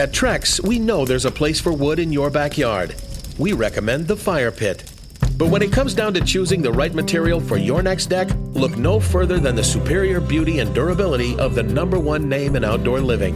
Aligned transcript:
At 0.00 0.12
Trex, 0.12 0.64
we 0.64 0.78
know 0.78 1.04
there's 1.04 1.24
a 1.24 1.30
place 1.30 1.60
for 1.60 1.72
wood 1.72 1.98
in 1.98 2.12
your 2.12 2.30
backyard. 2.30 2.94
We 3.36 3.52
recommend 3.52 4.06
the 4.06 4.16
fire 4.16 4.52
pit. 4.52 4.88
But 5.36 5.48
when 5.48 5.60
it 5.60 5.72
comes 5.72 5.92
down 5.92 6.14
to 6.14 6.20
choosing 6.20 6.62
the 6.62 6.70
right 6.70 6.94
material 6.94 7.40
for 7.40 7.56
your 7.56 7.82
next 7.82 8.06
deck, 8.06 8.28
look 8.52 8.76
no 8.76 9.00
further 9.00 9.40
than 9.40 9.56
the 9.56 9.64
superior 9.64 10.20
beauty 10.20 10.60
and 10.60 10.72
durability 10.72 11.36
of 11.40 11.56
the 11.56 11.64
number 11.64 11.98
one 11.98 12.28
name 12.28 12.54
in 12.54 12.62
outdoor 12.62 13.00
living. 13.00 13.34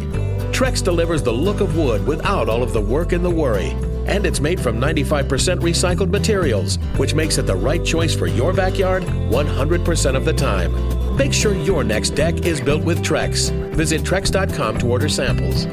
Trex 0.53 0.84
delivers 0.84 1.21
the 1.21 1.33
look 1.33 1.61
of 1.61 1.77
wood 1.77 2.06
without 2.06 2.49
all 2.49 2.62
of 2.62 2.73
the 2.73 2.81
work 2.81 3.11
and 3.11 3.25
the 3.25 3.31
worry. 3.31 3.71
And 4.06 4.25
it's 4.25 4.39
made 4.39 4.61
from 4.61 4.81
95% 4.81 5.25
recycled 5.59 6.11
materials, 6.11 6.77
which 6.97 7.12
makes 7.12 7.39
it 7.39 7.47
the 7.47 7.56
right 7.56 7.84
choice 7.84 8.15
for 8.15 8.29
your 8.29 8.53
backyard 8.53 9.03
100% 9.03 10.15
of 10.15 10.25
the 10.25 10.33
time. 10.33 11.17
Make 11.17 11.33
sure 11.33 11.55
your 11.55 11.83
next 11.83 12.11
deck 12.11 12.47
is 12.47 12.61
built 12.61 12.84
with 12.84 13.03
Trex. 13.05 13.50
Visit 13.75 14.03
Trex.com 14.03 14.79
to 14.79 14.87
order 14.87 15.09
samples. 15.09 15.67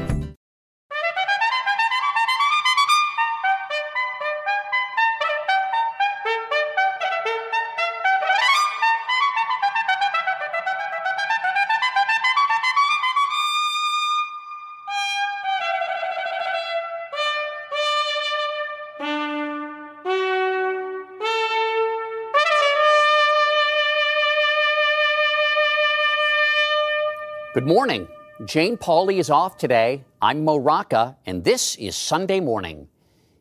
Good 27.52 27.66
morning. 27.66 28.06
Jane 28.44 28.76
Pauley 28.76 29.18
is 29.18 29.28
off 29.28 29.58
today. 29.58 30.04
I'm 30.22 30.44
Mo 30.44 30.56
Rocca, 30.56 31.16
and 31.26 31.42
this 31.42 31.74
is 31.74 31.96
Sunday 31.96 32.38
morning. 32.38 32.86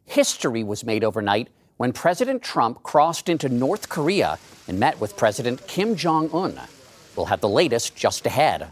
History 0.06 0.64
was 0.64 0.84
made 0.84 1.04
overnight 1.04 1.50
when 1.78 1.94
President 1.94 2.42
Trump 2.42 2.82
crossed 2.82 3.30
into 3.30 3.50
North 3.50 3.88
Korea 3.88 4.40
and 4.68 4.80
met 4.80 5.00
with 5.00 5.16
President 5.16 5.68
Kim 5.68 5.96
Jong 5.96 6.32
un. 6.34 6.60
We'll 7.16 7.28
have 7.28 7.40
the 7.40 7.48
latest 7.48 7.96
just 7.96 8.26
ahead. 8.26 8.70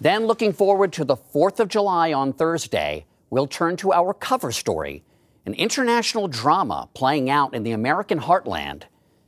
Then, 0.00 0.26
looking 0.26 0.52
forward 0.52 0.92
to 0.92 1.04
the 1.04 1.16
4th 1.16 1.58
of 1.58 1.66
July 1.66 2.12
on 2.12 2.32
Thursday, 2.32 3.06
we'll 3.28 3.48
turn 3.48 3.76
to 3.78 3.92
our 3.92 4.14
cover 4.14 4.52
story 4.52 5.02
an 5.46 5.54
international 5.54 6.28
drama 6.28 6.88
playing 6.94 7.28
out 7.28 7.54
in 7.54 7.64
the 7.64 7.72
American 7.72 8.20
heartland. 8.20 8.84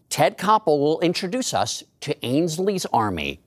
Ted 0.08 0.38
Koppel 0.38 0.78
will 0.78 1.00
introduce 1.00 1.52
us 1.52 1.82
to 2.02 2.14
Ansly's 2.22 2.86
Army. 2.92 3.41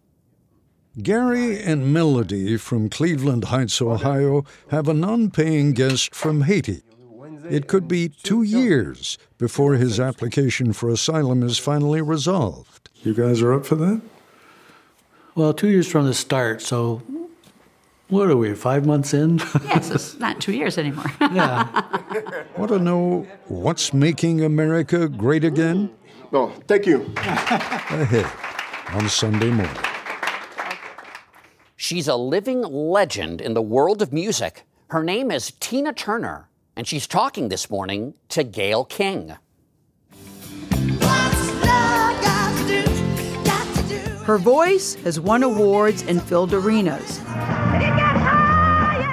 Gary 1.03 1.61
and 1.61 1.93
Melody 1.93 2.55
from 2.55 2.89
Cleveland 2.89 3.45
Heights, 3.45 3.81
Ohio, 3.81 4.45
have 4.69 4.87
a 4.87 4.93
non 4.93 5.29
paying 5.29 5.73
guest 5.73 6.15
from 6.15 6.41
Haiti. 6.41 6.83
It 7.49 7.67
could 7.67 7.87
be 7.87 8.09
two 8.09 8.43
years 8.43 9.17
before 9.37 9.75
his 9.75 9.99
application 9.99 10.71
for 10.71 10.89
asylum 10.89 11.43
is 11.43 11.57
finally 11.57 12.01
resolved. 12.01 12.89
You 13.03 13.13
guys 13.13 13.41
are 13.41 13.53
up 13.53 13.65
for 13.65 13.75
that? 13.75 14.01
Well, 15.35 15.53
two 15.53 15.67
years 15.67 15.91
from 15.91 16.05
the 16.05 16.13
start, 16.13 16.61
so 16.61 17.03
what 18.07 18.29
are 18.29 18.37
we, 18.37 18.55
five 18.55 18.85
months 18.85 19.13
in? 19.13 19.39
yes, 19.65 19.91
it's 19.91 20.17
not 20.17 20.39
two 20.39 20.53
years 20.53 20.77
anymore. 20.77 21.11
yeah. 21.21 21.83
Want 22.57 22.71
to 22.71 22.79
know 22.79 23.27
what's 23.47 23.93
making 23.93 24.45
America 24.45 25.09
great 25.09 25.43
again? 25.43 25.93
No, 26.31 26.49
thank 26.67 26.85
you. 26.85 27.13
Ahead 27.17 28.31
on 28.93 29.09
Sunday 29.09 29.51
morning. 29.51 29.94
She's 31.85 32.07
a 32.07 32.15
living 32.15 32.63
legend 32.63 33.41
in 33.41 33.53
the 33.53 33.61
world 33.61 34.01
of 34.01 34.11
music. 34.11 34.63
Her 34.87 35.03
name 35.03 35.29
is 35.29 35.51
Tina 35.59 35.93
Turner, 35.93 36.49
and 36.75 36.87
she's 36.87 37.05
talking 37.05 37.49
this 37.49 37.69
morning 37.69 38.15
to 38.29 38.43
Gayle 38.43 38.85
King. 38.85 39.35
Her 44.23 44.39
voice 44.39 44.95
has 45.03 45.19
won 45.19 45.43
awards 45.43 46.01
and 46.01 46.23
filled 46.23 46.55
arenas. 46.55 47.19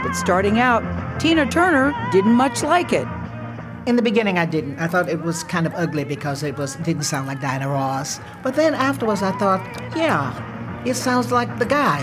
But 0.07 0.15
starting 0.15 0.59
out, 0.59 1.21
Tina 1.21 1.45
Turner 1.45 1.93
didn't 2.11 2.33
much 2.33 2.63
like 2.63 2.95
it. 2.95 3.07
In 3.85 3.97
the 3.97 4.03
beginning, 4.03 4.39
I 4.39 4.47
didn't. 4.47 4.79
I 4.79 4.87
thought 4.87 5.11
it 5.11 5.21
was 5.21 5.45
kind 5.45 5.67
of 5.67 5.75
ugly 5.75 6.05
because 6.05 6.43
it 6.43 6.57
was 6.57 6.77
didn't 6.77 7.03
sound 7.03 7.27
like 7.27 7.43
Diana 7.43 7.69
Ross. 7.69 8.19
But 8.43 8.55
then 8.55 8.73
afterwards, 8.73 9.23
I 9.23 9.33
thought, 9.33 9.61
yeah, 9.95 10.52
it 10.84 10.94
sounds 10.94 11.31
like 11.31 11.58
the 11.58 11.67
guys. 11.67 12.02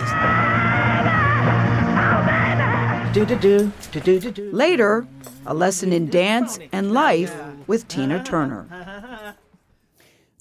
Later, 4.53 5.07
a 5.45 5.53
lesson 5.53 5.91
in 5.91 6.09
dance 6.09 6.59
and 6.71 6.91
life 6.93 7.35
with 7.67 7.87
Tina 7.87 8.23
Turner. 8.23 9.35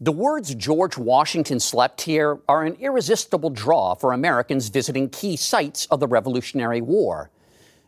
The 0.00 0.12
words 0.12 0.54
George 0.54 0.96
Washington 0.96 1.58
slept 1.58 2.02
here 2.02 2.38
are 2.48 2.64
an 2.64 2.74
irresistible 2.74 3.50
draw 3.50 3.94
for 3.94 4.12
Americans 4.12 4.68
visiting 4.68 5.08
key 5.08 5.36
sites 5.36 5.86
of 5.86 5.98
the 5.98 6.06
Revolutionary 6.06 6.80
War. 6.80 7.30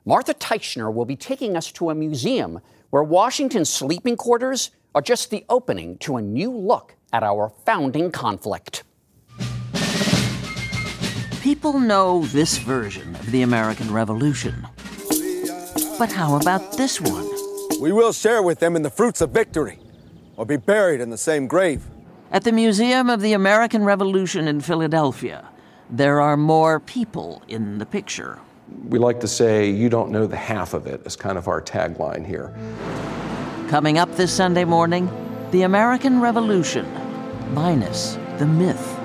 Martha 0.04 0.34
Teichner 0.34 0.92
will 0.92 1.04
be 1.04 1.14
taking 1.14 1.56
us 1.56 1.70
to 1.72 1.90
a 1.90 1.94
museum 1.94 2.60
where 2.88 3.04
Washington's 3.04 3.68
sleeping 3.68 4.16
quarters 4.16 4.72
are 4.94 5.02
just 5.02 5.30
the 5.30 5.44
opening 5.48 5.98
to 5.98 6.16
a 6.16 6.22
new 6.22 6.50
look 6.50 6.96
at 7.12 7.22
our 7.22 7.52
founding 7.64 8.10
conflict. 8.10 8.82
People 11.50 11.80
know 11.80 12.22
this 12.26 12.58
version 12.58 13.16
of 13.16 13.32
the 13.32 13.42
American 13.42 13.92
Revolution. 13.92 14.68
But 15.98 16.12
how 16.12 16.36
about 16.36 16.76
this 16.76 17.00
one? 17.00 17.28
We 17.80 17.90
will 17.90 18.12
share 18.12 18.40
with 18.40 18.60
them 18.60 18.76
in 18.76 18.82
the 18.82 18.88
fruits 18.88 19.20
of 19.20 19.30
victory, 19.30 19.80
or 20.36 20.46
be 20.46 20.58
buried 20.58 21.00
in 21.00 21.10
the 21.10 21.18
same 21.18 21.48
grave. 21.48 21.82
At 22.30 22.44
the 22.44 22.52
Museum 22.52 23.10
of 23.10 23.20
the 23.20 23.32
American 23.32 23.82
Revolution 23.82 24.46
in 24.46 24.60
Philadelphia, 24.60 25.48
there 25.90 26.20
are 26.20 26.36
more 26.36 26.78
people 26.78 27.42
in 27.48 27.78
the 27.78 27.86
picture. 27.86 28.38
We 28.84 29.00
like 29.00 29.18
to 29.18 29.26
say, 29.26 29.68
you 29.68 29.88
don't 29.88 30.12
know 30.12 30.28
the 30.28 30.36
half 30.36 30.72
of 30.72 30.86
it, 30.86 31.04
is 31.04 31.16
kind 31.16 31.36
of 31.36 31.48
our 31.48 31.60
tagline 31.60 32.24
here. 32.24 32.54
Coming 33.68 33.98
up 33.98 34.14
this 34.14 34.32
Sunday 34.32 34.64
morning, 34.64 35.10
the 35.50 35.62
American 35.62 36.20
Revolution, 36.20 36.86
minus 37.52 38.16
the 38.38 38.46
myth. 38.46 38.99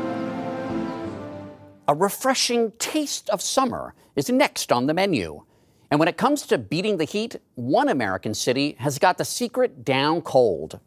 A 1.87 1.93
refreshing 1.93 2.71
taste 2.79 3.29
of 3.29 3.43
summer 3.43 3.93
is 4.15 4.27
next 4.27 4.71
on 4.71 4.87
the 4.87 4.93
menu. 4.93 5.43
And 5.91 5.99
when 5.99 6.09
it 6.09 6.17
comes 6.17 6.41
to 6.47 6.57
beating 6.57 6.97
the 6.97 7.03
heat, 7.03 7.35
one 7.53 7.89
American 7.89 8.33
city 8.33 8.75
has 8.79 8.97
got 8.97 9.19
the 9.19 9.25
secret 9.25 9.85
down 9.85 10.23
cold. 10.23 10.79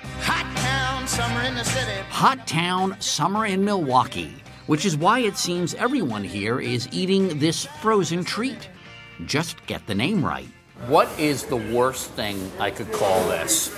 Hot 0.00 0.56
town, 0.56 1.06
summer 1.06 1.42
in 1.42 1.54
the 1.54 1.62
city. 1.62 1.92
Hot 2.08 2.44
town, 2.44 3.00
summer 3.00 3.46
in 3.46 3.64
Milwaukee, 3.64 4.34
which 4.66 4.84
is 4.84 4.96
why 4.96 5.20
it 5.20 5.36
seems 5.36 5.74
everyone 5.74 6.24
here 6.24 6.60
is 6.60 6.88
eating 6.90 7.38
this 7.38 7.66
frozen 7.80 8.24
treat. 8.24 8.68
Just 9.26 9.64
get 9.66 9.86
the 9.86 9.94
name 9.94 10.24
right. 10.24 10.48
What 10.88 11.08
is 11.18 11.44
the 11.44 11.56
worst 11.56 12.10
thing 12.10 12.50
I 12.58 12.70
could 12.70 12.90
call 12.92 13.28
this? 13.28 13.72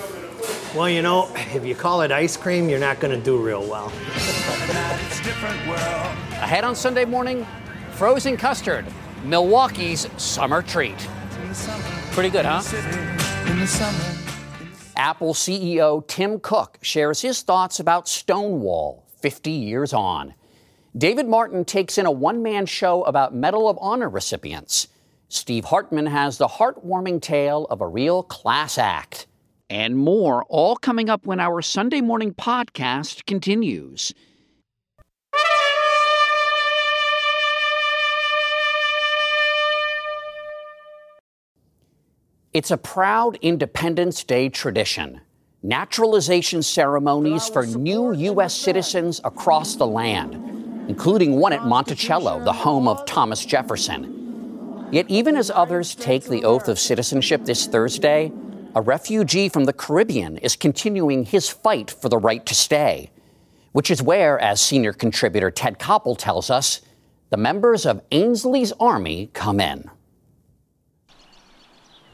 Well, 0.74 0.88
you 0.88 1.02
know, 1.02 1.30
if 1.36 1.64
you 1.64 1.74
call 1.74 2.00
it 2.00 2.10
ice 2.10 2.38
cream, 2.38 2.70
you're 2.70 2.80
not 2.80 3.00
going 3.00 3.16
to 3.16 3.22
do 3.22 3.36
real 3.36 3.68
well. 3.68 3.92
Ahead 6.40 6.64
on 6.64 6.74
Sunday 6.74 7.04
morning, 7.04 7.46
frozen 7.92 8.38
custard, 8.38 8.86
Milwaukee's 9.24 10.08
summer 10.16 10.62
treat. 10.62 10.96
Pretty 12.12 12.30
good, 12.30 12.46
huh? 12.46 12.62
Apple 14.96 15.34
CEO 15.34 16.04
Tim 16.08 16.40
Cook 16.40 16.78
shares 16.80 17.20
his 17.20 17.42
thoughts 17.42 17.78
about 17.78 18.08
Stonewall 18.08 19.04
50 19.20 19.50
years 19.50 19.92
on. 19.92 20.34
David 20.96 21.28
Martin 21.28 21.66
takes 21.66 21.98
in 21.98 22.06
a 22.06 22.10
one 22.10 22.42
man 22.42 22.64
show 22.64 23.04
about 23.04 23.34
Medal 23.34 23.68
of 23.68 23.78
Honor 23.82 24.08
recipients. 24.08 24.88
Steve 25.36 25.66
Hartman 25.66 26.06
has 26.06 26.38
the 26.38 26.48
heartwarming 26.48 27.20
tale 27.20 27.66
of 27.66 27.82
a 27.82 27.86
real 27.86 28.22
class 28.22 28.78
act. 28.78 29.26
And 29.68 29.96
more, 29.96 30.44
all 30.44 30.76
coming 30.76 31.10
up 31.10 31.26
when 31.26 31.40
our 31.40 31.60
Sunday 31.60 32.00
morning 32.00 32.32
podcast 32.32 33.26
continues. 33.26 34.14
It's 42.54 42.70
a 42.70 42.78
proud 42.78 43.36
Independence 43.42 44.24
Day 44.24 44.48
tradition. 44.48 45.20
Naturalization 45.62 46.62
ceremonies 46.62 47.48
for 47.48 47.66
new 47.66 48.14
U.S. 48.14 48.54
citizens 48.54 49.20
across 49.24 49.74
the 49.74 49.86
land, 49.86 50.34
including 50.88 51.38
one 51.38 51.52
at 51.52 51.66
Monticello, 51.66 52.42
the 52.42 52.52
home 52.52 52.88
of 52.88 53.04
Thomas 53.04 53.44
Jefferson. 53.44 54.25
Yet, 54.92 55.06
even 55.08 55.36
as 55.36 55.50
others 55.50 55.94
take 55.94 56.24
the 56.24 56.44
oath 56.44 56.68
of 56.68 56.78
citizenship 56.78 57.44
this 57.44 57.66
Thursday, 57.66 58.30
a 58.74 58.80
refugee 58.80 59.48
from 59.48 59.64
the 59.64 59.72
Caribbean 59.72 60.36
is 60.38 60.54
continuing 60.54 61.24
his 61.24 61.48
fight 61.48 61.90
for 61.90 62.08
the 62.08 62.18
right 62.18 62.44
to 62.46 62.54
stay, 62.54 63.10
which 63.72 63.90
is 63.90 64.00
where, 64.00 64.38
as 64.38 64.60
senior 64.60 64.92
contributor 64.92 65.50
Ted 65.50 65.80
Koppel 65.80 66.16
tells 66.16 66.50
us, 66.50 66.82
the 67.30 67.36
members 67.36 67.84
of 67.84 68.08
Ansly's 68.10 68.72
Army 68.78 69.30
come 69.32 69.58
in. 69.58 69.90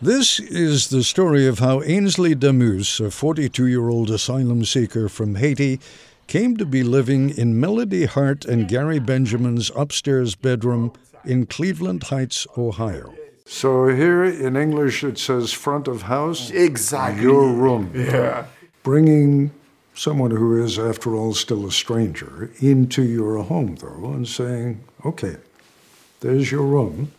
This 0.00 0.40
is 0.40 0.88
the 0.88 1.04
story 1.04 1.46
of 1.46 1.58
how 1.58 1.80
Ansly 1.80 2.38
Damus, 2.38 2.98
a 3.00 3.10
42 3.10 3.66
year 3.66 3.88
old 3.88 4.10
asylum 4.10 4.64
seeker 4.64 5.08
from 5.08 5.34
Haiti, 5.34 5.78
came 6.26 6.56
to 6.56 6.64
be 6.64 6.82
living 6.82 7.30
in 7.30 7.60
Melody 7.60 8.06
Hart 8.06 8.46
and 8.46 8.66
Gary 8.66 8.98
Benjamin's 8.98 9.70
upstairs 9.76 10.34
bedroom 10.34 10.92
in 11.24 11.46
Cleveland 11.46 12.04
Heights, 12.04 12.46
Ohio. 12.56 13.14
So 13.44 13.88
here 13.88 14.24
in 14.24 14.56
English 14.56 15.04
it 15.04 15.18
says 15.18 15.52
front 15.52 15.88
of 15.88 16.02
house. 16.02 16.50
Exactly. 16.50 17.22
Your 17.22 17.52
room. 17.52 17.92
Yeah. 17.94 18.46
Bringing 18.82 19.50
someone 19.94 20.30
who 20.30 20.62
is, 20.62 20.78
after 20.78 21.14
all, 21.14 21.34
still 21.34 21.66
a 21.66 21.72
stranger 21.72 22.50
into 22.60 23.02
your 23.02 23.42
home, 23.42 23.76
though, 23.76 24.12
and 24.12 24.26
saying, 24.26 24.82
okay, 25.04 25.36
there's 26.20 26.50
your 26.50 26.62
room. 26.62 27.12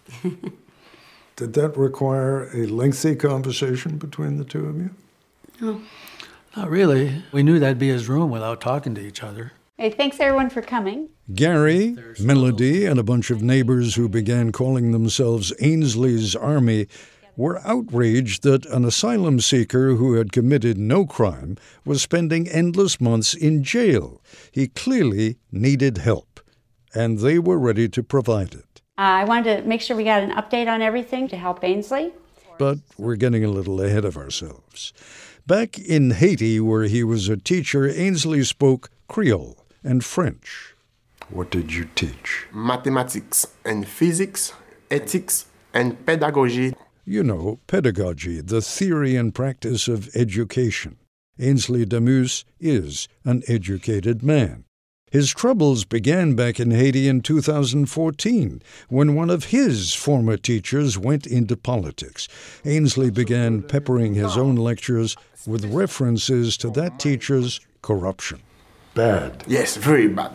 Did 1.36 1.54
that 1.54 1.78
require 1.78 2.50
a 2.54 2.68
lengthy 2.68 3.16
conversation 3.16 3.98
between 3.98 4.38
the 4.38 4.44
two 4.44 4.66
of 4.66 4.78
you? 4.78 4.90
No. 5.62 5.82
Not 6.56 6.70
really. 6.70 7.24
We 7.32 7.42
knew 7.44 7.60
that'd 7.60 7.80
be 7.80 7.90
his 7.90 8.08
room 8.08 8.30
without 8.30 8.62
talking 8.62 8.94
to 8.96 9.02
each 9.02 9.24
other. 9.24 9.54
Hey, 9.76 9.90
thanks 9.90 10.20
everyone 10.20 10.52
for 10.52 10.62
coming. 10.62 11.10
Gary, 11.34 11.98
Melody, 12.20 12.86
and 12.86 13.00
a 13.00 13.04
bunch 13.04 13.32
of 13.32 13.42
neighbors 13.42 13.96
who 13.96 14.08
began 14.08 14.52
calling 14.52 14.92
themselves 14.92 15.52
Ansly's 15.60 16.36
Army 16.36 16.86
were 17.36 17.60
outraged 17.66 18.44
that 18.44 18.68
an 18.68 18.86
asylum 18.86 19.40
seeker 19.40 19.96
who 19.96 20.14
had 20.14 20.32
committed 20.32 20.78
no 20.78 21.08
crime 21.08 21.58
was 21.86 22.04
spending 22.04 22.48
endless 22.48 23.02
months 23.02 23.34
in 23.34 23.64
jail. 23.64 24.22
He 24.52 24.68
clearly 24.68 25.38
needed 25.52 25.98
help, 25.98 26.40
and 26.94 27.18
they 27.18 27.40
were 27.40 27.58
ready 27.58 27.90
to 27.90 28.04
provide 28.04 28.54
it. 28.54 28.82
Uh, 29.00 29.02
I 29.02 29.24
wanted 29.24 29.64
to 29.64 29.68
make 29.68 29.82
sure 29.82 29.98
we 29.98 30.04
got 30.04 30.22
an 30.22 30.34
update 30.34 30.68
on 30.68 30.84
everything 30.84 31.28
to 31.30 31.36
help 31.36 31.64
Ansly. 31.64 32.12
But 32.60 32.78
we're 33.00 33.16
getting 33.16 33.44
a 33.44 33.50
little 33.50 33.82
ahead 33.82 34.06
of 34.06 34.18
ourselves. 34.18 34.94
Back 35.48 35.80
in 35.80 36.12
Haiti, 36.12 36.60
where 36.60 36.84
he 36.84 37.04
was 37.04 37.28
a 37.28 37.38
teacher, 37.38 37.90
Ansly 37.90 38.46
spoke 38.46 38.92
Creole 39.08 39.58
and 39.84 40.04
French. 40.04 40.76
What 41.30 41.50
did 41.50 41.74
you 41.74 41.88
teach? 41.96 42.48
Mathematics 42.54 43.48
and 43.66 43.88
physics, 43.88 44.54
ethics 44.92 45.46
and 45.74 46.06
pedagogy. 46.06 46.76
You 47.06 47.24
know, 47.24 47.60
pedagogy, 47.68 48.42
the 48.42 48.62
theory 48.62 49.16
and 49.16 49.34
practice 49.34 49.88
of 49.88 50.10
education. 50.16 50.98
Ansly 51.40 51.88
Damus 51.88 52.46
is 52.60 53.08
an 53.26 53.44
educated 53.48 54.22
man. 54.22 54.66
His 55.14 55.32
troubles 55.32 55.86
began 55.86 56.36
back 56.36 56.60
in 56.60 56.72
Haiti 56.72 57.08
in 57.08 57.22
2014 57.22 58.64
when 58.90 59.14
one 59.14 59.30
of 59.30 59.46
his 59.46 59.94
former 59.94 60.38
teachers 60.38 60.98
went 60.98 61.28
into 61.28 61.56
politics. 61.56 62.28
Ansly 62.64 63.14
began 63.14 63.62
peppering 63.62 64.16
his 64.16 64.38
own 64.38 64.56
lectures 64.56 65.16
with 65.46 65.72
references 65.72 66.58
to 66.58 66.72
that 66.72 67.00
teacher's 67.00 67.60
corruption. 67.84 68.42
Bad. 68.96 69.44
Yes, 69.48 69.76
very 69.76 70.08
bad. 70.08 70.32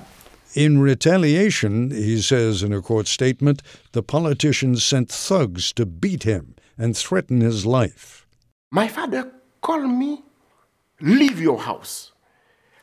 In 0.55 0.81
retaliation, 0.81 1.91
he 1.91 2.21
says 2.21 2.63
in 2.63 2.73
a 2.73 2.83
court 2.83 3.07
statement, 3.07 3.63
the 3.93 4.03
politicians 4.03 4.85
sent 4.85 5.09
thugs 5.11 5.73
to 5.75 5.87
beat 5.87 6.25
him 6.25 6.57
and 6.77 6.97
threaten 6.97 7.41
his 7.41 7.65
life. 7.65 8.27
My 8.71 8.89
father 8.89 9.31
called 9.61 9.91
me, 9.91 10.25
leave 11.01 11.41
your 11.41 11.61
house. 11.61 12.13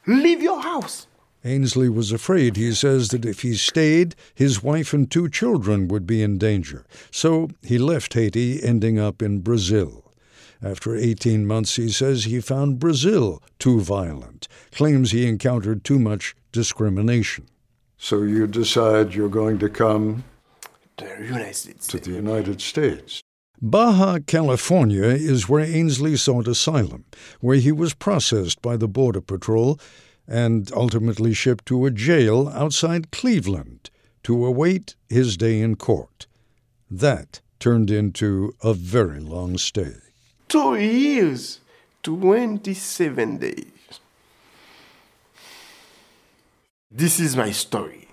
Leave 0.07 0.41
your 0.41 0.61
house. 0.61 1.07
Ansly 1.43 1.93
was 1.93 2.11
afraid, 2.11 2.55
he 2.55 2.73
says, 2.73 3.09
that 3.09 3.25
if 3.25 3.41
he 3.41 3.55
stayed, 3.55 4.15
his 4.33 4.63
wife 4.63 4.93
and 4.93 5.09
two 5.09 5.29
children 5.29 5.87
would 5.87 6.07
be 6.07 6.23
in 6.23 6.37
danger. 6.37 6.85
So 7.11 7.49
he 7.61 7.77
left 7.77 8.13
Haiti, 8.13 8.63
ending 8.63 8.97
up 8.97 9.21
in 9.21 9.41
Brazil. 9.41 10.04
After 10.65 10.95
18 10.95 11.45
months, 11.45 11.75
he 11.75 11.89
says 11.89 12.23
he 12.23 12.41
found 12.41 12.79
Brazil 12.79 13.39
too 13.59 13.81
violent, 13.81 14.47
claims 14.71 15.11
he 15.11 15.27
encountered 15.27 15.83
too 15.83 15.99
much 15.99 16.35
discrimination. 16.51 17.45
So 17.99 18.23
you 18.23 18.47
decide 18.47 19.13
you're 19.13 19.29
going 19.29 19.59
to 19.59 19.69
come 19.69 20.23
to 20.97 21.05
the 21.05 21.23
United 21.23 21.53
States. 21.53 21.87
To 21.87 21.99
the 21.99 22.13
United 22.13 22.61
States. 22.61 23.21
Baja 23.61 24.17
California 24.25 25.03
is 25.03 25.47
where 25.47 25.63
Ansly 25.63 26.17
sought 26.17 26.47
asylum, 26.47 27.05
where 27.41 27.57
he 27.57 27.71
was 27.71 27.93
processed 27.93 28.59
by 28.63 28.75
the 28.75 28.87
Border 28.87 29.21
Patrol 29.21 29.79
and 30.27 30.71
ultimately 30.73 31.35
shipped 31.35 31.67
to 31.67 31.85
a 31.85 31.91
jail 31.91 32.49
outside 32.49 33.11
Cleveland 33.11 33.91
to 34.23 34.43
await 34.43 34.95
his 35.09 35.37
day 35.37 35.61
in 35.61 35.75
court. 35.75 36.25
That 36.89 37.41
turned 37.59 37.91
into 37.91 38.55
a 38.63 38.73
very 38.73 39.19
long 39.19 39.59
stay. 39.59 40.04
Two 40.47 40.75
years, 40.75 41.59
27 42.03 43.37
days. 43.37 43.65
This 46.91 47.19
is 47.19 47.35
my 47.35 47.51
story. 47.51 48.07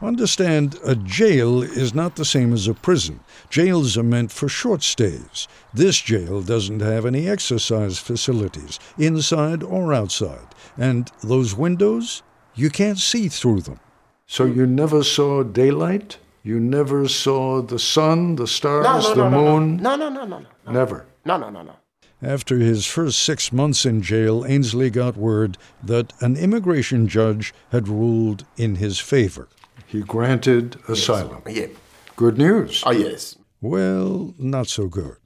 Understand, 0.00 0.78
a 0.84 0.94
jail 0.94 1.62
is 1.62 1.92
not 1.92 2.14
the 2.14 2.24
same 2.24 2.52
as 2.52 2.68
a 2.68 2.74
prison. 2.74 3.18
Jails 3.50 3.98
are 3.98 4.04
meant 4.04 4.30
for 4.30 4.48
short 4.48 4.82
stays. 4.82 5.48
This 5.74 6.00
jail 6.00 6.40
doesn't 6.40 6.80
have 6.80 7.04
any 7.04 7.28
exercise 7.28 7.98
facilities, 7.98 8.78
inside 8.96 9.64
or 9.64 9.92
outside. 9.92 10.46
And 10.76 11.10
those 11.22 11.56
windows, 11.56 12.22
you 12.54 12.70
can't 12.70 12.98
see 12.98 13.28
through 13.28 13.62
them. 13.62 13.80
So 14.26 14.44
you 14.44 14.66
never 14.66 15.02
saw 15.02 15.42
daylight? 15.42 16.18
You 16.44 16.60
never 16.60 17.08
saw 17.08 17.60
the 17.60 17.78
sun, 17.78 18.36
the 18.36 18.46
stars, 18.46 18.84
No, 18.84 19.00
no, 19.00 19.14
the 19.14 19.30
no, 19.30 19.30
no, 19.30 19.58
moon? 19.58 19.76
No, 19.78 19.96
no, 19.96 20.08
no, 20.08 20.24
no, 20.24 20.38
no. 20.38 20.46
Never. 20.72 21.06
No, 21.24 21.36
no, 21.36 21.50
no, 21.50 21.62
no. 21.62 21.76
After 22.20 22.58
his 22.58 22.84
first 22.84 23.22
six 23.22 23.52
months 23.52 23.86
in 23.86 24.02
jail, 24.02 24.42
Ansly 24.42 24.92
got 24.92 25.16
word 25.16 25.56
that 25.82 26.12
an 26.20 26.36
immigration 26.36 27.06
judge 27.06 27.54
had 27.70 27.86
ruled 27.86 28.44
in 28.56 28.76
his 28.76 28.98
favor. 28.98 29.48
He 29.86 30.00
granted 30.00 30.76
asylum. 30.88 31.42
Yeah. 31.46 31.68
Good 32.16 32.36
news. 32.36 32.82
Oh, 32.84 32.90
yes. 32.90 33.36
Well, 33.60 34.34
not 34.36 34.66
so 34.66 34.88
good. 34.88 35.16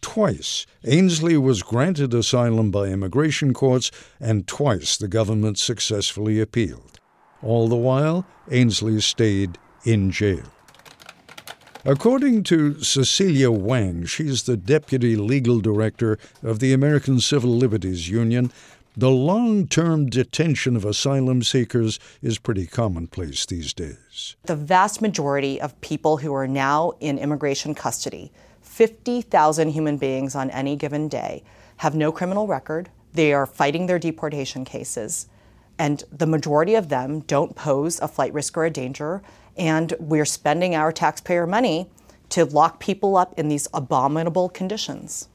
Twice, 0.00 0.66
Ansly 0.84 1.36
was 1.36 1.64
granted 1.64 2.14
asylum 2.14 2.70
by 2.70 2.86
immigration 2.86 3.52
courts, 3.52 3.90
and 4.20 4.46
twice 4.46 4.96
the 4.96 5.08
government 5.08 5.58
successfully 5.58 6.40
appealed. 6.40 7.00
All 7.42 7.66
the 7.68 7.76
while, 7.76 8.24
Ansly 8.48 9.02
stayed 9.02 9.58
in 9.84 10.12
jail. 10.12 10.44
According 11.86 12.42
to 12.44 12.82
Cecilia 12.82 13.48
Wang, 13.48 14.06
she's 14.06 14.42
the 14.42 14.56
deputy 14.56 15.14
legal 15.14 15.60
director 15.60 16.18
of 16.42 16.58
the 16.58 16.72
American 16.72 17.20
Civil 17.20 17.50
Liberties 17.50 18.08
Union, 18.08 18.50
the 18.96 19.08
long 19.08 19.68
term 19.68 20.06
detention 20.10 20.74
of 20.74 20.84
asylum 20.84 21.44
seekers 21.44 22.00
is 22.20 22.38
pretty 22.38 22.66
commonplace 22.66 23.46
these 23.46 23.72
days. 23.72 24.34
The 24.46 24.56
vast 24.56 25.00
majority 25.00 25.60
of 25.60 25.80
people 25.80 26.16
who 26.16 26.34
are 26.34 26.48
now 26.48 26.94
in 26.98 27.18
immigration 27.18 27.72
custody, 27.72 28.32
50,000 28.62 29.68
human 29.68 29.96
beings 29.96 30.34
on 30.34 30.50
any 30.50 30.74
given 30.74 31.06
day, 31.06 31.44
have 31.76 31.94
no 31.94 32.10
criminal 32.10 32.48
record. 32.48 32.90
They 33.12 33.32
are 33.32 33.46
fighting 33.46 33.86
their 33.86 34.00
deportation 34.00 34.64
cases. 34.64 35.28
And 35.78 36.02
the 36.10 36.26
majority 36.26 36.74
of 36.74 36.88
them 36.88 37.20
don't 37.20 37.54
pose 37.54 38.00
a 38.00 38.08
flight 38.08 38.34
risk 38.34 38.56
or 38.56 38.64
a 38.64 38.70
danger. 38.70 39.22
And 39.56 39.94
we're 39.98 40.24
spending 40.24 40.74
our 40.74 40.92
taxpayer 40.92 41.46
money 41.46 41.88
to 42.30 42.44
lock 42.44 42.80
people 42.80 43.16
up 43.16 43.38
in 43.38 43.48
these 43.48 43.68
abominable 43.72 44.48
conditions. 44.48 45.28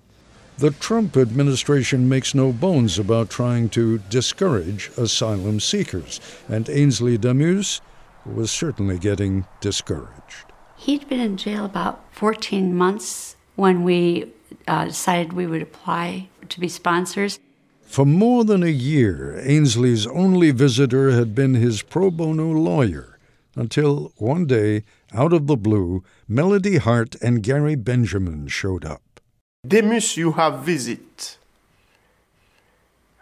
The 0.57 0.71
Trump 0.71 1.17
administration 1.17 2.07
makes 2.07 2.35
no 2.35 2.51
bones 2.51 2.99
about 2.99 3.29
trying 3.29 3.69
to 3.69 3.97
discourage 4.09 4.91
asylum 4.97 5.59
seekers, 5.59 6.19
and 6.47 6.65
Ansly 6.65 7.19
Damus 7.19 7.81
was 8.25 8.51
certainly 8.51 8.99
getting 8.99 9.47
discouraged. 9.59 10.51
He'd 10.77 11.07
been 11.09 11.19
in 11.19 11.37
jail 11.37 11.65
about 11.65 12.03
14 12.13 12.75
months 12.75 13.35
when 13.55 13.83
we 13.83 14.31
uh, 14.67 14.85
decided 14.85 15.33
we 15.33 15.47
would 15.47 15.61
apply 15.61 16.29
to 16.49 16.59
be 16.59 16.67
sponsors. 16.67 17.39
For 17.83 18.05
more 18.05 18.43
than 18.43 18.63
a 18.63 18.67
year, 18.67 19.41
Ansly's 19.45 20.07
only 20.07 20.51
visitor 20.51 21.11
had 21.11 21.35
been 21.35 21.55
his 21.55 21.81
pro 21.81 22.11
bono 22.11 22.51
lawyer, 22.51 23.10
until 23.55 24.13
one 24.17 24.45
day, 24.45 24.83
out 25.13 25.33
of 25.33 25.47
the 25.47 25.57
blue, 25.57 26.03
Melody 26.27 26.77
Hart 26.77 27.15
and 27.21 27.43
Gary 27.43 27.75
Benjamin 27.75 28.47
showed 28.47 28.85
up. 28.85 29.19
Demus, 29.67 30.17
you 30.17 30.31
have 30.33 30.59
visit. 30.59 31.37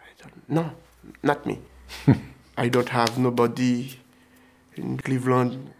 I 0.00 0.22
don't, 0.22 0.48
no, 0.48 0.72
not 1.22 1.44
me. 1.44 1.58
I 2.56 2.68
don't 2.68 2.88
have 2.90 3.18
nobody 3.18 3.98
in 4.76 4.98
Cleveland. 4.98 5.72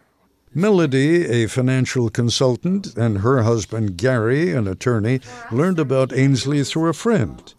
Melody, 0.52 1.26
a 1.26 1.46
financial 1.46 2.10
consultant, 2.10 2.96
and 2.96 3.18
her 3.18 3.42
husband 3.42 3.96
Gary, 3.96 4.52
an 4.52 4.66
attorney, 4.66 5.20
learned 5.52 5.78
about 5.78 6.08
Ansly 6.08 6.68
through 6.68 6.88
a 6.88 6.92
friend. 6.92 7.54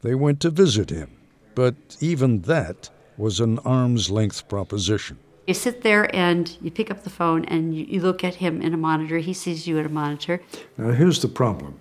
They 0.00 0.14
went 0.14 0.40
to 0.40 0.50
visit 0.50 0.88
him, 0.88 1.10
but 1.54 1.74
even 2.00 2.42
that 2.42 2.88
was 3.18 3.38
an 3.38 3.58
arm's 3.60 4.10
length 4.10 4.48
proposition. 4.48 5.18
You 5.46 5.54
sit 5.54 5.82
there 5.82 6.14
and 6.14 6.56
you 6.60 6.70
pick 6.70 6.90
up 6.90 7.02
the 7.02 7.10
phone 7.10 7.44
and 7.46 7.74
you, 7.76 7.84
you 7.84 8.00
look 8.00 8.22
at 8.22 8.36
him 8.36 8.62
in 8.62 8.72
a 8.72 8.76
monitor. 8.76 9.18
He 9.18 9.32
sees 9.32 9.66
you 9.66 9.78
in 9.78 9.86
a 9.86 9.88
monitor. 9.88 10.40
Now, 10.78 10.90
here's 10.90 11.20
the 11.20 11.28
problem 11.28 11.78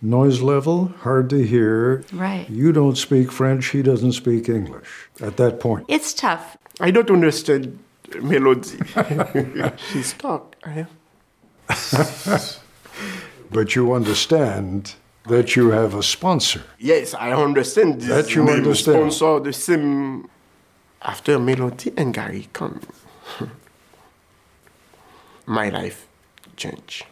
noise 0.00 0.42
level, 0.42 0.88
hard 1.00 1.30
to 1.30 1.46
hear. 1.46 2.04
Right. 2.12 2.48
You 2.48 2.72
don't 2.72 2.96
speak 2.96 3.32
French, 3.32 3.68
he 3.68 3.82
doesn't 3.82 4.12
speak 4.12 4.48
English 4.48 5.08
at 5.20 5.36
that 5.38 5.60
point. 5.60 5.86
It's 5.88 6.12
tough. 6.12 6.56
I 6.80 6.90
don't 6.90 7.10
understand 7.10 7.78
melody. 8.20 8.78
She's 9.92 10.12
talk. 10.14 10.56
I 10.64 10.86
But 13.50 13.76
you 13.76 13.92
understand 13.92 14.94
that 15.28 15.56
you 15.56 15.70
have 15.70 15.94
a 15.94 16.02
sponsor. 16.02 16.62
Yes, 16.78 17.14
I 17.14 17.32
understand 17.32 18.00
this. 18.00 18.08
That 18.08 18.34
you 18.34 18.44
name 18.44 18.56
understand. 18.56 19.12
Sponsor 19.12 19.44
the 19.44 19.52
same 19.52 20.28
after 21.04 21.38
Melody 21.38 21.92
and 21.96 22.14
Gary 22.14 22.48
come. 22.52 22.80
My 25.46 25.68
life 25.68 26.06
changed. 26.56 27.06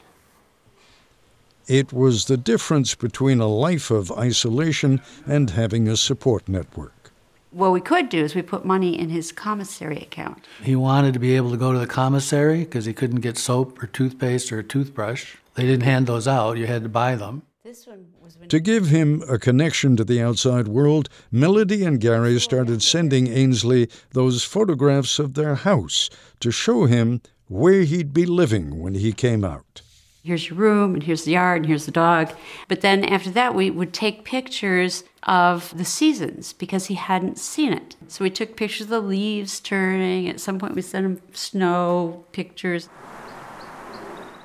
It 1.69 1.93
was 1.93 2.25
the 2.25 2.37
difference 2.37 2.95
between 2.95 3.41
a 3.41 3.47
life 3.47 3.91
of 3.91 4.11
isolation 4.13 5.01
and 5.27 5.51
having 5.51 5.87
a 5.87 5.97
support 5.97 6.49
network. 6.49 7.13
What 7.51 7.73
we 7.73 7.81
could 7.81 8.09
do 8.09 8.25
is 8.25 8.35
we 8.35 8.43
put 8.43 8.65
money 8.65 8.99
in 8.99 9.11
his 9.11 9.31
commissary 9.31 9.99
account. 9.99 10.47
He 10.63 10.75
wanted 10.75 11.13
to 11.13 11.21
be 11.21 11.37
able 11.37 11.51
to 11.51 11.59
go 11.59 11.73
to 11.73 11.79
the 11.79 11.87
commissary 11.87 12.61
because 12.61 12.87
he 12.87 12.95
couldn't 12.95 13.21
get 13.21 13.37
soap 13.37 13.83
or 13.83 13.87
toothpaste 13.87 14.51
or 14.51 14.59
a 14.59 14.65
toothbrush. 14.65 15.37
They 15.55 15.65
didn't 15.65 15.83
hand 15.83 16.07
those 16.07 16.27
out, 16.27 16.57
you 16.57 16.67
had 16.67 16.83
to 16.83 16.89
buy 16.89 17.15
them. 17.15 17.43
To 18.49 18.59
give 18.59 18.89
him 18.89 19.23
a 19.29 19.39
connection 19.39 19.95
to 19.97 20.03
the 20.03 20.21
outside 20.21 20.67
world, 20.67 21.09
Melody 21.31 21.85
and 21.85 22.01
Gary 22.01 22.41
started 22.41 22.83
sending 22.83 23.27
Ansly 23.27 23.89
those 24.11 24.43
photographs 24.43 25.21
of 25.21 25.35
their 25.35 25.55
house 25.55 26.11
to 26.41 26.51
show 26.51 26.87
him 26.87 27.21
where 27.47 27.83
he'd 27.83 28.13
be 28.13 28.27
living 28.27 28.81
when 28.81 28.95
he 28.95 29.13
came 29.13 29.45
out. 29.45 29.83
Here's 30.25 30.49
your 30.49 30.59
room, 30.59 30.95
and 30.95 31.05
here's 31.05 31.23
the 31.23 31.33
yard, 31.33 31.59
and 31.59 31.67
here's 31.67 31.87
the 31.87 31.93
dog. 31.93 32.33
But 32.67 32.81
then 32.81 33.05
after 33.05 33.31
that, 33.31 33.55
we 33.55 33.71
would 33.71 33.93
take 33.93 34.25
pictures 34.25 35.05
of 35.23 35.73
the 35.77 35.85
seasons 35.85 36.53
because 36.53 36.87
he 36.87 36.95
hadn't 36.95 37.39
seen 37.39 37.73
it. 37.73 37.95
So 38.09 38.25
we 38.25 38.31
took 38.31 38.57
pictures 38.57 38.87
of 38.87 38.91
the 38.91 39.01
leaves 39.01 39.61
turning. 39.61 40.29
At 40.29 40.41
some 40.41 40.59
point, 40.59 40.75
we 40.75 40.83
sent 40.83 41.07
him 41.07 41.23
snow 41.33 42.25
pictures. 42.33 42.89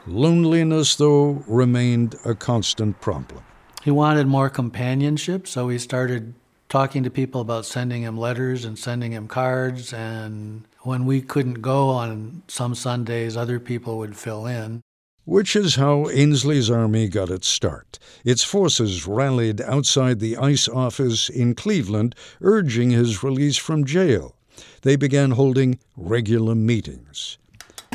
Loneliness, 0.07 0.95
though, 0.95 1.43
remained 1.47 2.15
a 2.23 2.33
constant 2.33 3.01
problem. 3.01 3.43
He 3.83 3.91
wanted 3.91 4.25
more 4.25 4.49
companionship, 4.49 5.47
so 5.47 5.67
he 5.67 5.77
started 5.77 6.33
talking 6.69 7.03
to 7.03 7.09
people 7.09 7.41
about 7.41 7.65
sending 7.65 8.03
him 8.03 8.17
letters 8.17 8.63
and 8.63 8.79
sending 8.79 9.11
him 9.11 9.27
cards. 9.27 9.91
And 9.93 10.63
when 10.81 11.05
we 11.05 11.19
couldn't 11.21 11.61
go 11.61 11.89
on 11.89 12.43
some 12.47 12.73
Sundays, 12.73 13.35
other 13.35 13.59
people 13.59 13.97
would 13.97 14.15
fill 14.15 14.45
in. 14.45 14.81
Which 15.25 15.57
is 15.57 15.75
how 15.75 16.05
Ansly's 16.05 16.71
army 16.71 17.09
got 17.09 17.29
its 17.29 17.49
start. 17.49 17.99
Its 18.23 18.45
forces 18.45 19.05
rallied 19.05 19.59
outside 19.59 20.21
the 20.21 20.37
ICE 20.37 20.69
office 20.69 21.27
in 21.27 21.53
Cleveland, 21.53 22.15
urging 22.39 22.91
his 22.91 23.23
release 23.23 23.57
from 23.57 23.83
jail. 23.83 24.37
They 24.83 24.95
began 24.95 25.31
holding 25.31 25.79
regular 25.97 26.55
meetings. 26.55 27.37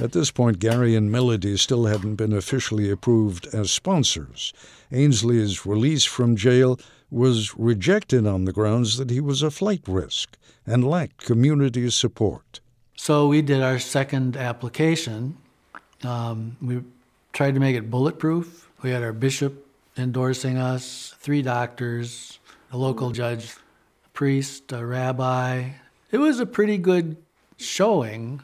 At 0.02 0.10
this 0.10 0.32
point, 0.32 0.58
Gary 0.58 0.96
and 0.96 1.12
Melody 1.12 1.56
still 1.56 1.86
hadn't 1.86 2.16
been 2.16 2.32
officially 2.32 2.90
approved 2.90 3.46
as 3.54 3.70
sponsors. 3.70 4.52
Ansly's 4.90 5.64
release 5.64 6.02
from 6.02 6.34
jail 6.34 6.80
was 7.08 7.54
rejected 7.56 8.26
on 8.26 8.44
the 8.44 8.52
grounds 8.52 8.96
that 8.96 9.10
he 9.10 9.20
was 9.20 9.42
a 9.42 9.50
flight 9.52 9.82
risk 9.86 10.36
and 10.66 10.82
lacked 10.82 11.18
community 11.18 11.88
support. 11.88 12.58
So 12.96 13.28
we 13.28 13.42
did 13.42 13.62
our 13.62 13.78
second 13.78 14.36
application. 14.36 15.36
Um, 16.02 16.56
we 16.60 16.82
tried 17.32 17.54
to 17.54 17.60
make 17.60 17.76
it 17.76 17.88
bulletproof. 17.88 18.68
We 18.82 18.90
had 18.90 19.04
our 19.04 19.12
bishop 19.12 19.64
endorsing 19.96 20.58
us, 20.58 21.14
three 21.20 21.42
doctors, 21.42 22.40
a 22.72 22.76
local 22.76 23.12
judge, 23.12 23.54
a 24.04 24.08
priest, 24.08 24.72
a 24.72 24.84
rabbi. 24.84 25.68
It 26.10 26.18
was 26.18 26.40
a 26.40 26.46
pretty 26.46 26.76
good 26.76 27.18
showing 27.56 28.42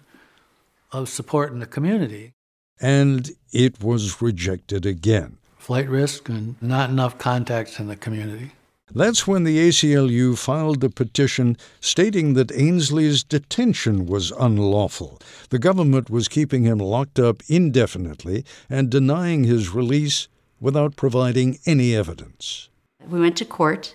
of 0.92 1.08
support 1.08 1.52
in 1.52 1.58
the 1.58 1.66
community. 1.66 2.32
And 2.80 3.30
it 3.52 3.82
was 3.82 4.22
rejected 4.22 4.86
again. 4.86 5.38
Flight 5.58 5.88
risk 5.88 6.28
and 6.28 6.60
not 6.62 6.90
enough 6.90 7.18
contacts 7.18 7.78
in 7.78 7.88
the 7.88 7.96
community. 7.96 8.52
That's 8.94 9.26
when 9.26 9.44
the 9.44 9.58
ACLU 9.68 10.38
filed 10.38 10.82
a 10.82 10.88
petition 10.88 11.58
stating 11.80 12.32
that 12.34 12.48
Ansly's 12.48 13.22
detention 13.22 14.06
was 14.06 14.30
unlawful. 14.30 15.20
The 15.50 15.58
government 15.58 16.08
was 16.08 16.26
keeping 16.26 16.62
him 16.62 16.78
locked 16.78 17.18
up 17.18 17.42
indefinitely 17.48 18.46
and 18.70 18.88
denying 18.88 19.44
his 19.44 19.74
release 19.74 20.28
without 20.58 20.96
providing 20.96 21.58
any 21.66 21.94
evidence. 21.94 22.70
We 23.06 23.20
went 23.20 23.36
to 23.38 23.44
court 23.44 23.94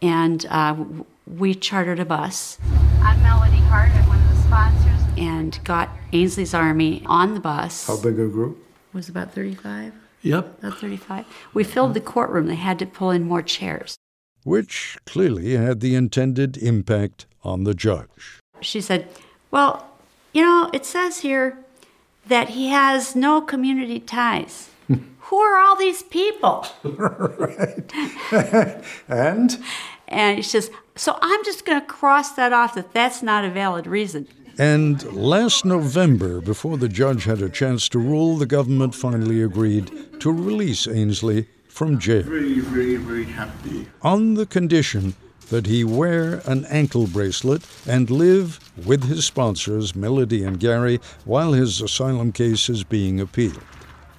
and 0.00 0.46
uh, 0.48 0.84
we 1.26 1.54
chartered 1.54 2.00
a 2.00 2.06
bus. 2.06 2.58
I'm 3.02 3.22
Melody 3.22 3.58
Hart, 3.58 3.90
I'm 3.90 4.08
one 4.08 4.22
of 4.22 4.28
the 4.30 4.42
sponsors. 4.42 4.89
And 5.50 5.64
got 5.64 5.90
Ansly's 6.12 6.54
Army 6.54 7.02
on 7.06 7.34
the 7.34 7.40
bus. 7.40 7.88
How 7.88 7.96
big 7.96 8.20
a 8.20 8.28
group? 8.28 8.56
It 8.92 8.96
was 8.96 9.08
about 9.08 9.32
35. 9.32 9.92
Yep. 10.22 10.58
About 10.62 10.78
35. 10.78 11.24
We 11.52 11.64
filled 11.64 11.94
the 11.94 12.00
courtroom. 12.00 12.46
They 12.46 12.54
had 12.54 12.78
to 12.78 12.86
pull 12.86 13.10
in 13.10 13.24
more 13.24 13.42
chairs. 13.42 13.96
Which 14.44 14.96
clearly 15.06 15.56
had 15.56 15.80
the 15.80 15.96
intended 15.96 16.56
impact 16.56 17.26
on 17.42 17.64
the 17.64 17.74
judge. 17.74 18.38
She 18.60 18.80
said, 18.80 19.08
Well, 19.50 19.90
you 20.32 20.42
know, 20.42 20.70
it 20.72 20.86
says 20.86 21.20
here 21.20 21.58
that 22.28 22.50
he 22.50 22.68
has 22.68 23.16
no 23.16 23.40
community 23.40 23.98
ties. 23.98 24.70
Who 25.18 25.36
are 25.36 25.58
all 25.58 25.74
these 25.74 26.04
people? 26.04 26.64
right. 26.84 27.92
and? 29.08 29.58
And 30.06 30.44
she 30.44 30.50
says, 30.50 30.70
So 30.94 31.18
I'm 31.20 31.44
just 31.44 31.66
going 31.66 31.80
to 31.80 31.86
cross 31.86 32.30
that 32.32 32.52
off 32.52 32.74
that 32.76 32.92
that's 32.92 33.20
not 33.20 33.44
a 33.44 33.50
valid 33.50 33.88
reason. 33.88 34.28
And 34.60 35.02
last 35.14 35.64
November, 35.64 36.42
before 36.42 36.76
the 36.76 36.86
judge 36.86 37.24
had 37.24 37.40
a 37.40 37.48
chance 37.48 37.88
to 37.88 37.98
rule, 37.98 38.36
the 38.36 38.44
government 38.44 38.94
finally 38.94 39.42
agreed 39.42 39.90
to 40.20 40.30
release 40.30 40.86
Ansly 40.86 41.46
from 41.66 41.98
jail. 41.98 42.24
Very, 42.24 42.60
very, 42.60 42.96
very 42.96 43.24
happy. 43.24 43.86
On 44.02 44.34
the 44.34 44.44
condition 44.44 45.14
that 45.48 45.64
he 45.64 45.82
wear 45.82 46.42
an 46.44 46.66
ankle 46.66 47.06
bracelet 47.06 47.66
and 47.86 48.10
live 48.10 48.60
with 48.84 49.04
his 49.04 49.24
sponsors, 49.24 49.96
Melody 49.96 50.44
and 50.44 50.60
Gary, 50.60 51.00
while 51.24 51.54
his 51.54 51.80
asylum 51.80 52.30
case 52.30 52.68
is 52.68 52.84
being 52.84 53.18
appealed. 53.18 53.64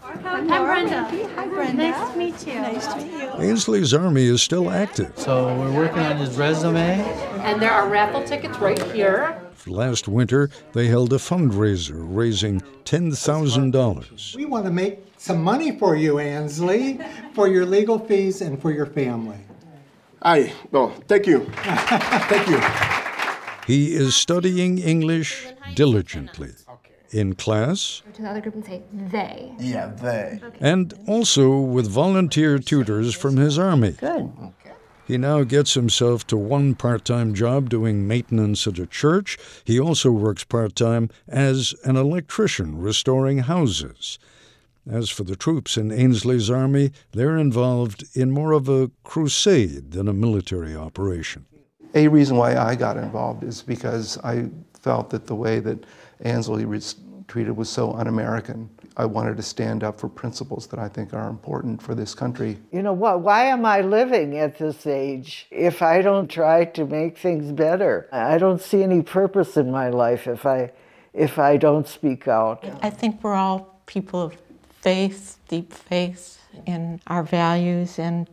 I'm 0.02 0.48
Brenda. 0.48 1.04
Hi, 1.36 1.48
Brenda. 1.48 1.92
Nice 1.92 2.12
to 2.12 2.18
meet 2.18 2.48
you. 2.48 2.60
Nice 2.60 2.88
to 2.88 2.96
meet 2.98 3.12
you. 3.12 3.30
Ansly's 3.38 3.94
army 3.94 4.26
is 4.26 4.42
still 4.42 4.72
active. 4.72 5.14
So 5.18 5.56
we're 5.60 5.72
working 5.72 6.00
on 6.00 6.18
his 6.18 6.36
resume. 6.36 7.02
And 7.42 7.62
there 7.62 7.72
are 7.72 7.88
raffle 7.88 8.24
tickets 8.24 8.58
right 8.58 8.82
here. 8.92 9.40
Last 9.68 10.08
winter, 10.08 10.50
they 10.74 10.88
held 10.88 11.14
a 11.14 11.18
fundraiser 11.18 11.96
raising 11.98 12.62
$10,000. 12.86 14.36
We 14.36 14.46
want 14.46 14.66
to 14.66 14.72
make 14.72 15.00
some 15.18 15.44
money 15.44 15.78
for 15.78 15.96
you, 15.96 16.16
Ansly, 16.16 17.00
for 17.34 17.48
your 17.48 17.66
legal 17.66 18.00
fees 18.00 18.42
and 18.42 18.62
for 18.62 18.72
your 18.72 18.88
family. 18.88 19.38
Aye, 20.24 20.54
no, 20.72 20.90
thank 21.08 21.28
you. 21.28 21.40
thank 21.56 22.48
you. 22.48 22.60
He 23.68 23.94
is 23.94 24.16
studying 24.16 24.78
English 24.78 25.48
diligently. 25.76 26.52
In 27.12 27.36
class, 27.36 28.04
Go 28.06 28.12
to 28.14 28.22
the 28.22 28.30
other 28.30 28.40
group 28.40 28.56
and 28.56 28.66
say 28.66 28.82
they. 28.94 29.52
Yeah, 29.60 29.88
they. 29.88 30.40
and 30.62 30.94
also 31.08 31.60
with 31.60 31.86
volunteer 31.86 32.58
tutors 32.58 33.14
from 33.14 33.36
his 33.36 33.60
army. 33.60 33.92
Good. 34.00 34.32
He 35.06 35.18
now 35.18 35.44
gets 35.44 35.74
himself 35.74 36.26
to 36.28 36.38
one 36.38 36.76
part 36.76 37.06
time 37.06 37.34
job 37.34 37.70
doing 37.70 38.08
maintenance 38.08 38.68
at 38.68 38.80
a 38.80 38.86
church. 38.86 39.38
He 39.64 39.80
also 39.80 40.12
works 40.12 40.44
part 40.44 40.76
time 40.76 41.10
as 41.28 41.74
an 41.84 41.98
electrician 41.98 42.80
restoring 42.80 43.40
houses. 43.40 44.20
As 44.90 45.10
for 45.10 45.24
the 45.24 45.36
troops 45.36 45.78
in 45.78 45.90
Ansly's 45.90 46.50
army, 46.50 46.92
they're 47.12 47.38
involved 47.38 48.06
in 48.16 48.32
more 48.32 48.52
of 48.52 48.68
a 48.68 48.90
crusade 49.04 49.92
than 49.92 50.08
a 50.08 50.14
military 50.14 50.76
operation. 50.76 51.46
A 51.94 52.08
reason 52.08 52.38
why 52.38 52.56
I 52.56 52.76
got 52.76 52.98
involved 52.98 53.44
is 53.44 53.62
because 53.62 54.18
I 54.24 54.50
felt 54.80 55.10
that 55.12 55.28
the 55.28 55.36
way 55.36 55.60
that 55.60 55.86
Ansly 56.24 56.66
was 56.66 56.96
treated 57.28 57.56
was 57.56 57.70
so 57.70 57.94
un 57.94 58.08
American. 58.08 58.70
I 58.98 59.06
wanted 59.06 59.38
to 59.38 59.44
stand 59.44 59.84
up 59.84 60.00
for 60.00 60.10
principles 60.10 60.68
that 60.68 60.80
I 60.80 60.90
think 60.90 61.14
are 61.14 61.30
important 61.30 61.82
for 61.82 61.96
this 61.96 62.14
country. 62.14 62.58
You 62.72 62.82
know 62.82 62.94
what? 62.94 63.22
Why 63.22 63.46
am 63.46 63.66
I 63.66 63.82
living 63.82 64.38
at 64.38 64.58
this 64.58 64.86
age 64.86 65.48
if 65.50 65.82
I 65.82 66.02
don't 66.02 66.30
try 66.30 66.66
to 66.66 66.86
make 66.86 67.18
things 67.18 67.52
better? 67.52 68.10
I 68.12 68.38
don't 68.38 68.62
see 68.62 68.84
any 68.84 69.02
purpose 69.02 69.56
in 69.56 69.72
my 69.72 69.90
life 69.90 70.28
if 70.28 70.46
I 70.46 70.72
if 71.14 71.40
I 71.40 71.58
don't 71.58 71.88
speak 71.88 72.28
out. 72.28 72.66
I 72.82 72.90
think 72.90 73.24
we're 73.24 73.36
all 73.36 73.82
people 73.86 74.22
of 74.22 74.38
faith, 74.82 75.38
deep 75.48 75.74
faith 75.74 76.42
in 76.66 77.02
our 77.08 77.24
values 77.24 78.00
and 78.00 78.30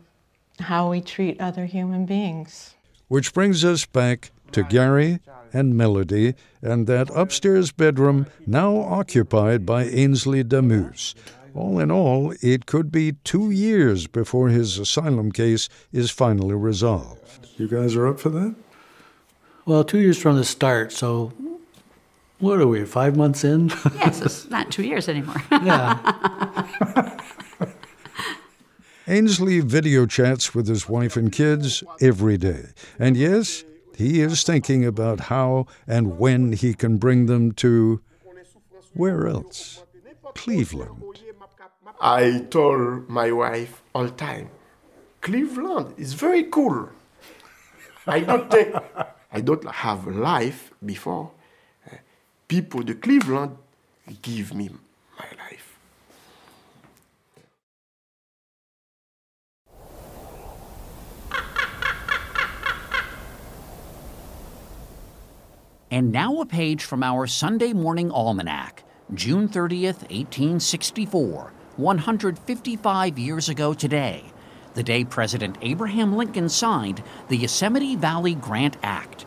how 0.59 0.89
we 0.89 1.01
treat 1.01 1.39
other 1.39 1.65
human 1.65 2.05
beings. 2.05 2.75
Which 3.07 3.33
brings 3.33 3.65
us 3.65 3.85
back 3.85 4.31
to 4.51 4.63
Gary 4.63 5.19
and 5.53 5.75
Melody 5.75 6.35
and 6.61 6.87
that 6.87 7.09
upstairs 7.15 7.71
bedroom 7.71 8.27
now 8.45 8.77
occupied 8.77 9.65
by 9.65 9.85
Ansly 9.85 10.47
Damus. 10.47 11.15
All 11.53 11.79
in 11.79 11.91
all, 11.91 12.33
it 12.41 12.65
could 12.65 12.91
be 12.91 13.13
two 13.23 13.51
years 13.51 14.07
before 14.07 14.49
his 14.49 14.77
asylum 14.77 15.31
case 15.31 15.67
is 15.91 16.11
finally 16.11 16.55
resolved. 16.55 17.47
You 17.57 17.67
guys 17.67 17.95
are 17.95 18.07
up 18.07 18.19
for 18.19 18.29
that? 18.29 18.55
Well, 19.65 19.83
two 19.83 19.99
years 19.99 20.17
from 20.17 20.35
the 20.35 20.45
start, 20.45 20.91
so 20.91 21.33
what 22.39 22.59
are 22.59 22.67
we, 22.67 22.85
five 22.85 23.17
months 23.17 23.43
in? 23.43 23.69
yes, 23.95 24.21
it's 24.21 24.49
not 24.49 24.71
two 24.71 24.83
years 24.83 25.09
anymore. 25.09 25.41
yeah. 25.51 25.97
Ansly 29.05 29.63
video 29.63 30.05
chats 30.05 30.53
with 30.53 30.67
his 30.67 30.87
wife 30.87 31.17
and 31.17 31.31
kids 31.31 31.83
every 31.99 32.37
day. 32.37 32.67
And 32.99 33.17
yes, 33.17 33.63
he 33.99 34.21
is 34.21 34.43
thinking 34.43 34.85
about 34.85 35.19
how 35.27 35.67
and 35.85 36.17
when 36.17 36.53
he 36.53 36.73
can 36.73 36.97
bring 36.97 37.25
them 37.25 37.51
to 37.51 37.99
where 38.93 39.27
else? 39.27 39.83
Cleveland. 40.35 41.03
I 41.99 42.45
told 42.49 43.09
my 43.09 43.29
wife 43.31 43.81
all 43.93 44.05
the 44.05 44.11
time, 44.11 44.49
Cleveland 45.19 45.95
is 45.97 46.13
very 46.13 46.43
cool. 46.43 46.87
I 48.07 48.21
don't 48.21 48.49
think 48.49 48.73
I 49.33 49.41
don't 49.41 49.69
have 49.69 50.07
life 50.07 50.71
before. 50.83 51.31
People 52.47 52.83
de 52.83 52.95
Cleveland 52.95 53.57
give 54.21 54.53
me 54.53 54.69
my 55.19 55.29
life. 55.43 55.48
And 65.91 66.11
now 66.11 66.39
a 66.39 66.45
page 66.45 66.83
from 66.83 67.01
our 67.01 67.25
Sunday 67.25 67.73
Morning 67.73 68.11
Almanac, 68.11 68.83
June 69.15 69.49
30th, 69.49 70.03
1864, 70.11 71.51
155 71.77 73.17
years 73.17 73.49
ago 73.49 73.73
today, 73.73 74.25
the 74.75 74.83
day 74.83 75.03
President 75.03 75.57
Abraham 75.63 76.15
Lincoln 76.15 76.47
signed 76.47 77.01
the 77.27 77.37
Yosemite 77.37 77.95
Valley 77.95 78.35
Grant 78.35 78.77
Act. 78.83 79.25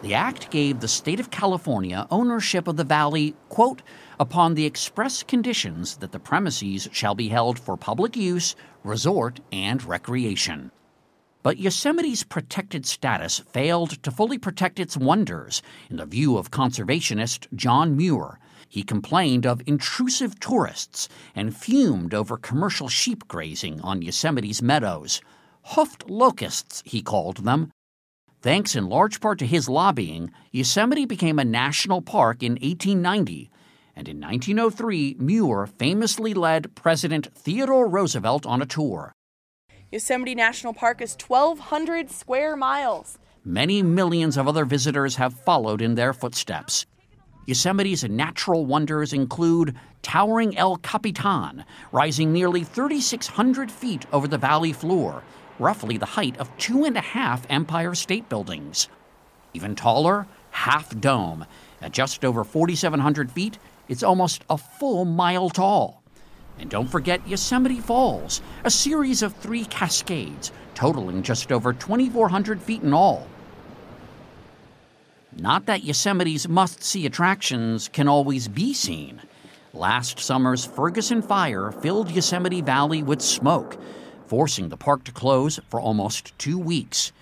The 0.00 0.14
act 0.14 0.50
gave 0.50 0.80
the 0.80 0.88
state 0.88 1.20
of 1.20 1.30
California 1.30 2.06
ownership 2.10 2.68
of 2.68 2.78
the 2.78 2.84
valley, 2.84 3.34
quote, 3.50 3.82
upon 4.18 4.54
the 4.54 4.64
express 4.64 5.22
conditions 5.22 5.98
that 5.98 6.12
the 6.12 6.18
premises 6.18 6.88
shall 6.90 7.14
be 7.14 7.28
held 7.28 7.58
for 7.58 7.76
public 7.76 8.16
use, 8.16 8.56
resort, 8.82 9.40
and 9.52 9.84
recreation. 9.84 10.70
But 11.46 11.58
Yosemite's 11.58 12.24
protected 12.24 12.84
status 12.86 13.38
failed 13.38 14.02
to 14.02 14.10
fully 14.10 14.36
protect 14.36 14.80
its 14.80 14.96
wonders, 14.96 15.62
in 15.88 15.98
the 15.98 16.04
view 16.04 16.36
of 16.36 16.50
conservationist 16.50 17.46
John 17.54 17.96
Muir. 17.96 18.40
He 18.68 18.82
complained 18.82 19.46
of 19.46 19.62
intrusive 19.64 20.40
tourists 20.40 21.08
and 21.36 21.56
fumed 21.56 22.14
over 22.14 22.36
commercial 22.36 22.88
sheep 22.88 23.28
grazing 23.28 23.80
on 23.82 24.02
Yosemite's 24.02 24.60
meadows. 24.60 25.20
Hoofed 25.66 26.10
locusts, 26.10 26.82
he 26.84 27.00
called 27.00 27.44
them. 27.44 27.70
Thanks 28.42 28.74
in 28.74 28.88
large 28.88 29.20
part 29.20 29.38
to 29.38 29.46
his 29.46 29.68
lobbying, 29.68 30.32
Yosemite 30.50 31.06
became 31.06 31.38
a 31.38 31.44
national 31.44 32.02
park 32.02 32.42
in 32.42 32.54
1890, 32.54 33.52
and 33.94 34.08
in 34.08 34.20
1903, 34.20 35.14
Muir 35.20 35.68
famously 35.68 36.34
led 36.34 36.74
President 36.74 37.32
Theodore 37.36 37.88
Roosevelt 37.88 38.44
on 38.46 38.60
a 38.60 38.66
tour. 38.66 39.15
Yosemite 39.92 40.34
National 40.34 40.74
Park 40.74 41.00
is 41.00 41.16
1,200 41.24 42.10
square 42.10 42.56
miles. 42.56 43.18
Many 43.44 43.82
millions 43.84 44.36
of 44.36 44.48
other 44.48 44.64
visitors 44.64 45.14
have 45.14 45.32
followed 45.32 45.80
in 45.80 45.94
their 45.94 46.12
footsteps. 46.12 46.86
Yosemite's 47.46 48.02
natural 48.02 48.66
wonders 48.66 49.12
include 49.12 49.76
towering 50.02 50.58
El 50.58 50.76
Capitan, 50.78 51.64
rising 51.92 52.32
nearly 52.32 52.64
3,600 52.64 53.70
feet 53.70 54.04
over 54.12 54.26
the 54.26 54.36
valley 54.36 54.72
floor, 54.72 55.22
roughly 55.60 55.96
the 55.96 56.04
height 56.04 56.36
of 56.38 56.50
two 56.58 56.84
and 56.84 56.96
a 56.96 57.00
half 57.00 57.46
Empire 57.48 57.94
State 57.94 58.28
Buildings. 58.28 58.88
Even 59.54 59.76
taller, 59.76 60.26
Half 60.50 60.98
Dome. 60.98 61.46
At 61.80 61.92
just 61.92 62.24
over 62.24 62.42
4,700 62.42 63.30
feet, 63.30 63.58
it's 63.88 64.02
almost 64.02 64.42
a 64.50 64.58
full 64.58 65.04
mile 65.04 65.48
tall. 65.48 66.02
And 66.58 66.70
don't 66.70 66.88
forget 66.88 67.26
Yosemite 67.28 67.80
Falls, 67.80 68.40
a 68.64 68.70
series 68.70 69.22
of 69.22 69.34
three 69.34 69.64
cascades 69.64 70.52
totaling 70.74 71.22
just 71.22 71.52
over 71.52 71.72
2,400 71.72 72.62
feet 72.62 72.82
in 72.82 72.92
all. 72.92 73.26
Not 75.38 75.66
that 75.66 75.84
Yosemite's 75.84 76.48
must 76.48 76.82
see 76.82 77.04
attractions 77.04 77.88
can 77.88 78.08
always 78.08 78.48
be 78.48 78.72
seen. 78.72 79.20
Last 79.74 80.18
summer's 80.18 80.64
Ferguson 80.64 81.20
fire 81.20 81.70
filled 81.70 82.10
Yosemite 82.10 82.62
Valley 82.62 83.02
with 83.02 83.20
smoke, 83.20 83.76
forcing 84.26 84.70
the 84.70 84.78
park 84.78 85.04
to 85.04 85.12
close 85.12 85.60
for 85.68 85.78
almost 85.78 86.38
two 86.38 86.58
weeks. 86.58 87.12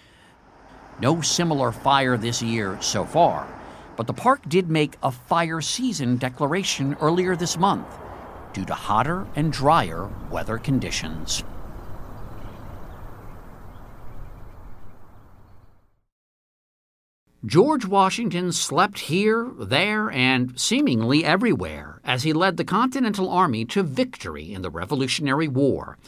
No 1.01 1.20
similar 1.20 1.73
fire 1.73 2.16
this 2.16 2.40
year 2.40 2.79
so 2.81 3.05
far, 3.05 3.49
but 3.97 4.07
the 4.07 4.12
park 4.12 4.49
did 4.49 4.70
make 4.70 4.97
a 5.03 5.11
fire 5.11 5.61
season 5.61 6.16
declaration 6.16 6.97
earlier 7.01 7.35
this 7.35 7.59
month 7.59 7.87
due 8.55 8.64
to 8.64 8.75
hotter 8.75 9.27
and 9.37 9.53
drier 9.53 10.09
weather 10.31 10.57
conditions. 10.57 11.45
George 17.45 17.85
Washington 17.85 18.53
slept 18.53 19.01
here, 19.01 19.51
there, 19.59 20.11
and 20.11 20.59
seemingly 20.59 21.27
everywhere 21.27 22.01
as 22.03 22.23
he 22.23 22.33
led 22.33 22.57
the 22.57 22.64
Continental 22.64 23.29
Army 23.29 23.67
to 23.67 23.83
victory 23.83 24.55
in 24.55 24.62
the 24.62 24.71
Revolutionary 24.71 25.47
War. 25.47 25.99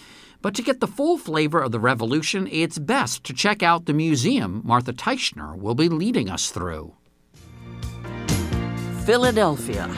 But 0.41 0.55
to 0.55 0.63
get 0.63 0.81
the 0.81 0.87
full 0.87 1.19
flavor 1.19 1.61
of 1.61 1.73
the 1.73 1.81
Revolution, 1.81 2.49
it's 2.51 2.79
best 2.79 3.23
to 3.25 3.35
check 3.35 3.63
out 3.63 3.85
the 3.85 3.93
museum 3.93 4.63
Martha 4.65 4.95
Teichner 4.95 5.59
will 5.59 5.75
be 5.75 5.91
leading 5.91 6.31
us 6.31 6.51
through. 6.51 6.95
Philadelphia. 9.05 9.91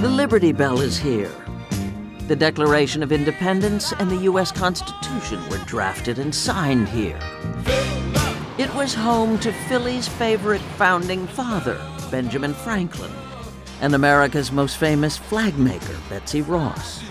The 0.00 0.08
Liberty 0.08 0.52
Bell 0.52 0.80
is 0.80 0.96
here. 0.96 1.30
The 2.26 2.34
Declaration 2.34 3.02
of 3.02 3.12
Independence 3.12 3.92
and 3.92 4.10
the 4.10 4.22
U.S. 4.22 4.50
Constitution 4.50 5.46
were 5.50 5.58
drafted 5.66 6.18
and 6.18 6.34
signed 6.34 6.88
here. 6.88 7.18
It 8.56 8.74
was 8.74 8.94
home 8.94 9.38
to 9.40 9.52
Philly's 9.68 10.08
favorite 10.08 10.62
founding 10.78 11.26
father, 11.26 11.78
Benjamin 12.10 12.54
Franklin, 12.54 13.10
and 13.82 13.94
America's 13.94 14.50
most 14.50 14.78
famous 14.78 15.18
flag 15.18 15.58
maker, 15.58 15.98
Betsy 16.08 16.40
Ross. 16.40 17.02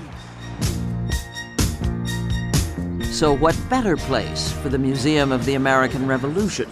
So, 3.11 3.33
what 3.33 3.55
better 3.69 3.97
place 3.97 4.51
for 4.51 4.69
the 4.69 4.79
Museum 4.79 5.31
of 5.31 5.45
the 5.45 5.53
American 5.53 6.07
Revolution, 6.07 6.67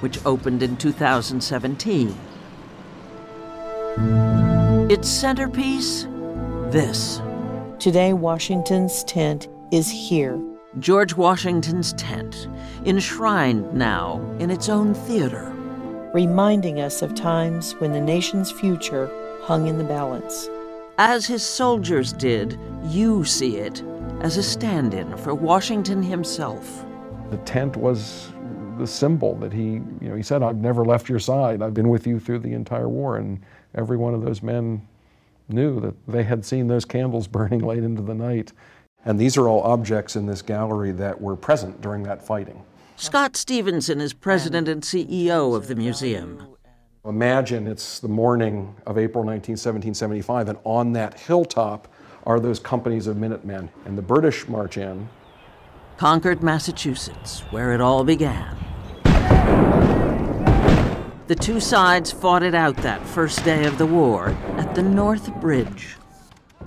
which 0.00 0.18
opened 0.24 0.62
in 0.62 0.78
2017? 0.78 2.16
Its 4.90 5.06
centerpiece? 5.06 6.04
This. 6.70 7.20
Today, 7.78 8.14
Washington's 8.14 9.04
tent 9.04 9.46
is 9.70 9.90
here. 9.90 10.40
George 10.78 11.14
Washington's 11.14 11.92
tent, 11.92 12.48
enshrined 12.86 13.70
now 13.74 14.18
in 14.38 14.50
its 14.50 14.70
own 14.70 14.94
theater. 14.94 15.52
Reminding 16.14 16.80
us 16.80 17.02
of 17.02 17.14
times 17.14 17.72
when 17.80 17.92
the 17.92 18.00
nation's 18.00 18.50
future 18.50 19.10
hung 19.42 19.66
in 19.66 19.76
the 19.76 19.84
balance. 19.84 20.48
As 20.96 21.26
his 21.26 21.42
soldiers 21.42 22.14
did, 22.14 22.58
you 22.86 23.26
see 23.26 23.58
it 23.58 23.82
as 24.22 24.38
a 24.38 24.42
stand 24.42 24.94
in 24.94 25.18
for 25.18 25.34
Washington 25.34 26.02
himself. 26.02 26.86
The 27.30 27.36
tent 27.38 27.76
was 27.76 28.32
the 28.78 28.86
symbol 28.86 29.34
that 29.36 29.52
he, 29.52 29.82
you 30.00 30.08
know, 30.08 30.14
he 30.14 30.22
said, 30.22 30.42
I've 30.42 30.56
never 30.56 30.82
left 30.82 31.10
your 31.10 31.18
side. 31.18 31.60
I've 31.60 31.74
been 31.74 31.90
with 31.90 32.06
you 32.06 32.18
through 32.18 32.38
the 32.38 32.54
entire 32.54 32.88
war. 32.88 33.18
And 33.18 33.38
every 33.74 33.96
one 33.96 34.14
of 34.14 34.22
those 34.22 34.42
men 34.42 34.86
knew 35.48 35.80
that 35.80 35.94
they 36.06 36.22
had 36.22 36.44
seen 36.44 36.66
those 36.66 36.84
candles 36.84 37.26
burning 37.28 37.60
late 37.60 37.82
into 37.82 38.02
the 38.02 38.14
night. 38.14 38.52
And 39.04 39.18
these 39.18 39.36
are 39.36 39.48
all 39.48 39.62
objects 39.62 40.16
in 40.16 40.26
this 40.26 40.42
gallery 40.42 40.92
that 40.92 41.20
were 41.20 41.36
present 41.36 41.80
during 41.80 42.02
that 42.02 42.24
fighting. 42.24 42.62
Scott 42.96 43.36
Stevenson 43.36 44.00
is 44.00 44.12
president 44.12 44.68
and 44.68 44.82
CEO 44.82 45.54
of 45.54 45.68
the 45.68 45.76
museum. 45.76 46.56
Imagine 47.04 47.68
it's 47.68 48.00
the 48.00 48.08
morning 48.08 48.74
of 48.86 48.98
April 48.98 49.22
19, 49.22 49.52
1775, 49.52 50.48
and 50.48 50.58
on 50.64 50.92
that 50.92 51.18
hilltop 51.18 51.88
are 52.24 52.40
those 52.40 52.58
companies 52.58 53.06
of 53.06 53.16
Minutemen. 53.16 53.70
And 53.86 53.96
the 53.96 54.02
British 54.02 54.48
march 54.48 54.76
in. 54.76 55.08
Concord, 55.96 56.42
Massachusetts, 56.42 57.40
where 57.50 57.72
it 57.72 57.80
all 57.80 58.04
began. 58.04 58.56
The 61.28 61.34
two 61.34 61.60
sides 61.60 62.10
fought 62.10 62.42
it 62.42 62.54
out 62.54 62.74
that 62.78 63.06
first 63.06 63.44
day 63.44 63.66
of 63.66 63.76
the 63.76 63.84
war 63.84 64.30
at 64.56 64.74
the 64.74 64.80
North 64.82 65.30
Bridge. 65.42 65.96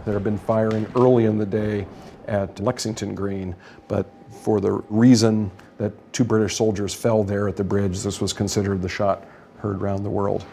There 0.05 0.13
had 0.13 0.23
been 0.23 0.37
firing 0.37 0.85
early 0.95 1.25
in 1.25 1.39
the 1.39 1.47
day 1.47 1.87
at 2.27 2.59
Lexington 2.59 3.15
Green, 3.15 3.55
but 3.87 4.05
for 4.43 4.61
the 4.61 4.73
reason 4.91 5.49
that 5.79 5.93
two 6.13 6.23
British 6.23 6.57
soldiers 6.57 6.93
fell 6.93 7.23
there 7.23 7.47
at 7.47 7.55
the 7.55 7.63
bridge, 7.63 8.01
this 8.01 8.21
was 8.21 8.33
considered 8.33 8.83
the 8.83 8.87
shot 8.87 9.25
heard 9.57 9.81
round 9.81 10.05
the 10.05 10.11
world. 10.11 10.45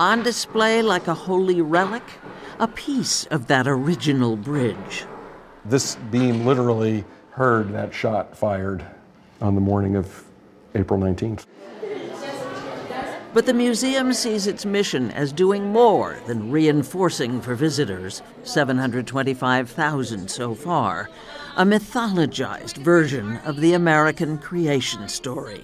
On 0.00 0.22
display 0.22 0.80
like 0.80 1.06
a 1.06 1.14
holy 1.14 1.60
relic, 1.60 2.04
a 2.58 2.66
piece 2.66 3.26
of 3.26 3.48
that 3.48 3.68
original 3.68 4.34
bridge. 4.34 5.04
This 5.66 5.96
beam 6.10 6.46
literally 6.46 7.04
heard 7.32 7.74
that 7.74 7.92
shot 7.92 8.34
fired 8.34 8.82
on 9.42 9.54
the 9.54 9.60
morning 9.60 9.96
of 9.96 10.24
April 10.74 10.98
19th. 10.98 11.44
But 13.34 13.46
the 13.46 13.54
museum 13.54 14.12
sees 14.12 14.46
its 14.46 14.66
mission 14.66 15.10
as 15.12 15.32
doing 15.32 15.72
more 15.72 16.20
than 16.26 16.50
reinforcing 16.50 17.40
for 17.40 17.54
visitors 17.54 18.20
725,000 18.44 20.30
so 20.30 20.54
far 20.54 21.08
a 21.56 21.64
mythologized 21.64 22.76
version 22.78 23.38
of 23.38 23.56
the 23.60 23.72
American 23.72 24.36
creation 24.36 25.08
story. 25.08 25.62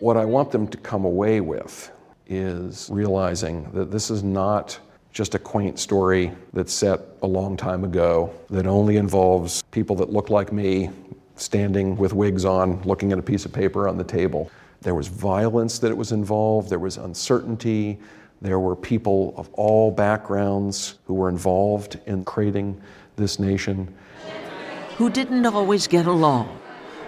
What 0.00 0.18
I 0.18 0.26
want 0.26 0.50
them 0.50 0.68
to 0.68 0.76
come 0.76 1.06
away 1.06 1.40
with 1.40 1.90
is 2.26 2.90
realizing 2.92 3.70
that 3.72 3.90
this 3.90 4.10
is 4.10 4.22
not 4.22 4.78
just 5.10 5.34
a 5.34 5.38
quaint 5.38 5.78
story 5.78 6.30
that's 6.52 6.74
set 6.74 7.00
a 7.22 7.26
long 7.26 7.56
time 7.56 7.84
ago 7.84 8.30
that 8.50 8.66
only 8.66 8.98
involves 8.98 9.62
people 9.70 9.96
that 9.96 10.12
look 10.12 10.28
like 10.28 10.52
me 10.52 10.90
standing 11.36 11.96
with 11.96 12.12
wigs 12.12 12.44
on 12.44 12.82
looking 12.82 13.12
at 13.12 13.18
a 13.18 13.22
piece 13.22 13.46
of 13.46 13.52
paper 13.52 13.88
on 13.88 13.96
the 13.96 14.04
table. 14.04 14.50
There 14.80 14.94
was 14.94 15.08
violence 15.08 15.78
that 15.80 15.90
it 15.90 15.96
was 15.96 16.12
involved, 16.12 16.70
there 16.70 16.78
was 16.78 16.96
uncertainty, 16.96 17.98
there 18.40 18.60
were 18.60 18.76
people 18.76 19.34
of 19.36 19.48
all 19.54 19.90
backgrounds 19.90 20.94
who 21.06 21.14
were 21.14 21.28
involved 21.28 21.98
in 22.06 22.24
creating 22.24 22.80
this 23.16 23.38
nation. 23.38 23.92
Who 24.96 25.10
didn't 25.10 25.44
always 25.46 25.86
get 25.86 26.06
along. 26.06 26.60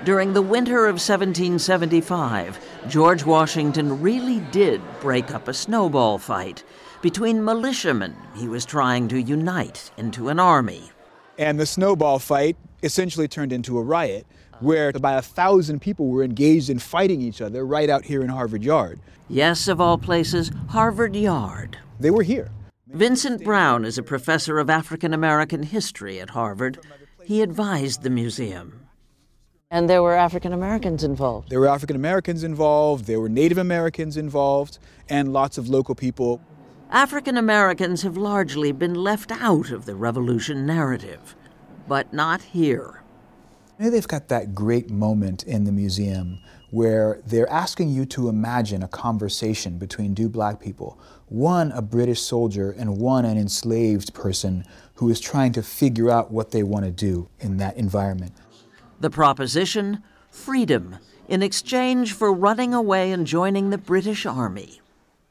During 0.04 0.33
the 0.33 0.42
winter 0.42 0.87
of 0.87 0.94
1775, 0.94 2.59
George 2.88 3.24
Washington 3.24 4.00
really 4.00 4.40
did 4.50 4.80
break 5.00 5.30
up 5.30 5.46
a 5.46 5.54
snowball 5.54 6.18
fight 6.18 6.64
between 7.02 7.44
militiamen 7.44 8.16
he 8.35 8.48
was 8.48 8.64
trying 8.64 9.09
to 9.09 9.20
unite 9.20 9.90
into 9.96 10.28
an 10.28 10.40
army. 10.40 10.90
And 11.38 11.61
the 11.61 11.66
snowball 11.66 12.18
fight 12.18 12.56
essentially 12.83 13.28
turned 13.28 13.52
into 13.52 13.78
a 13.78 13.83
riot 13.83 14.26
where 14.61 14.90
about 14.90 15.18
a 15.18 15.23
thousand 15.23 15.81
people 15.81 16.09
were 16.09 16.23
engaged 16.23 16.70
in 16.70 16.79
fighting 16.79 17.20
each 17.20 17.40
other 17.40 17.64
right 17.64 17.90
out 17.90 18.05
here 18.05 18.23
in 18.23 18.29
Harvard 18.29 18.62
Yard. 18.62 19.01
Yes, 19.29 19.68
of 19.68 19.81
all 19.81 19.99
places, 19.99 20.51
Harvard 20.68 21.16
Yard. 21.16 21.79
They 21.99 22.11
were 22.11 22.23
here. 22.23 22.51
Vincent 22.88 23.44
Brown 23.44 23.85
is 23.85 23.99
a 23.99 24.03
professor 24.03 24.59
of 24.59 24.68
African 24.68 25.14
American 25.14 25.62
history 25.62 26.20
at 26.20 26.31
Harvard. 26.31 26.79
He 27.25 27.40
advised 27.40 28.03
the 28.03 28.11
museum. 28.11 28.87
And 29.70 29.88
there 29.88 30.03
were 30.03 30.14
African 30.14 30.53
Americans 30.53 31.05
involved. 31.05 31.49
There 31.49 31.61
were 31.61 31.68
African 31.68 31.94
Americans 31.94 32.42
involved, 32.42 33.05
there 33.05 33.20
were 33.20 33.29
Native 33.29 33.59
Americans 33.59 34.16
involved, 34.16 34.81
and 35.09 35.33
lots 35.33 35.59
of 35.59 35.68
local 35.68 35.94
people. 35.94 36.40
African 36.90 37.37
Americans 37.37 38.03
have 38.03 38.16
largely 38.16 38.73
been 38.73 38.94
left 38.94 39.31
out 39.31 39.70
of 39.70 39.87
the 39.87 39.94
revolution 39.94 40.66
narrative, 40.66 41.37
but 41.87 42.12
not 42.12 42.42
here. 42.42 42.99
Maybe 43.80 43.92
they've 43.92 44.06
got 44.06 44.28
that 44.28 44.54
great 44.54 44.90
moment 44.90 45.44
in 45.44 45.64
the 45.64 45.72
museum 45.72 46.40
where 46.68 47.22
they're 47.24 47.50
asking 47.50 47.88
you 47.88 48.04
to 48.04 48.28
imagine 48.28 48.82
a 48.82 48.88
conversation 48.88 49.78
between 49.78 50.14
two 50.14 50.28
black 50.28 50.60
people 50.60 51.00
one 51.28 51.72
a 51.72 51.80
British 51.80 52.20
soldier 52.20 52.72
and 52.72 52.98
one 52.98 53.24
an 53.24 53.38
enslaved 53.38 54.12
person 54.12 54.66
who 54.96 55.08
is 55.08 55.18
trying 55.18 55.52
to 55.52 55.62
figure 55.62 56.10
out 56.10 56.30
what 56.30 56.50
they 56.50 56.62
want 56.62 56.84
to 56.84 56.90
do 56.90 57.30
in 57.38 57.56
that 57.56 57.74
environment. 57.78 58.34
The 59.00 59.08
proposition 59.08 60.02
freedom 60.30 60.98
in 61.26 61.42
exchange 61.42 62.12
for 62.12 62.34
running 62.34 62.74
away 62.74 63.12
and 63.12 63.26
joining 63.26 63.70
the 63.70 63.78
British 63.78 64.26
Army. 64.26 64.82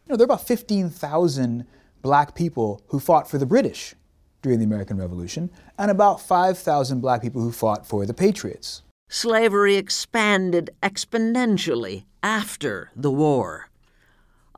You 0.07 0.13
know, 0.13 0.15
there 0.15 0.23
are 0.23 0.33
about 0.33 0.47
15,000 0.47 1.67
black 2.01 2.33
people 2.33 2.81
who 2.87 2.99
fought 2.99 3.29
for 3.29 3.37
the 3.37 3.45
British 3.45 3.93
during 4.41 4.59
the 4.59 4.65
American 4.65 4.97
Revolution, 4.97 5.49
and 5.77 5.91
about 5.91 6.21
5,000 6.21 7.01
black 7.01 7.21
people 7.21 7.41
who 7.41 7.51
fought 7.51 7.85
for 7.85 8.05
the 8.05 8.13
Patriots. 8.13 8.83
Slavery 9.09 9.75
expanded 9.75 10.69
exponentially 10.83 12.05
after 12.21 12.91
the 12.95 13.11
war. 13.11 13.69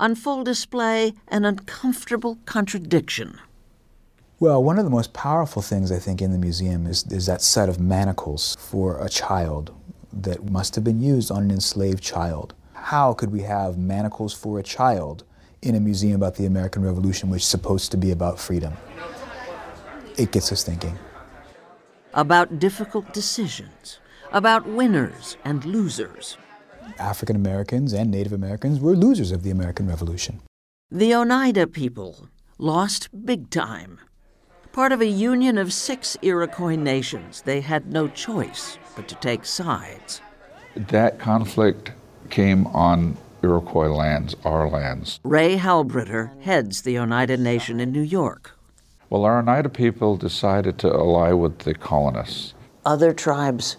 on 0.02 0.16
full 0.16 0.44
display 0.44 1.14
an 1.28 1.46
uncomfortable 1.46 2.40
contradiction. 2.46 3.40
Well, 4.40 4.64
one 4.64 4.80
of 4.80 4.84
the 4.84 4.90
most 4.90 5.14
powerful 5.14 5.62
things 5.62 5.92
I 5.92 6.00
think 6.00 6.22
in 6.22 6.32
the 6.32 6.40
museum 6.40 6.88
is, 6.88 7.06
is 7.12 7.28
that 7.28 7.44
set 7.44 7.70
of 7.70 7.80
manacles 7.80 8.58
for 8.60 9.00
a 9.00 9.08
child 9.08 9.72
that 10.12 10.50
must 10.50 10.74
have 10.74 10.84
been 10.84 11.00
used 11.00 11.30
on 11.30 11.44
an 11.44 11.52
enslaved 11.52 12.02
child. 12.02 12.56
How 12.74 13.14
could 13.14 13.32
we 13.32 13.42
have 13.42 13.78
manacles 13.78 14.34
for 14.34 14.58
a 14.58 14.64
child 14.64 15.24
in 15.62 15.76
a 15.76 15.80
museum 15.80 16.16
about 16.16 16.36
the 16.36 16.48
American 16.48 16.82
Revolution, 16.82 17.30
which 17.30 17.44
is 17.44 17.48
supposed 17.48 17.92
to 17.92 17.98
be 17.98 18.10
about 18.10 18.40
freedom? 18.40 18.74
It 20.18 20.32
gets 20.32 20.52
us 20.52 20.64
thinking. 20.64 20.98
About 22.14 22.60
difficult 22.60 23.14
decisions, 23.14 24.00
about 24.32 24.68
winners 24.68 25.38
and 25.46 25.64
losers. 25.66 26.38
African 27.00 27.36
Americans 27.36 27.94
and 27.94 28.12
Native 28.12 28.34
Americans 28.34 28.80
were 28.80 28.96
losers 28.96 29.32
of 29.32 29.44
the 29.44 29.52
American 29.52 29.88
Revolution. 29.88 30.42
The 30.90 31.16
Oneida 31.16 31.68
people 31.68 32.28
lost 32.58 33.10
big 33.26 33.50
time. 33.50 34.00
Part 34.72 34.92
of 34.92 35.02
a 35.02 35.06
union 35.06 35.58
of 35.58 35.74
six 35.74 36.18
Iroquois 36.22 36.76
nations, 36.76 37.42
they 37.42 37.62
had 37.62 37.92
no 37.92 38.08
choice 38.08 38.78
but 38.96 39.08
to 39.08 39.16
take 39.16 39.46
sides. 39.46 40.22
That 40.76 41.20
conflict 41.20 41.92
came 42.30 42.68
on 42.68 43.18
Iroquois 43.44 43.94
lands, 43.94 44.36
our 44.46 44.70
lands. 44.70 45.20
Ray 45.24 45.58
Halbritter 45.58 46.40
heads 46.42 46.84
the 46.84 47.00
Oneida 47.00 47.38
Nation 47.38 47.80
in 47.80 47.92
New 47.92 48.02
York. 48.02 48.58
Well, 49.12 49.26
our 49.26 49.40
Oneida 49.40 49.68
people 49.68 50.16
decided 50.16 50.78
to 50.80 50.90
ally 50.90 51.34
with 51.34 51.60
the 51.60 51.74
colonists. 51.74 52.54
Other 52.86 53.12
tribes 53.12 53.76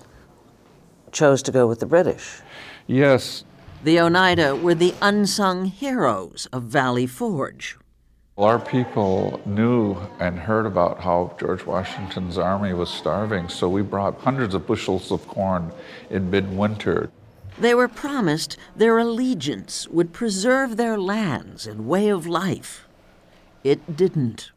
chose 1.10 1.42
to 1.44 1.50
go 1.50 1.66
with 1.66 1.80
the 1.80 1.86
British. 1.86 2.42
Yes. 2.86 3.42
The 3.82 3.98
Oneida 3.98 4.54
were 4.54 4.74
the 4.74 4.94
unsung 5.00 5.64
heroes 5.64 6.48
of 6.52 6.64
Valley 6.64 7.06
Forge. 7.06 7.78
Well, 8.36 8.46
Our 8.46 8.58
people 8.58 9.40
knew 9.46 9.96
and 10.20 10.38
heard 10.38 10.66
about 10.66 11.00
how 11.00 11.34
George 11.40 11.64
Washington's 11.64 12.36
army 12.36 12.74
was 12.74 12.90
starving, 12.90 13.48
so 13.48 13.70
we 13.70 13.80
brought 13.80 14.20
hundreds 14.20 14.54
of 14.54 14.66
bushels 14.66 15.10
of 15.10 15.26
corn 15.26 15.72
in 16.10 16.30
midwinter. 16.30 17.10
They 17.58 17.74
were 17.74 17.88
promised 17.88 18.58
their 18.76 18.98
allegiance 18.98 19.88
would 19.88 20.12
preserve 20.12 20.76
their 20.76 20.98
lands 20.98 21.66
and 21.66 21.88
way 21.88 22.10
of 22.10 22.26
life. 22.26 22.86
It 23.64 23.96
didn't. 23.96 24.50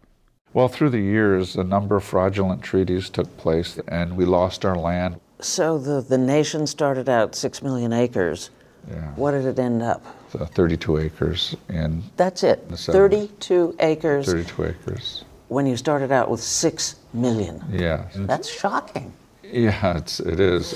Well, 0.56 0.70
through 0.70 0.92
the 0.92 1.02
years, 1.02 1.58
a 1.58 1.66
number 1.66 1.98
of 1.98 2.06
fraudulent 2.06 2.62
treaties 2.64 3.10
took 3.10 3.36
place, 3.36 3.78
and 3.90 4.16
we 4.16 4.24
lost 4.24 4.64
our 4.64 4.78
land. 4.78 5.20
So 5.42 5.78
the, 5.78 6.00
the 6.00 6.18
nation 6.18 6.66
started 6.66 7.10
out 7.10 7.36
six 7.36 7.62
million 7.62 7.92
acres. 7.92 8.52
Yeah. 8.90 9.12
What 9.16 9.32
did 9.32 9.44
it 9.44 9.60
end 9.60 9.84
up? 9.84 10.02
So 10.30 10.46
32 10.46 10.98
acres 11.00 11.58
in. 11.68 12.04
That's 12.16 12.44
it. 12.44 12.66
32 12.74 13.76
acres. 13.82 14.28
32 14.28 14.64
acres. 14.64 15.26
When 15.50 15.66
you 15.66 15.76
started 15.76 16.14
out 16.14 16.30
with 16.30 16.40
six 16.40 16.96
million. 17.14 17.62
Yeah. 17.70 18.06
That's 18.16 18.50
shocking. 18.50 19.12
Yeah, 19.44 19.98
it's, 19.98 20.22
it 20.22 20.40
is. 20.40 20.72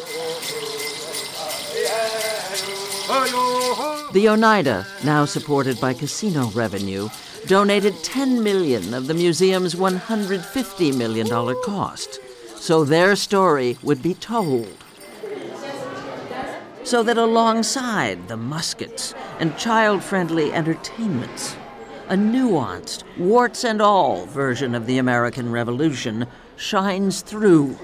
The 4.11 4.27
Oneida, 4.27 4.85
now 5.05 5.23
supported 5.23 5.79
by 5.79 5.93
casino 5.93 6.49
revenue, 6.49 7.07
donated 7.47 7.95
10 8.04 8.43
million 8.43 8.93
of 8.93 9.08
the 9.08 9.13
museum's 9.13 9.75
150 9.75 10.91
million 10.93 11.28
dollar 11.28 11.56
cost, 11.56 12.19
so 12.56 12.84
their 12.84 13.15
story 13.15 13.78
would 13.84 14.02
be 14.02 14.13
told. 14.13 14.75
So 16.84 17.04
that 17.04 17.17
alongside 17.17 18.28
the 18.28 18.38
muskets 18.38 19.13
and 19.39 19.58
child-friendly 19.58 20.52
entertainments, 20.54 21.56
a 22.08 22.15
nuanced, 22.15 23.04
warts 23.17 23.63
and 23.63 23.82
all 23.82 24.25
version 24.25 24.73
of 24.73 24.88
the 24.88 24.97
American 24.97 25.52
Revolution 25.52 26.25
shines 26.56 27.21
through. 27.21 27.78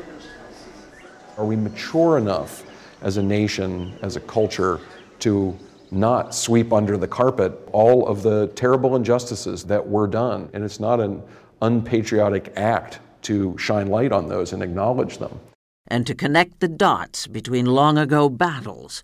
Are 1.37 1.45
we 1.45 1.55
mature 1.55 2.17
enough 2.17 2.63
as 3.01 3.17
a 3.17 3.23
nation, 3.23 3.93
as 4.01 4.15
a 4.15 4.21
culture, 4.21 4.79
to 5.19 5.57
not 5.91 6.33
sweep 6.33 6.73
under 6.73 6.97
the 6.97 7.07
carpet 7.07 7.53
all 7.71 8.07
of 8.07 8.23
the 8.23 8.47
terrible 8.55 8.95
injustices 8.95 9.63
that 9.65 9.87
were 9.87 10.07
done? 10.07 10.49
And 10.53 10.63
it's 10.63 10.79
not 10.79 10.99
an 10.99 11.21
unpatriotic 11.61 12.53
act 12.55 12.99
to 13.23 13.57
shine 13.57 13.87
light 13.87 14.11
on 14.11 14.29
those 14.29 14.53
and 14.53 14.61
acknowledge 14.61 15.17
them. 15.17 15.39
And 15.87 16.05
to 16.07 16.15
connect 16.15 16.59
the 16.59 16.67
dots 16.67 17.27
between 17.27 17.65
long 17.65 17.97
ago 17.97 18.29
battles 18.29 19.03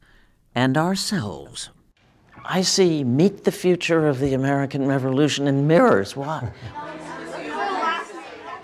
and 0.55 0.77
ourselves. 0.77 1.69
I 2.43 2.61
see 2.61 3.03
Meet 3.03 3.43
the 3.43 3.51
Future 3.51 4.07
of 4.07 4.19
the 4.19 4.33
American 4.33 4.87
Revolution 4.87 5.47
in 5.47 5.67
mirrors. 5.67 6.15
Why? 6.15 6.51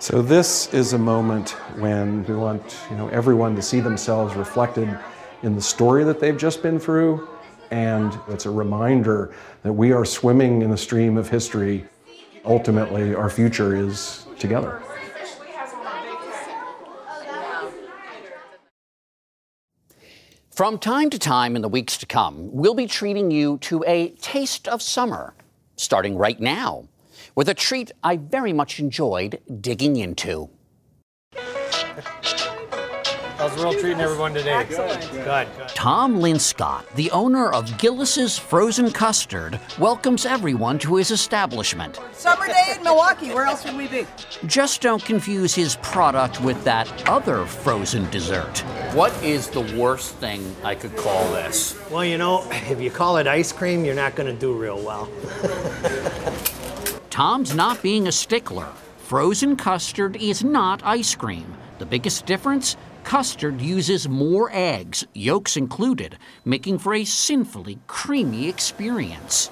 So 0.00 0.22
this 0.22 0.72
is 0.72 0.92
a 0.92 0.98
moment 0.98 1.50
when 1.76 2.24
we 2.26 2.34
want 2.34 2.78
you 2.88 2.96
know 2.96 3.08
everyone 3.08 3.56
to 3.56 3.62
see 3.62 3.80
themselves 3.80 4.36
reflected 4.36 4.96
in 5.42 5.56
the 5.56 5.62
story 5.62 6.04
that 6.04 6.20
they've 6.20 6.36
just 6.36 6.62
been 6.62 6.78
through 6.78 7.28
and 7.70 8.18
it's 8.28 8.46
a 8.46 8.50
reminder 8.50 9.34
that 9.62 9.72
we 9.72 9.92
are 9.92 10.04
swimming 10.04 10.62
in 10.62 10.70
a 10.72 10.76
stream 10.76 11.16
of 11.16 11.28
history. 11.28 11.86
Ultimately, 12.44 13.14
our 13.14 13.30
future 13.30 13.76
is 13.76 14.26
together. 14.38 14.82
From 20.50 20.76
time 20.78 21.08
to 21.10 21.20
time 21.20 21.54
in 21.54 21.62
the 21.62 21.68
weeks 21.68 21.96
to 21.98 22.06
come, 22.06 22.50
we'll 22.50 22.74
be 22.74 22.88
treating 22.88 23.30
you 23.30 23.58
to 23.58 23.84
a 23.86 24.08
taste 24.20 24.66
of 24.66 24.82
summer, 24.82 25.34
starting 25.76 26.16
right 26.16 26.40
now, 26.40 26.88
with 27.36 27.48
a 27.48 27.54
treat 27.54 27.92
I 28.02 28.16
very 28.16 28.52
much 28.52 28.80
enjoyed 28.80 29.40
digging 29.60 29.94
into. 29.94 30.50
How's 33.38 33.54
the 33.54 33.62
world 33.62 33.78
treating 33.78 34.00
everyone 34.00 34.34
today? 34.34 34.50
Excellent. 34.52 35.00
Good. 35.12 35.24
good. 35.24 35.68
Tom 35.68 36.16
Linscott, 36.16 36.92
the 36.96 37.08
owner 37.12 37.52
of 37.52 37.78
Gillis's 37.78 38.36
Frozen 38.36 38.90
Custard, 38.90 39.60
welcomes 39.78 40.26
everyone 40.26 40.76
to 40.80 40.96
his 40.96 41.12
establishment. 41.12 42.00
Summer 42.12 42.48
day 42.48 42.74
in 42.76 42.82
Milwaukee. 42.82 43.28
Where 43.32 43.44
else 43.44 43.64
would 43.64 43.76
we 43.76 43.86
be? 43.86 44.08
Just 44.46 44.82
don't 44.82 45.04
confuse 45.04 45.54
his 45.54 45.76
product 45.82 46.40
with 46.40 46.64
that 46.64 47.08
other 47.08 47.46
frozen 47.46 48.10
dessert. 48.10 48.58
What 48.92 49.12
is 49.22 49.48
the 49.48 49.62
worst 49.78 50.16
thing 50.16 50.56
I 50.64 50.74
could 50.74 50.96
call 50.96 51.30
this? 51.30 51.78
Well, 51.92 52.04
you 52.04 52.18
know, 52.18 52.44
if 52.50 52.80
you 52.80 52.90
call 52.90 53.18
it 53.18 53.28
ice 53.28 53.52
cream, 53.52 53.84
you're 53.84 53.94
not 53.94 54.16
going 54.16 54.34
to 54.34 54.40
do 54.40 54.52
real 54.52 54.82
well. 54.82 55.08
Tom's 57.10 57.54
not 57.54 57.82
being 57.82 58.08
a 58.08 58.12
stickler. 58.12 58.66
Frozen 58.96 59.54
custard 59.54 60.16
is 60.16 60.42
not 60.42 60.82
ice 60.84 61.14
cream. 61.14 61.54
The 61.78 61.86
biggest 61.86 62.26
difference? 62.26 62.76
Custard 63.08 63.62
uses 63.62 64.06
more 64.06 64.50
eggs, 64.52 65.06
yolks 65.14 65.56
included, 65.56 66.18
making 66.44 66.76
for 66.78 66.92
a 66.92 67.04
sinfully 67.06 67.78
creamy 67.86 68.50
experience. 68.50 69.50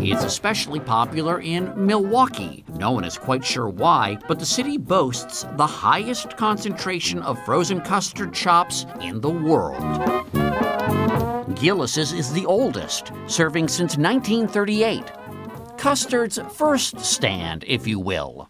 It's 0.00 0.24
especially 0.24 0.80
popular 0.80 1.42
in 1.42 1.74
Milwaukee. 1.76 2.64
No 2.70 2.92
one 2.92 3.04
is 3.04 3.18
quite 3.18 3.44
sure 3.44 3.68
why, 3.68 4.16
but 4.28 4.38
the 4.38 4.46
city 4.46 4.78
boasts 4.78 5.44
the 5.58 5.66
highest 5.66 6.38
concentration 6.38 7.20
of 7.20 7.44
frozen 7.44 7.82
custard 7.82 8.34
shops 8.34 8.86
in 9.02 9.20
the 9.20 9.28
world. 9.28 9.82
Gillis's 11.54 12.14
is 12.14 12.32
the 12.32 12.46
oldest, 12.46 13.12
serving 13.26 13.68
since 13.68 13.98
1938. 13.98 15.04
Custard's 15.76 16.38
first 16.54 16.98
stand, 17.00 17.62
if 17.68 17.86
you 17.86 18.00
will. 18.00 18.48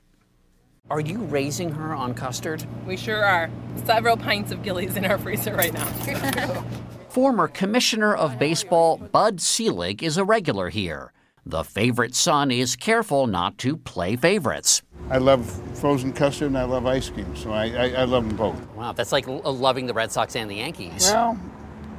Are 0.89 1.01
you 1.01 1.19
raising 1.19 1.73
her 1.73 1.93
on 1.93 2.15
custard? 2.15 2.65
We 2.87 2.97
sure 2.97 3.25
are. 3.25 3.51
Several 3.85 4.17
pints 4.17 4.53
of 4.53 4.63
Gilles 4.63 4.97
in 4.97 5.05
our 5.05 5.19
freezer 5.19 5.53
right 5.53 5.73
now. 5.73 5.85
Former 7.09 7.49
Commissioner 7.49 8.15
of 8.15 8.39
Baseball 8.39 8.97
Bud 8.97 9.41
Selig 9.41 10.05
is 10.05 10.17
a 10.17 10.23
regular 10.25 10.69
here. 10.69 11.13
The 11.45 11.65
favorite 11.65 12.15
son 12.15 12.53
is 12.53 12.77
careful 12.77 13.27
not 13.27 13.59
to 13.59 13.77
play 13.77 14.15
favorites. 14.15 14.83
I 15.11 15.19
love 15.19 15.45
frozen 15.75 16.13
custard 16.13 16.49
and 16.49 16.59
I 16.59 16.65
love 16.65 16.87
ice 16.87 17.09
cream, 17.09 17.35
so 17.35 17.51
I, 17.53 17.67
I, 17.67 17.89
I 17.89 18.05
love 18.05 18.27
them 18.29 18.37
both. 18.37 18.61
Wow, 18.77 18.93
that's 18.93 19.13
like 19.13 19.27
uh, 19.27 19.51
loving 19.51 19.87
the 19.87 19.95
Red 19.95 20.13
Sox 20.13 20.37
and 20.37 20.49
the 20.49 20.57
Yankees. 20.57 21.11
Well, 21.11 21.39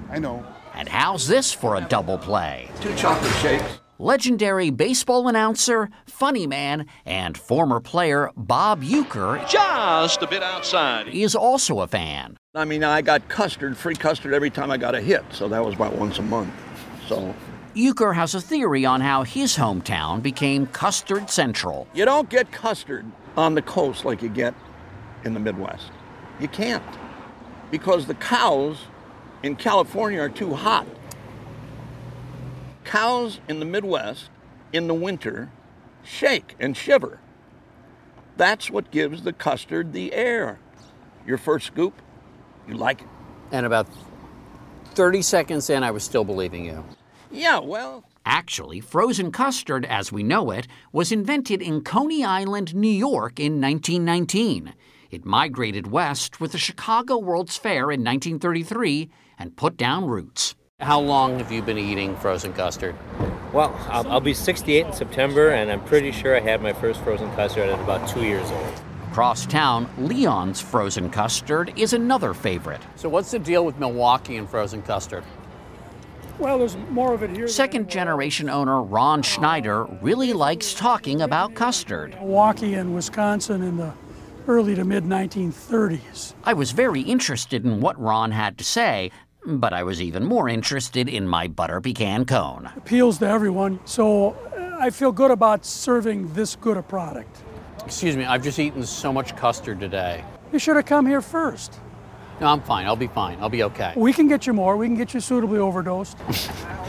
I 0.09 0.19
know. 0.19 0.45
And 0.75 0.87
how's 0.87 1.27
this 1.27 1.51
for 1.51 1.75
a 1.75 1.81
double 1.81 2.17
play? 2.17 2.69
Two 2.79 2.95
chocolate 2.95 3.33
shakes. 3.35 3.79
Legendary 3.99 4.69
baseball 4.69 5.27
announcer, 5.27 5.89
funny 6.05 6.45
man, 6.45 6.85
and 7.03 7.35
former 7.35 7.79
player 7.79 8.29
Bob 8.37 8.83
Uecker 8.83 9.47
just 9.49 10.21
a 10.21 10.27
bit 10.27 10.43
outside. 10.43 11.07
is 11.07 11.33
also 11.33 11.79
a 11.79 11.87
fan. 11.87 12.37
I 12.53 12.63
mean, 12.65 12.83
I 12.83 13.01
got 13.01 13.27
custard, 13.27 13.75
free 13.75 13.95
custard 13.95 14.35
every 14.35 14.51
time 14.51 14.69
I 14.69 14.77
got 14.77 14.93
a 14.93 15.01
hit, 15.01 15.23
so 15.31 15.47
that 15.47 15.65
was 15.65 15.73
about 15.73 15.95
once 15.95 16.19
a 16.19 16.21
month. 16.21 16.53
So 17.07 17.33
Uecker 17.73 18.13
has 18.13 18.35
a 18.35 18.41
theory 18.41 18.85
on 18.85 19.01
how 19.01 19.23
his 19.23 19.57
hometown 19.57 20.21
became 20.21 20.67
custard 20.67 21.27
central. 21.31 21.87
you 21.95 22.05
don't 22.05 22.29
get 22.29 22.51
custard 22.51 23.03
on 23.35 23.55
the 23.55 23.63
coast 23.63 24.05
like 24.05 24.21
you 24.21 24.29
get 24.29 24.53
in 25.23 25.33
the 25.33 25.39
Midwest. 25.39 25.91
You 26.39 26.49
can't. 26.49 26.83
Because 27.71 28.05
the 28.05 28.15
cows 28.15 28.77
in 29.41 29.55
California 29.55 30.21
are 30.21 30.29
too 30.29 30.53
hot. 30.53 30.85
Cows 32.87 33.41
in 33.49 33.59
the 33.59 33.65
Midwest 33.65 34.29
in 34.71 34.87
the 34.87 34.93
winter 34.93 35.51
shake 36.03 36.55
and 36.59 36.75
shiver. 36.75 37.19
That's 38.37 38.71
what 38.71 38.91
gives 38.91 39.23
the 39.23 39.33
custard 39.33 39.91
the 39.91 40.13
air. 40.13 40.59
Your 41.25 41.37
first 41.37 41.67
scoop, 41.67 41.93
you 42.67 42.75
like 42.75 43.01
it. 43.01 43.07
And 43.51 43.65
about 43.65 43.87
30 44.93 45.21
seconds 45.21 45.69
in, 45.69 45.83
I 45.83 45.91
was 45.91 46.03
still 46.03 46.23
believing 46.23 46.63
you. 46.63 46.83
Yeah, 47.29 47.59
well. 47.59 48.05
Actually, 48.25 48.79
frozen 48.79 49.31
custard, 49.31 49.85
as 49.85 50.11
we 50.11 50.23
know 50.23 50.49
it, 50.51 50.67
was 50.93 51.11
invented 51.11 51.61
in 51.61 51.81
Coney 51.81 52.23
Island, 52.23 52.73
New 52.73 52.87
York 52.87 53.37
in 53.37 53.59
1919. 53.59 54.73
It 55.11 55.25
migrated 55.25 55.91
west 55.91 56.39
with 56.39 56.53
the 56.53 56.57
Chicago 56.57 57.17
World's 57.17 57.57
Fair 57.57 57.91
in 57.91 58.03
1933 58.03 59.09
and 59.37 59.57
put 59.57 59.75
down 59.75 60.05
roots. 60.05 60.55
How 60.79 60.99
long 60.99 61.39
have 61.39 61.51
you 61.51 61.63
been 61.63 61.79
eating 61.79 62.15
frozen 62.17 62.53
custard? 62.53 62.95
Well, 63.51 63.75
I'll, 63.89 64.07
I'll, 64.11 64.19
be 64.19 64.35
68 64.35 64.85
in 64.85 64.93
September, 64.93 65.49
and 65.49 65.71
I'm 65.71 65.83
pretty 65.85 66.11
sure 66.11 66.37
I 66.37 66.39
had 66.39 66.61
my 66.61 66.71
first 66.71 67.01
frozen 67.01 67.29
custard 67.31 67.67
at 67.67 67.79
about 67.79 68.07
two 68.07 68.23
years 68.23 68.51
old. 68.51 68.81
Across 69.09 69.47
town, 69.47 69.89
Leon's 69.97 70.61
frozen 70.61 71.09
custard 71.09 71.73
is 71.75 71.93
another 71.93 72.35
favorite. 72.35 72.79
So, 72.95 73.09
what's 73.09 73.31
the 73.31 73.39
deal 73.39 73.65
with 73.65 73.79
Milwaukee 73.79 74.37
and 74.37 74.47
frozen 74.47 74.83
custard? 74.83 75.23
Well, 76.37 76.59
there's 76.59 76.77
more 76.91 77.15
of 77.15 77.23
it 77.23 77.31
here. 77.31 77.47
Second 77.47 77.89
generation 77.89 78.47
owner 78.47 78.83
Ron 78.83 79.23
Schneider 79.23 79.85
really 80.03 80.31
likes 80.31 80.75
talking 80.75 81.21
about 81.21 81.55
custard. 81.55 82.13
Milwaukee 82.19 82.75
and 82.75 82.93
Wisconsin 82.93 83.63
in 83.63 83.77
the 83.77 83.93
early 84.47 84.75
to 84.75 84.85
mid 84.85 85.03
1930s. 85.03 86.35
I 86.43 86.53
was 86.53 86.71
very 86.71 87.01
interested 87.01 87.65
in 87.65 87.81
what 87.81 87.99
Ron 87.99 88.31
had 88.31 88.59
to 88.59 88.63
say, 88.63 89.11
but 89.47 89.71
I 89.71 89.83
was 89.83 90.01
even 90.01 90.25
more 90.25 90.49
interested 90.49 91.07
in 91.07 91.27
my 91.27 91.47
butter 91.47 91.79
pecan 91.79 92.25
cone. 92.25 92.69
Appeals 92.75 93.17
to 93.19 93.27
everyone, 93.27 93.79
so 93.85 94.31
uh, 94.31 94.77
I 94.77 94.89
feel 94.89 95.11
good 95.13 95.31
about 95.31 95.65
serving 95.65 96.33
this 96.33 96.55
good 96.57 96.75
a 96.75 96.83
product. 96.83 97.43
Excuse 97.85 98.17
me, 98.17 98.25
I've 98.25 98.43
just 98.43 98.59
eaten 98.59 98.83
so 98.83 99.13
much 99.13 99.35
custard 99.37 99.79
today. 99.79 100.23
You 100.51 100.59
should 100.59 100.75
have 100.75 100.85
come 100.85 101.05
here 101.05 101.21
first. 101.21 101.79
No, 102.41 102.47
I'm 102.47 102.61
fine. 102.61 102.85
I'll 102.85 102.95
be 102.95 103.07
fine. 103.07 103.39
I'll 103.39 103.49
be 103.49 103.63
okay. 103.63 103.93
We 103.95 104.13
can 104.13 104.27
get 104.27 104.45
you 104.45 104.53
more. 104.53 104.77
We 104.77 104.85
can 104.85 104.95
get 104.95 105.13
you 105.13 105.21
suitably 105.21 105.57
overdosed. 105.57 106.17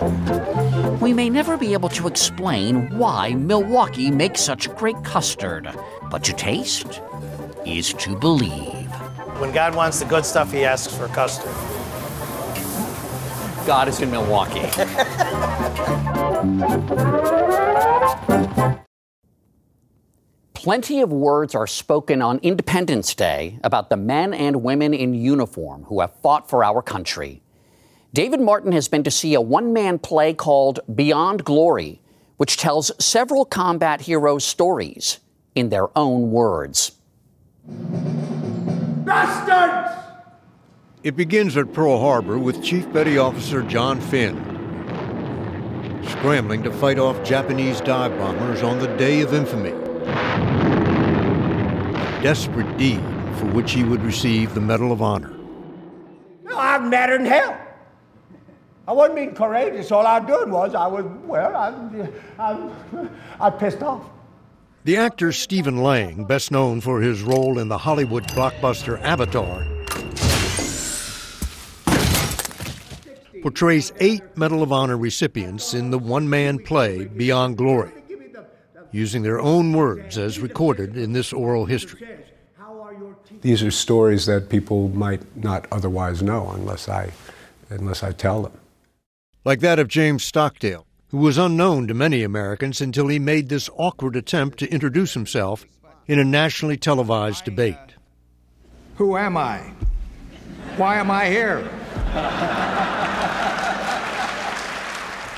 we 1.00 1.14
may 1.14 1.30
never 1.30 1.56
be 1.56 1.72
able 1.72 1.88
to 1.90 2.06
explain 2.06 2.90
why 2.98 3.32
Milwaukee 3.34 4.10
makes 4.10 4.42
such 4.42 4.74
great 4.76 5.02
custard, 5.04 5.70
but 6.10 6.22
to 6.24 6.32
taste 6.34 7.00
is 7.64 7.94
to 7.94 8.16
believe. 8.16 8.90
When 9.38 9.52
God 9.52 9.74
wants 9.74 10.00
the 10.00 10.04
good 10.04 10.26
stuff, 10.26 10.52
he 10.52 10.64
asks 10.64 10.94
for 10.94 11.06
custard. 11.08 11.77
God 13.68 13.86
is 13.86 14.00
in 14.00 14.10
Milwaukee. 14.10 14.62
Plenty 20.54 21.02
of 21.02 21.12
words 21.12 21.54
are 21.54 21.66
spoken 21.66 22.22
on 22.22 22.38
Independence 22.38 23.14
Day 23.14 23.58
about 23.62 23.90
the 23.90 23.98
men 23.98 24.32
and 24.32 24.62
women 24.62 24.94
in 24.94 25.12
uniform 25.12 25.82
who 25.82 26.00
have 26.00 26.14
fought 26.22 26.48
for 26.48 26.64
our 26.64 26.80
country. 26.80 27.42
David 28.14 28.40
Martin 28.40 28.72
has 28.72 28.88
been 28.88 29.02
to 29.02 29.10
see 29.10 29.34
a 29.34 29.40
one 29.42 29.74
man 29.74 29.98
play 29.98 30.32
called 30.32 30.80
Beyond 30.94 31.44
Glory, 31.44 32.00
which 32.38 32.56
tells 32.56 32.90
several 32.98 33.44
combat 33.44 34.00
heroes' 34.00 34.46
stories 34.46 35.18
in 35.54 35.68
their 35.68 35.90
own 35.94 36.30
words. 36.30 36.92
Bastards! 39.04 40.07
It 41.04 41.16
begins 41.16 41.56
at 41.56 41.72
Pearl 41.72 42.00
Harbor 42.00 42.38
with 42.38 42.62
Chief 42.62 42.92
Petty 42.92 43.18
Officer 43.18 43.62
John 43.62 44.00
Finn 44.00 44.36
scrambling 46.08 46.64
to 46.64 46.72
fight 46.72 46.98
off 46.98 47.22
Japanese 47.22 47.80
dive 47.80 48.18
bombers 48.18 48.64
on 48.64 48.80
the 48.80 48.88
Day 48.96 49.20
of 49.20 49.32
Infamy. 49.32 49.70
A 49.70 49.74
desperate 52.22 52.76
deed 52.76 53.00
for 53.36 53.46
which 53.46 53.70
he 53.72 53.84
would 53.84 54.02
receive 54.02 54.54
the 54.54 54.60
Medal 54.60 54.90
of 54.90 55.00
Honor. 55.00 55.32
I'm 56.52 56.90
madder 56.90 57.16
than 57.16 57.26
hell. 57.26 57.56
I 58.88 58.92
wasn't 58.92 59.16
being 59.16 59.34
courageous. 59.34 59.92
All 59.92 60.04
I 60.04 60.18
was 60.18 60.26
doing 60.26 60.50
was 60.50 60.74
I 60.74 60.88
was, 60.88 61.04
well, 61.24 61.54
I, 61.54 61.72
I, 62.42 62.72
I 63.38 63.50
pissed 63.50 63.82
off. 63.82 64.02
The 64.82 64.96
actor 64.96 65.30
Stephen 65.30 65.82
Lang, 65.82 66.24
best 66.24 66.50
known 66.50 66.80
for 66.80 67.00
his 67.00 67.22
role 67.22 67.60
in 67.60 67.68
the 67.68 67.78
Hollywood 67.78 68.26
blockbuster 68.28 69.00
Avatar, 69.02 69.64
portrays 73.42 73.92
eight 74.00 74.22
Medal 74.36 74.62
of 74.62 74.72
Honor 74.72 74.96
recipients 74.96 75.74
in 75.74 75.90
the 75.90 75.98
one 75.98 76.28
man 76.28 76.58
play 76.58 77.06
Beyond 77.06 77.56
Glory, 77.56 77.92
using 78.92 79.22
their 79.22 79.40
own 79.40 79.72
words 79.72 80.18
as 80.18 80.38
recorded 80.38 80.96
in 80.96 81.12
this 81.12 81.32
oral 81.32 81.66
history. 81.66 82.06
These 83.40 83.62
are 83.62 83.70
stories 83.70 84.26
that 84.26 84.48
people 84.48 84.88
might 84.88 85.22
not 85.36 85.66
otherwise 85.70 86.22
know 86.22 86.50
unless 86.50 86.88
I, 86.88 87.12
unless 87.70 88.02
I 88.02 88.12
tell 88.12 88.42
them. 88.42 88.52
Like 89.44 89.60
that 89.60 89.78
of 89.78 89.88
James 89.88 90.24
Stockdale, 90.24 90.86
who 91.10 91.18
was 91.18 91.38
unknown 91.38 91.86
to 91.86 91.94
many 91.94 92.22
Americans 92.22 92.80
until 92.80 93.08
he 93.08 93.18
made 93.18 93.48
this 93.48 93.70
awkward 93.76 94.16
attempt 94.16 94.58
to 94.58 94.68
introduce 94.70 95.14
himself 95.14 95.64
in 96.06 96.18
a 96.18 96.24
nationally 96.24 96.76
televised 96.76 97.44
debate. 97.44 97.76
Who 98.96 99.16
am 99.16 99.36
I? 99.36 99.60
Why 100.76 100.96
am 100.96 101.10
I 101.10 101.28
here? 101.28 101.68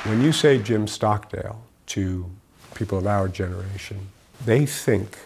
When 0.05 0.23
you 0.23 0.33
say 0.33 0.59
Jim 0.59 0.87
Stockdale 0.87 1.63
to 1.87 2.31
people 2.75 2.99
of 2.99 3.07
our 3.07 3.29
generation, 3.29 4.09
they 4.45 4.65
think 4.65 5.19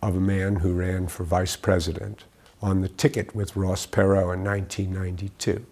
of 0.00 0.14
a 0.14 0.20
man 0.20 0.56
who 0.56 0.72
ran 0.72 1.08
for 1.08 1.24
vice 1.24 1.56
president 1.56 2.24
on 2.62 2.80
the 2.80 2.88
ticket 2.88 3.34
with 3.34 3.56
Ross 3.56 3.86
Perot 3.86 4.34
in 4.34 4.44
1992. 4.44 5.66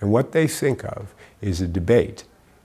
And 0.00 0.12
what 0.12 0.30
they 0.30 0.46
think 0.46 0.84
of 0.84 1.12
is 1.40 1.60
a 1.60 1.66
debate 1.66 2.24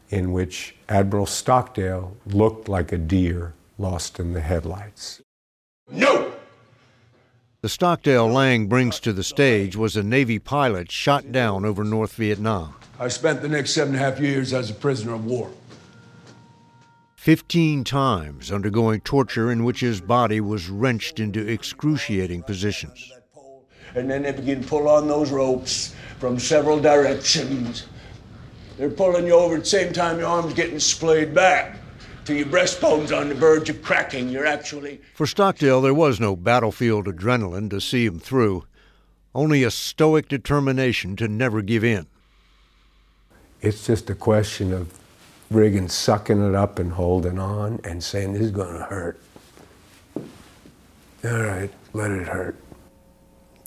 in 0.09 0.33
which 0.33 0.75
Admiral 0.87 1.25
Stockdale 1.25 2.15
looked 2.27 2.67
like 2.67 2.91
a 2.91 2.97
deer 2.97 3.53
lost 3.79 4.19
in 4.19 4.33
the 4.33 4.41
headlights. 4.41 5.21
No! 5.89 6.33
The 7.61 7.69
Stockdale 7.69 8.27
Lang 8.27 8.67
brings 8.67 8.99
to 8.99 9.13
the 9.13 9.23
stage 9.23 9.75
was 9.75 9.95
a 9.95 10.03
Navy 10.03 10.37
pilot 10.37 10.91
shot 10.91 11.31
down 11.31 11.65
over 11.65 11.83
North 11.83 12.13
Vietnam. 12.13 12.75
I 12.99 13.08
spent 13.08 13.41
the 13.41 13.49
next 13.49 13.71
seven 13.71 13.95
and 13.95 14.04
a 14.04 14.12
half 14.12 14.19
years 14.19 14.54
as 14.54 14.69
a 14.69 14.73
prisoner 14.73 15.13
of 15.13 15.25
war. 15.25 15.49
Fifteen 17.15 17.84
times 17.84 18.51
undergoing 18.51 19.01
torture 19.01 19.51
in 19.51 19.63
which 19.63 19.80
his 19.80 20.01
body 20.01 20.41
was 20.41 20.69
wrenched 20.69 21.19
into 21.19 21.47
excruciating 21.47 22.43
positions. 22.43 23.12
And 23.93 24.10
then 24.10 24.23
they 24.23 24.32
begin 24.32 24.62
to 24.62 24.67
pull 24.67 24.88
on 24.88 25.08
those 25.08 25.32
ropes 25.32 25.93
from 26.19 26.39
several 26.39 26.80
directions. 26.80 27.86
They're 28.77 28.89
pulling 28.89 29.27
you 29.27 29.34
over 29.34 29.56
at 29.56 29.62
the 29.62 29.69
same 29.69 29.93
time 29.93 30.17
your 30.17 30.27
arm's 30.27 30.54
getting 30.54 30.80
splayed 30.80 31.34
back. 31.34 31.77
Till 32.23 32.38
your 32.38 32.45
breastbone's 32.45 33.12
on 33.12 33.30
the 33.30 33.36
verge 33.36 33.69
of 33.69 33.82
cracking. 33.82 34.30
You're 34.30 34.45
actually. 34.45 35.01
For 35.15 35.25
Stockdale, 35.25 35.82
there 35.82 35.93
was 35.93 36.19
no 36.19 36.36
battlefield 36.36 37.08
adrenaline 37.08 37.69
to 37.71 37.82
see 37.82 38.06
him 38.06 38.19
through, 38.19 38.65
only 39.34 39.63
a 39.63 39.71
stoic 39.71 40.27
determination 40.27 41.15
to 41.15 41.27
never 41.27 41.62
give 41.63 41.84
in. 41.84 42.06
It's 43.62 43.86
just 43.86 44.10
a 44.10 44.15
question 44.15 44.74
of 44.74 44.97
Reagan 45.52 45.88
sucking 45.88 46.50
it 46.50 46.56
up 46.56 46.80
and 46.80 46.91
holding 46.91 47.38
on 47.38 47.80
and 47.84 48.04
saying, 48.04 48.34
This 48.34 48.41
is 48.41 48.52
going 48.52 48.74
to 48.74 48.84
hurt. 48.84 49.21
All 51.24 51.43
right, 51.43 51.69
let 51.93 52.10
it 52.10 52.28
hurt. 52.28 52.56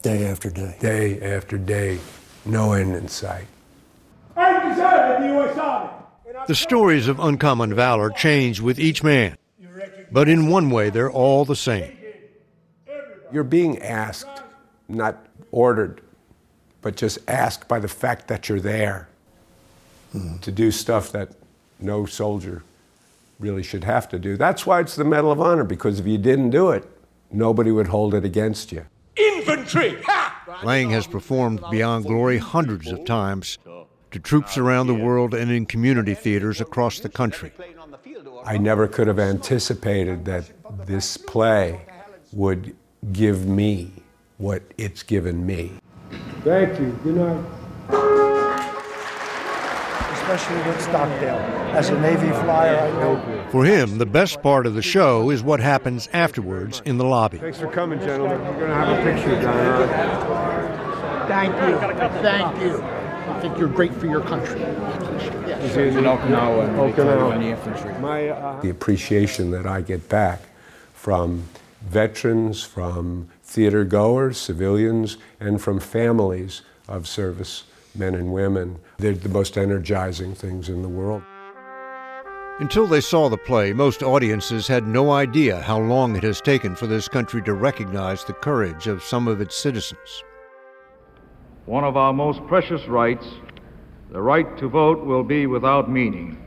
Day 0.02 0.26
after 0.26 0.50
day. 0.50 0.76
Day 0.80 1.20
after 1.20 1.58
day, 1.58 2.00
no 2.44 2.72
end 2.72 2.96
in 2.96 3.06
sight. 3.06 3.46
I 4.36 4.68
deserve 4.68 5.20
the 5.22 5.28
U.S. 5.28 5.58
Army. 5.58 5.90
The 6.48 6.56
stories 6.56 7.06
of 7.06 7.20
uncommon 7.20 7.72
valor 7.72 8.10
change 8.10 8.60
with 8.60 8.80
each 8.80 9.04
man, 9.04 9.38
but 10.10 10.28
in 10.28 10.48
one 10.48 10.70
way, 10.70 10.90
they're 10.90 11.10
all 11.10 11.44
the 11.44 11.54
same. 11.54 11.96
You're 13.32 13.44
being 13.44 13.80
asked, 13.80 14.42
not 14.88 15.24
ordered, 15.52 16.00
but 16.82 16.96
just 16.96 17.18
asked 17.28 17.68
by 17.68 17.78
the 17.78 17.88
fact 17.88 18.26
that 18.26 18.48
you're 18.48 18.60
there 18.60 19.08
mm. 20.14 20.40
to 20.40 20.52
do 20.52 20.70
stuff 20.70 21.12
that 21.12 21.30
no 21.80 22.06
soldier 22.06 22.62
really 23.38 23.62
should 23.62 23.84
have 23.84 24.08
to 24.08 24.18
do. 24.18 24.36
That's 24.36 24.64
why 24.64 24.80
it's 24.80 24.96
the 24.96 25.04
Medal 25.04 25.32
of 25.32 25.40
Honor, 25.40 25.64
because 25.64 26.00
if 26.00 26.06
you 26.06 26.18
didn't 26.18 26.50
do 26.50 26.70
it, 26.70 26.88
nobody 27.30 27.70
would 27.70 27.88
hold 27.88 28.14
it 28.14 28.24
against 28.24 28.72
you. 28.72 28.86
Infantry! 29.16 30.00
Ha! 30.02 30.60
Lang 30.62 30.90
has 30.90 31.06
performed 31.06 31.62
Beyond 31.70 32.04
Glory 32.04 32.38
hundreds 32.38 32.90
of 32.90 33.04
times 33.04 33.58
to 34.12 34.18
troops 34.18 34.56
around 34.56 34.86
the 34.86 34.94
world 34.94 35.34
and 35.34 35.50
in 35.50 35.66
community 35.66 36.14
theaters 36.14 36.60
across 36.60 37.00
the 37.00 37.08
country. 37.08 37.52
I 38.44 38.58
never 38.58 38.86
could 38.86 39.08
have 39.08 39.18
anticipated 39.18 40.24
that 40.26 40.50
this 40.86 41.16
play 41.16 41.80
would 42.32 42.76
give 43.12 43.46
me 43.46 43.90
what 44.38 44.62
it's 44.76 45.02
given 45.02 45.44
me. 45.44 45.72
Thank 46.42 46.78
you. 46.78 46.98
Good 47.02 47.16
night. 47.16 47.44
Especially 50.24 50.56
with 50.70 50.80
Stockdale. 50.80 51.36
As 51.76 51.90
a 51.90 52.00
Navy 52.00 52.28
flyer, 52.28 52.78
I 52.78 52.90
know. 52.92 53.46
For 53.50 53.64
him, 53.64 53.98
the 53.98 54.06
best 54.06 54.40
part 54.40 54.66
of 54.66 54.74
the 54.74 54.80
show 54.80 55.30
is 55.30 55.42
what 55.42 55.60
happens 55.60 56.08
afterwards 56.14 56.80
in 56.86 56.96
the 56.96 57.04
lobby. 57.04 57.38
Thanks 57.38 57.58
for 57.58 57.70
coming, 57.70 57.98
gentlemen. 58.00 58.40
We're 58.40 58.54
going 58.54 58.70
to 58.70 58.74
have 58.74 58.98
a 58.98 59.02
picture 59.02 59.40
done. 59.42 61.28
Thank 61.28 61.52
you. 61.52 62.22
Thank 62.22 62.62
you. 62.62 62.82
I 62.82 63.40
think 63.40 63.58
you're 63.58 63.68
great 63.68 63.92
for 63.92 64.06
your 64.06 64.22
country. 64.22 64.60
He's 64.60 65.76
in 65.76 66.04
Okinawa. 66.04 66.94
Okinawa. 66.94 68.00
My, 68.00 68.28
uh, 68.28 68.60
the 68.62 68.70
appreciation 68.70 69.50
that 69.50 69.66
I 69.66 69.82
get 69.82 70.08
back 70.08 70.40
from 70.94 71.44
veterans, 71.82 72.62
from 72.62 73.28
theater 73.42 73.84
goers, 73.84 74.38
civilians, 74.38 75.18
and 75.38 75.60
from 75.60 75.80
families 75.80 76.62
of 76.88 77.06
service 77.06 77.64
men 77.96 78.14
and 78.14 78.32
women. 78.32 78.78
They're 78.98 79.14
the 79.14 79.28
most 79.28 79.56
energizing 79.56 80.34
things 80.34 80.68
in 80.68 80.82
the 80.82 80.88
world. 80.88 81.22
Until 82.60 82.86
they 82.86 83.00
saw 83.00 83.28
the 83.28 83.36
play, 83.36 83.72
most 83.72 84.02
audiences 84.02 84.68
had 84.68 84.86
no 84.86 85.10
idea 85.10 85.60
how 85.60 85.80
long 85.80 86.14
it 86.14 86.22
has 86.22 86.40
taken 86.40 86.76
for 86.76 86.86
this 86.86 87.08
country 87.08 87.42
to 87.42 87.52
recognize 87.52 88.24
the 88.24 88.32
courage 88.32 88.86
of 88.86 89.02
some 89.02 89.26
of 89.26 89.40
its 89.40 89.56
citizens. 89.56 90.22
One 91.66 91.82
of 91.82 91.96
our 91.96 92.12
most 92.12 92.46
precious 92.46 92.86
rights, 92.86 93.26
the 94.10 94.22
right 94.22 94.56
to 94.58 94.68
vote, 94.68 95.04
will 95.04 95.24
be 95.24 95.46
without 95.46 95.90
meaning. 95.90 96.38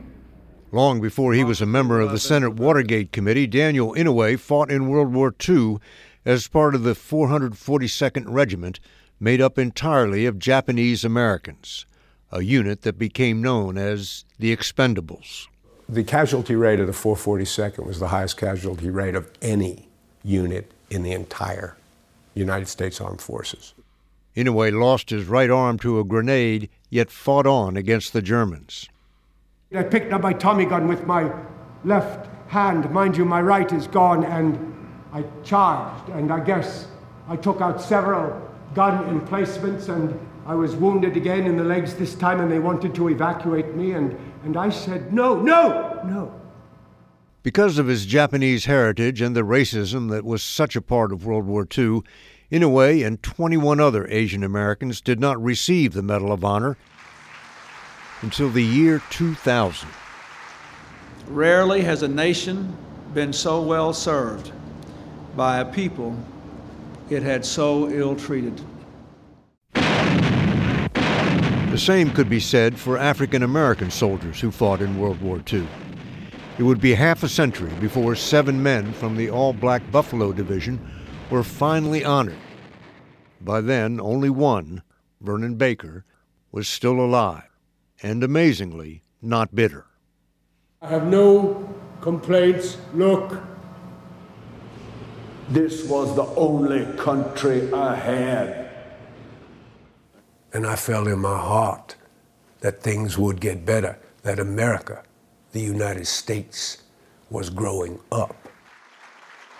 Long 0.72 1.00
before 1.00 1.34
he 1.34 1.44
was 1.44 1.60
a 1.60 1.66
member 1.66 2.00
of 2.00 2.10
the 2.10 2.18
Senate 2.18 2.54
Watergate 2.54 3.12
Committee, 3.12 3.46
Daniel 3.46 3.94
Inouye 3.94 4.38
fought 4.38 4.70
in 4.70 4.88
World 4.88 5.12
War 5.12 5.34
II 5.46 5.76
as 6.24 6.46
part 6.46 6.74
of 6.74 6.84
the 6.84 6.92
442nd 6.92 8.24
Regiment, 8.28 8.80
made 9.20 9.40
up 9.40 9.58
entirely 9.58 10.26
of 10.26 10.38
Japanese 10.38 11.04
Americans, 11.04 11.86
a 12.30 12.42
unit 12.42 12.82
that 12.82 12.98
became 12.98 13.42
known 13.42 13.76
as 13.76 14.24
the 14.38 14.54
Expendables. 14.54 15.46
The 15.88 16.04
casualty 16.04 16.54
rate 16.54 16.80
of 16.80 16.86
the 16.86 16.92
442nd 16.92 17.86
was 17.86 17.98
the 17.98 18.08
highest 18.08 18.36
casualty 18.36 18.90
rate 18.90 19.14
of 19.14 19.30
any 19.40 19.88
unit 20.22 20.70
in 20.90 21.02
the 21.02 21.12
entire 21.12 21.76
United 22.34 22.68
States 22.68 23.00
Armed 23.00 23.20
Forces. 23.20 23.74
Inouye 24.36 24.78
lost 24.78 25.10
his 25.10 25.24
right 25.24 25.50
arm 25.50 25.78
to 25.80 25.98
a 25.98 26.04
grenade, 26.04 26.68
yet 26.90 27.10
fought 27.10 27.46
on 27.46 27.76
against 27.76 28.12
the 28.12 28.22
Germans. 28.22 28.88
I 29.74 29.82
picked 29.82 30.12
up 30.12 30.22
my 30.22 30.32
Tommy 30.32 30.64
gun 30.64 30.86
with 30.86 31.06
my 31.06 31.32
left 31.84 32.28
hand. 32.48 32.90
Mind 32.90 33.16
you, 33.16 33.24
my 33.24 33.42
right 33.42 33.70
is 33.72 33.86
gone, 33.86 34.24
and 34.24 34.76
I 35.12 35.24
charged, 35.42 36.08
and 36.10 36.32
I 36.32 36.40
guess 36.40 36.86
I 37.28 37.36
took 37.36 37.60
out 37.60 37.82
several 37.82 38.47
gun 38.78 39.08
emplacements, 39.08 39.88
and 39.88 40.16
I 40.46 40.54
was 40.54 40.76
wounded 40.76 41.16
again 41.16 41.46
in 41.46 41.56
the 41.56 41.64
legs 41.64 41.94
this 41.94 42.14
time, 42.14 42.38
and 42.38 42.48
they 42.48 42.60
wanted 42.60 42.94
to 42.94 43.08
evacuate 43.08 43.74
me, 43.74 43.90
and, 43.90 44.16
and 44.44 44.56
I 44.56 44.70
said, 44.70 45.12
no, 45.12 45.34
no, 45.34 46.00
no. 46.04 46.40
Because 47.42 47.78
of 47.78 47.88
his 47.88 48.06
Japanese 48.06 48.66
heritage 48.66 49.20
and 49.20 49.34
the 49.34 49.42
racism 49.42 50.10
that 50.10 50.24
was 50.24 50.44
such 50.44 50.76
a 50.76 50.80
part 50.80 51.10
of 51.10 51.26
World 51.26 51.44
War 51.44 51.66
II, 51.76 52.02
Inouye 52.52 53.04
and 53.04 53.20
21 53.20 53.80
other 53.80 54.06
Asian 54.06 54.44
Americans 54.44 55.00
did 55.00 55.18
not 55.18 55.42
receive 55.42 55.92
the 55.92 56.00
Medal 56.00 56.30
of 56.30 56.44
Honor 56.44 56.76
until 58.22 58.48
the 58.48 58.62
year 58.62 59.02
2000. 59.10 59.88
Rarely 61.26 61.80
has 61.80 62.04
a 62.04 62.08
nation 62.08 62.76
been 63.12 63.32
so 63.32 63.60
well 63.60 63.92
served 63.92 64.52
by 65.34 65.58
a 65.58 65.64
people 65.64 66.16
it 67.10 67.22
had 67.22 67.44
so 67.44 67.88
ill 67.90 68.14
treated. 68.14 68.60
The 71.70 71.78
same 71.78 72.10
could 72.10 72.28
be 72.28 72.40
said 72.40 72.78
for 72.78 72.98
African 72.98 73.42
American 73.42 73.90
soldiers 73.90 74.40
who 74.40 74.50
fought 74.50 74.80
in 74.80 74.98
World 74.98 75.20
War 75.20 75.40
II. 75.52 75.66
It 76.58 76.64
would 76.64 76.80
be 76.80 76.94
half 76.94 77.22
a 77.22 77.28
century 77.28 77.72
before 77.80 78.16
seven 78.16 78.60
men 78.62 78.92
from 78.92 79.16
the 79.16 79.30
all 79.30 79.52
black 79.52 79.88
Buffalo 79.92 80.32
Division 80.32 80.80
were 81.30 81.44
finally 81.44 82.04
honored. 82.04 82.38
By 83.40 83.60
then, 83.60 84.00
only 84.00 84.30
one, 84.30 84.82
Vernon 85.20 85.54
Baker, 85.54 86.04
was 86.50 86.66
still 86.66 86.98
alive, 86.98 87.48
and 88.02 88.24
amazingly, 88.24 89.02
not 89.22 89.54
bitter. 89.54 89.86
I 90.82 90.88
have 90.88 91.06
no 91.06 91.72
complaints. 92.00 92.78
Look, 92.92 93.40
this 95.50 95.84
was 95.84 96.14
the 96.14 96.26
only 96.34 96.84
country 96.96 97.72
I 97.72 97.94
had. 97.94 98.70
And 100.52 100.66
I 100.66 100.76
felt 100.76 101.08
in 101.08 101.18
my 101.18 101.38
heart 101.38 101.96
that 102.60 102.82
things 102.82 103.16
would 103.16 103.40
get 103.40 103.64
better, 103.64 103.98
that 104.22 104.38
America, 104.38 105.02
the 105.52 105.60
United 105.60 106.06
States, 106.06 106.82
was 107.30 107.50
growing 107.50 107.98
up. 108.10 108.36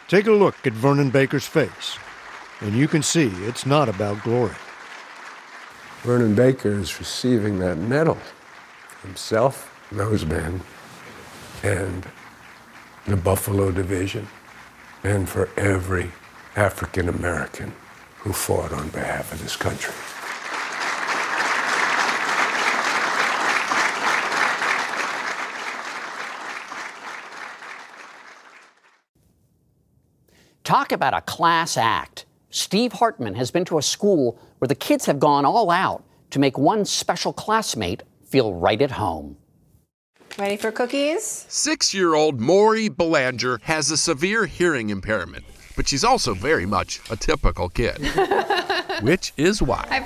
Take 0.08 0.26
a 0.26 0.32
look 0.32 0.66
at 0.66 0.72
Vernon 0.72 1.10
Baker's 1.10 1.46
face, 1.46 1.98
and 2.60 2.74
you 2.74 2.88
can 2.88 3.02
see 3.02 3.28
it's 3.46 3.66
not 3.66 3.88
about 3.88 4.22
glory. 4.22 4.54
Vernon 6.02 6.34
Baker 6.34 6.72
is 6.72 6.98
receiving 6.98 7.58
that 7.58 7.76
medal 7.76 8.16
himself, 9.02 9.74
those 9.92 10.24
men, 10.24 10.60
and 11.62 12.06
the 13.06 13.16
Buffalo 13.16 13.70
Division, 13.70 14.26
and 15.02 15.28
for 15.28 15.48
every 15.56 16.12
African 16.56 17.08
American 17.08 17.72
who 18.18 18.32
fought 18.32 18.72
on 18.72 18.88
behalf 18.88 19.32
of 19.32 19.42
this 19.42 19.56
country. 19.56 19.94
Talk 30.64 30.92
about 30.92 31.14
a 31.14 31.22
class 31.22 31.78
act. 31.78 32.26
Steve 32.50 32.92
Hartman 32.92 33.34
has 33.36 33.50
been 33.50 33.64
to 33.64 33.78
a 33.78 33.82
school 33.82 34.38
where 34.58 34.68
the 34.68 34.74
kids 34.74 35.06
have 35.06 35.18
gone 35.18 35.46
all 35.46 35.70
out 35.70 36.04
to 36.30 36.38
make 36.38 36.58
one 36.58 36.84
special 36.84 37.32
classmate 37.32 38.02
feel 38.24 38.52
right 38.52 38.82
at 38.82 38.90
home. 38.90 39.38
Ready 40.38 40.56
for 40.56 40.70
cookies? 40.70 41.46
Six 41.48 41.92
year 41.92 42.14
old 42.14 42.40
Maury 42.40 42.88
Belanger 42.88 43.58
has 43.64 43.90
a 43.90 43.96
severe 43.96 44.46
hearing 44.46 44.90
impairment, 44.90 45.44
but 45.74 45.88
she's 45.88 46.04
also 46.04 46.32
very 46.32 46.64
much 46.64 47.00
a 47.10 47.16
typical 47.16 47.68
kid. 47.68 47.98
Which 49.02 49.32
is 49.36 49.60
why, 49.60 49.84
High 49.88 50.00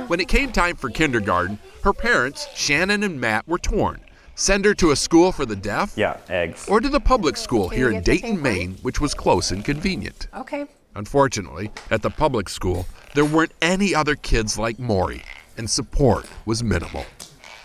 five. 0.00 0.10
when 0.10 0.18
it 0.18 0.26
came 0.26 0.50
time 0.50 0.74
for 0.74 0.90
kindergarten, 0.90 1.60
her 1.84 1.92
parents, 1.92 2.48
Shannon 2.56 3.04
and 3.04 3.20
Matt, 3.20 3.46
were 3.46 3.58
torn. 3.58 4.00
Send 4.34 4.64
her 4.64 4.74
to 4.74 4.90
a 4.90 4.96
school 4.96 5.30
for 5.30 5.46
the 5.46 5.54
deaf? 5.56 5.92
Yeah, 5.96 6.16
eggs. 6.28 6.68
Or 6.68 6.80
to 6.80 6.88
the 6.88 7.00
public 7.00 7.36
school 7.36 7.68
here 7.68 7.90
in 7.92 8.02
Dayton. 8.02 8.42
Maine, 8.42 8.74
which 8.82 9.00
was 9.00 9.14
close 9.14 9.52
and 9.52 9.64
convenient. 9.64 10.26
Okay. 10.36 10.66
Unfortunately, 10.96 11.70
at 11.92 12.02
the 12.02 12.10
public 12.10 12.48
school, 12.48 12.86
there 13.14 13.24
weren't 13.24 13.52
any 13.62 13.94
other 13.94 14.16
kids 14.16 14.58
like 14.58 14.80
Maury, 14.80 15.22
and 15.56 15.70
support 15.70 16.26
was 16.44 16.62
minimal. 16.64 17.04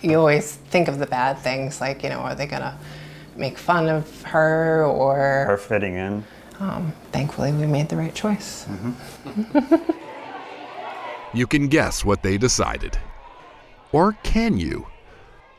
You 0.02 0.18
always 0.18 0.54
think 0.56 0.88
of 0.88 1.00
the 1.00 1.06
bad 1.06 1.38
things, 1.40 1.80
like, 1.80 2.04
you 2.04 2.10
know, 2.10 2.20
are 2.20 2.36
they 2.36 2.48
going 2.48 2.62
to 2.62 2.78
make 3.36 3.58
fun 3.58 3.88
of 3.88 4.22
her 4.24 4.86
or. 4.86 5.46
Her 5.48 5.58
fitting 5.58 5.96
in. 5.96 6.24
Um, 6.60 6.94
thankfully, 7.12 7.52
we 7.52 7.66
made 7.66 7.90
the 7.90 7.98
right 7.98 8.14
choice. 8.14 8.68
You 11.34 11.48
can 11.48 11.70
guess 11.70 12.04
what 12.04 12.24
they 12.24 12.38
decided. 12.38 12.98
Or 13.94 14.18
can 14.22 14.58
you? 14.58 14.88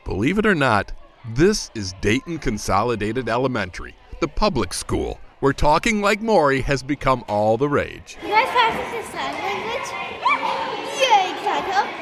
Believe 0.05 0.37
it 0.37 0.45
or 0.45 0.53
not, 0.53 0.91
this 1.33 1.71
is 1.73 1.95
Dayton 1.99 2.37
Consolidated 2.37 3.27
Elementary, 3.27 3.95
the 4.19 4.27
public 4.27 4.71
school, 4.71 5.19
where 5.39 5.51
talking 5.51 5.99
like 5.99 6.21
Maury 6.21 6.61
has 6.61 6.83
become 6.83 7.23
all 7.27 7.57
the 7.57 7.67
rage. 7.67 8.17
You 8.21 8.29
guys 8.29 8.49
practice 8.49 9.09
sign 9.11 9.33
language? 9.33 9.89
Yeah, 11.01 11.39
exactly. 11.39 11.92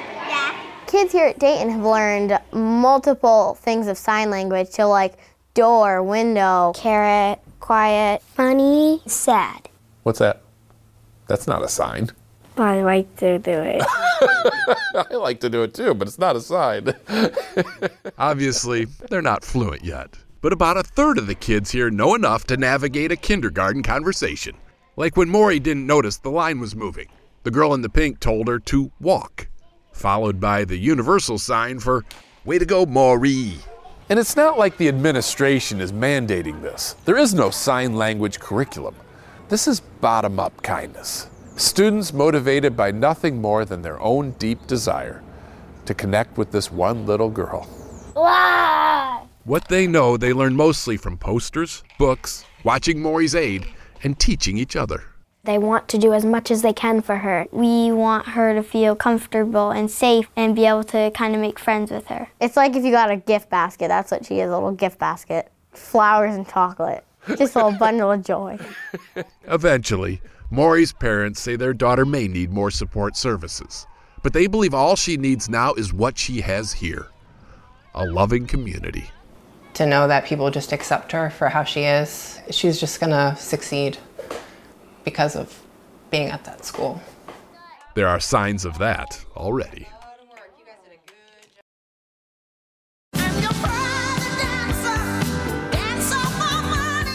Yeah. 0.94 1.00
Kids 1.00 1.14
here 1.14 1.28
at 1.28 1.40
Dayton 1.40 1.70
have 1.70 1.84
learned 1.84 2.38
multiple 2.52 3.56
things 3.62 3.88
of 3.88 3.98
sign 3.98 4.30
language, 4.30 4.70
so 4.70 4.90
like 4.90 5.14
door, 5.54 6.04
window, 6.04 6.74
carrot, 6.76 7.40
quiet, 7.60 8.22
funny, 8.22 9.02
sad. 9.06 9.70
What's 10.04 10.20
that? 10.20 10.42
That's 11.28 11.48
not 11.48 11.64
a 11.64 11.70
sign. 11.70 12.10
I 12.58 12.82
like 12.82 13.16
to 13.18 13.40
do 13.40 13.52
it. 13.52 13.82
I 14.94 15.16
like 15.16 15.40
to 15.40 15.50
do 15.50 15.64
it 15.64 15.74
too, 15.74 15.94
but 15.94 16.08
it's 16.08 16.20
not 16.20 16.36
a 16.36 16.42
sign. 16.42 16.94
Obviously, 18.18 18.86
they're 19.10 19.22
not 19.22 19.46
fluent 19.46 19.86
yet, 19.86 20.18
but 20.42 20.52
about 20.52 20.78
a 20.78 20.84
third 20.84 21.18
of 21.18 21.28
the 21.28 21.36
kids 21.36 21.72
here 21.72 21.90
know 21.90 22.14
enough 22.16 22.46
to 22.48 22.58
navigate 22.58 23.12
a 23.12 23.16
kindergarten 23.16 23.84
conversation. 23.84 24.56
Like 24.98 25.16
when 25.16 25.30
Maury 25.30 25.60
didn't 25.60 25.88
notice 25.88 26.18
the 26.18 26.32
line 26.32 26.60
was 26.60 26.76
moving. 26.76 27.08
The 27.44 27.52
girl 27.52 27.74
in 27.74 27.82
the 27.82 27.90
pink 27.90 28.20
told 28.20 28.48
her 28.50 28.60
to 28.60 28.92
walk, 29.00 29.48
followed 30.02 30.40
by 30.40 30.66
the 30.66 30.78
universal 30.78 31.38
sign 31.38 31.80
for 31.80 32.04
way 32.44 32.58
to 32.58 32.66
go, 32.66 32.88
Maury. 32.88 33.54
And 34.10 34.18
it's 34.18 34.36
not 34.36 34.58
like 34.58 34.76
the 34.78 34.88
administration 34.88 35.80
is 35.80 35.92
mandating 35.92 36.62
this. 36.64 36.96
There 37.06 37.18
is 37.18 37.36
no 37.36 37.52
sign 37.52 37.96
language 37.96 38.40
curriculum. 38.40 38.96
This 39.48 39.68
is 39.68 39.80
bottom 39.80 40.40
up 40.40 40.64
kindness. 40.64 41.30
Students 41.56 42.12
motivated 42.14 42.76
by 42.76 42.90
nothing 42.90 43.40
more 43.40 43.64
than 43.64 43.84
their 43.84 44.02
own 44.02 44.32
deep 44.32 44.66
desire 44.66 45.22
to 45.86 45.94
connect 45.94 46.38
with 46.38 46.52
this 46.52 46.72
one 46.72 47.06
little 47.06 47.30
girl. 47.30 47.68
What 49.44 49.68
they 49.68 49.86
know, 49.86 50.18
they 50.18 50.34
learn 50.34 50.56
mostly 50.56 50.98
from 50.98 51.18
posters, 51.18 51.84
books, 52.00 52.44
watching 52.64 53.02
Maury's 53.02 53.36
aid, 53.36 53.68
and 54.04 54.20
teaching 54.20 54.58
each 54.58 54.76
other. 54.76 55.04
They 55.44 55.58
want 55.58 55.88
to 55.90 55.98
do 55.98 56.14
as 56.14 56.24
much 56.24 56.52
as 56.52 56.62
they 56.62 56.74
can 56.74 57.02
for 57.02 57.18
her. 57.18 57.48
We 57.52 57.92
want 57.92 58.28
her 58.28 58.54
to 58.54 58.62
feel 58.62 58.96
comfortable 58.96 59.72
and 59.72 59.90
safe 59.90 60.30
and 60.36 60.56
be 60.56 60.66
able 60.66 60.84
to 60.86 61.10
kind 61.12 61.34
of 61.34 61.42
make 61.42 61.58
friends 61.58 61.90
with 61.90 62.08
her. 62.08 62.30
It's 62.40 62.56
like 62.56 62.76
if 62.76 62.84
you 62.84 62.92
got 62.92 63.10
a 63.10 63.18
gift 63.18 63.50
basket. 63.50 63.88
That's 63.88 64.12
what 64.12 64.26
she 64.26 64.40
is 64.40 64.52
a 64.52 64.54
little 64.54 64.72
gift 64.72 65.00
basket. 65.00 65.52
Flowers 65.72 66.36
and 66.36 66.48
chocolate. 66.48 67.04
Just 67.38 67.56
a 67.56 67.66
little 67.66 67.80
bundle 67.80 68.12
of 68.12 68.24
joy. 68.24 68.60
Eventually, 69.44 70.22
Maury's 70.52 70.94
parents 70.94 71.42
say 71.42 71.56
their 71.56 71.74
daughter 71.74 72.06
may 72.06 72.28
need 72.28 72.52
more 72.52 72.70
support 72.70 73.16
services, 73.16 73.88
but 74.22 74.34
they 74.34 74.46
believe 74.46 74.74
all 74.76 74.96
she 74.96 75.18
needs 75.18 75.50
now 75.50 75.74
is 75.74 75.94
what 75.94 76.18
she 76.18 76.42
has 76.42 76.74
here 76.74 77.08
a 77.94 78.06
loving 78.06 78.48
community. 78.48 79.10
To 79.74 79.86
know 79.86 80.08
that 80.08 80.26
people 80.26 80.50
just 80.50 80.72
accept 80.72 81.12
her 81.12 81.30
for 81.30 81.50
how 81.50 81.64
she 81.64 81.84
is, 81.84 82.40
she's 82.50 82.80
just 82.80 83.00
gonna 83.00 83.36
succeed 83.38 83.98
because 85.04 85.36
of 85.36 85.62
being 86.10 86.28
at 86.28 86.44
that 86.46 86.66
school. 86.66 87.02
There 87.96 88.08
are 88.08 88.20
signs 88.20 88.66
of 88.66 88.78
that 88.78 89.24
already. 89.36 89.88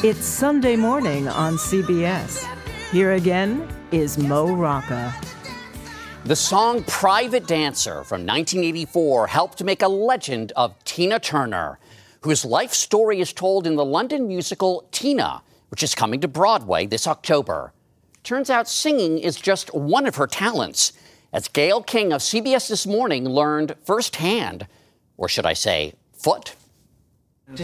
It's 0.02 0.24
Sunday 0.24 0.76
morning 0.76 1.26
on 1.26 1.54
CBS. 1.54 2.46
Here 2.92 3.14
again 3.14 3.66
is 3.90 4.18
Mo 4.18 4.54
Rocca. 4.54 5.12
The 6.24 6.36
song 6.36 6.84
Private 6.84 7.46
Dancer 7.46 8.04
from 8.04 8.26
1984 8.26 9.26
helped 9.26 9.64
make 9.64 9.82
a 9.82 9.88
legend 9.88 10.52
of 10.54 10.74
Tina 10.84 11.18
Turner, 11.18 11.78
whose 12.20 12.44
life 12.44 12.72
story 12.72 13.20
is 13.20 13.32
told 13.32 13.66
in 13.66 13.76
the 13.76 13.84
London 13.84 14.28
musical 14.28 14.86
Tina, 14.92 15.42
which 15.70 15.82
is 15.82 15.94
coming 15.94 16.20
to 16.20 16.28
Broadway 16.28 16.86
this 16.86 17.06
October. 17.06 17.72
Turns 18.26 18.50
out 18.50 18.66
singing 18.66 19.18
is 19.18 19.36
just 19.36 19.72
one 19.72 20.04
of 20.04 20.16
her 20.16 20.26
talents, 20.26 20.92
as 21.32 21.46
Gayle 21.46 21.80
King 21.80 22.12
of 22.12 22.20
CBS 22.20 22.68
This 22.68 22.84
Morning 22.84 23.24
learned 23.24 23.76
firsthand, 23.84 24.66
or 25.16 25.28
should 25.28 25.46
I 25.46 25.52
say, 25.52 25.92
foot. 26.12 26.56
It's 27.48 27.60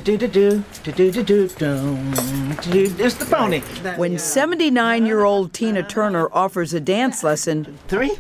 the 3.17 3.27
pony. 3.29 3.59
When 3.97 4.17
79 4.21 5.05
year 5.05 5.25
old 5.25 5.53
Tina 5.53 5.83
Turner 5.83 6.29
offers 6.33 6.73
a 6.73 6.79
dance 6.79 7.25
lesson, 7.25 7.77
three, 7.89 8.13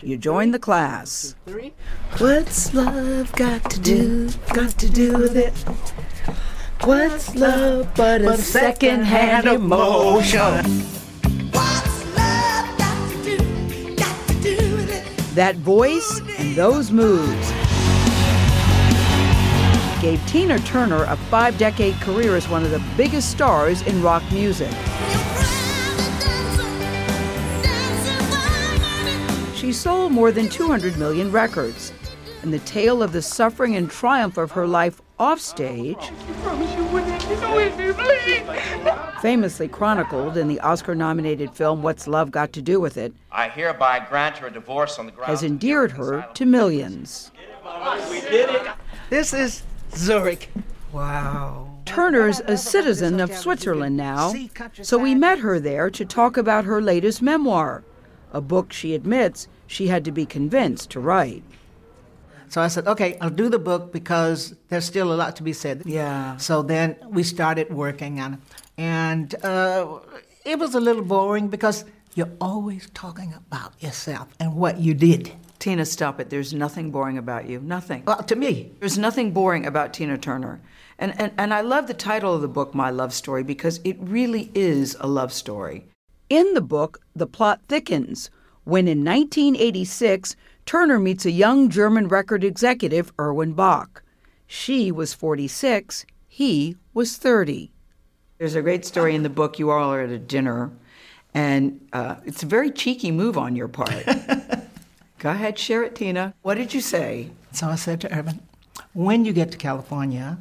you 0.00 0.16
join 0.16 0.52
the 0.52 0.58
class. 0.58 1.34
Three. 1.44 1.74
What's 2.16 2.72
love 2.72 3.30
got 3.32 3.70
to 3.70 3.78
do? 3.80 4.30
Got 4.54 4.78
to 4.78 4.88
do 4.88 5.18
with 5.18 5.36
it. 5.36 5.52
What's 6.86 7.34
love 7.34 7.92
but 7.94 8.22
a 8.22 8.38
second-hand 8.38 9.46
emotion? 9.46 10.95
That 15.36 15.56
voice 15.56 16.22
and 16.38 16.56
those 16.56 16.90
moves 16.90 17.50
gave 20.00 20.26
Tina 20.26 20.58
Turner 20.60 21.04
a 21.04 21.14
five 21.28 21.58
decade 21.58 21.94
career 21.96 22.36
as 22.36 22.48
one 22.48 22.64
of 22.64 22.70
the 22.70 22.82
biggest 22.96 23.32
stars 23.32 23.82
in 23.82 24.02
rock 24.02 24.22
music. 24.32 24.70
She 29.54 29.74
sold 29.74 30.12
more 30.12 30.32
than 30.32 30.48
200 30.48 30.96
million 30.96 31.30
records, 31.30 31.92
and 32.40 32.50
the 32.50 32.60
tale 32.60 33.02
of 33.02 33.12
the 33.12 33.20
suffering 33.20 33.76
and 33.76 33.90
triumph 33.90 34.38
of 34.38 34.52
her 34.52 34.66
life 34.66 35.02
offstage, 35.18 36.12
famously 39.26 39.66
chronicled 39.66 40.36
in 40.36 40.46
the 40.46 40.60
Oscar 40.60 40.94
nominated 40.94 41.50
film 41.50 41.82
What's 41.82 42.06
Love 42.06 42.30
Got 42.30 42.52
to 42.52 42.62
Do 42.62 42.78
with 42.78 42.96
It, 42.96 43.12
I 43.32 43.48
hereby 43.48 44.06
grant 44.08 44.38
her 44.38 44.46
a 44.46 44.52
divorce 44.52 45.00
on 45.00 45.06
the 45.06 45.10
grounds 45.12 45.28
has 45.28 45.42
endeared 45.42 45.90
her 45.92 46.28
to 46.34 46.46
millions. 46.46 47.32
We 48.08 48.20
did 48.20 48.50
it. 48.50 48.68
This 49.10 49.32
is 49.34 49.64
Zurich. 49.96 50.50
Wow. 50.92 51.72
Turner's 51.84 52.40
a 52.46 52.56
citizen 52.56 53.18
of 53.18 53.34
Switzerland 53.34 53.96
now, 53.96 54.32
so 54.82 54.96
we 54.96 55.14
met 55.14 55.40
her 55.40 55.58
there 55.58 55.90
to 55.90 56.04
talk 56.04 56.36
about 56.36 56.64
her 56.64 56.80
latest 56.80 57.20
memoir, 57.20 57.82
a 58.32 58.40
book 58.40 58.72
she 58.72 58.94
admits 58.94 59.48
she 59.66 59.88
had 59.88 60.04
to 60.04 60.12
be 60.12 60.24
convinced 60.24 60.90
to 60.90 61.00
write. 61.00 61.42
So 62.48 62.60
I 62.60 62.68
said, 62.68 62.86
okay, 62.86 63.18
I'll 63.20 63.30
do 63.30 63.48
the 63.48 63.58
book 63.58 63.92
because 63.92 64.54
there's 64.68 64.84
still 64.84 65.12
a 65.12 65.16
lot 65.16 65.36
to 65.36 65.42
be 65.42 65.52
said. 65.52 65.82
Yeah. 65.84 66.36
So 66.36 66.62
then 66.62 66.96
we 67.08 67.22
started 67.22 67.70
working 67.70 68.20
on 68.20 68.34
it. 68.34 68.40
And 68.78 69.34
uh, 69.44 70.00
it 70.44 70.58
was 70.58 70.74
a 70.74 70.80
little 70.80 71.02
boring 71.02 71.48
because 71.48 71.84
you're 72.14 72.32
always 72.40 72.88
talking 72.94 73.34
about 73.34 73.72
yourself 73.82 74.28
and 74.40 74.54
what 74.54 74.78
you 74.78 74.94
did. 74.94 75.32
Tina, 75.58 75.84
stop 75.84 76.20
it. 76.20 76.30
There's 76.30 76.52
nothing 76.52 76.90
boring 76.90 77.18
about 77.18 77.48
you. 77.48 77.60
Nothing. 77.60 78.04
Well, 78.06 78.22
to 78.22 78.36
me. 78.36 78.72
There's 78.80 78.98
nothing 78.98 79.32
boring 79.32 79.66
about 79.66 79.92
Tina 79.92 80.18
Turner. 80.18 80.60
And, 80.98 81.18
and, 81.20 81.32
and 81.36 81.52
I 81.52 81.60
love 81.60 81.86
the 81.86 81.94
title 81.94 82.34
of 82.34 82.42
the 82.42 82.48
book, 82.48 82.74
My 82.74 82.90
Love 82.90 83.12
Story, 83.12 83.42
because 83.42 83.80
it 83.84 83.96
really 84.00 84.50
is 84.54 84.96
a 85.00 85.06
love 85.06 85.32
story. 85.32 85.86
In 86.30 86.54
the 86.54 86.60
book, 86.60 87.00
the 87.14 87.26
plot 87.26 87.60
thickens 87.68 88.30
when 88.66 88.88
in 88.88 89.04
1986, 89.04 90.34
Turner 90.66 90.98
meets 90.98 91.24
a 91.24 91.30
young 91.30 91.68
German 91.68 92.08
record 92.08 92.42
executive, 92.42 93.12
Erwin 93.20 93.52
Bach. 93.52 94.02
She 94.48 94.90
was 94.90 95.14
46, 95.14 96.04
he 96.26 96.76
was 96.92 97.16
30. 97.16 97.70
There's 98.38 98.56
a 98.56 98.62
great 98.62 98.84
story 98.84 99.14
in 99.14 99.22
the 99.22 99.30
book. 99.30 99.60
You 99.60 99.70
all 99.70 99.94
are 99.94 100.00
at 100.00 100.10
a 100.10 100.18
dinner, 100.18 100.72
and 101.32 101.80
uh, 101.92 102.16
it's 102.24 102.42
a 102.42 102.46
very 102.46 102.70
cheeky 102.72 103.12
move 103.12 103.38
on 103.38 103.54
your 103.54 103.68
part. 103.68 104.04
Go 105.20 105.30
ahead, 105.30 105.56
share 105.56 105.84
it, 105.84 105.94
Tina. 105.94 106.34
What 106.42 106.56
did 106.56 106.74
you 106.74 106.80
say? 106.80 107.30
So 107.52 107.68
I 107.68 107.76
said 107.76 108.00
to 108.02 108.12
Erwin, 108.12 108.40
when 108.92 109.24
you 109.24 109.32
get 109.32 109.52
to 109.52 109.58
California, 109.58 110.38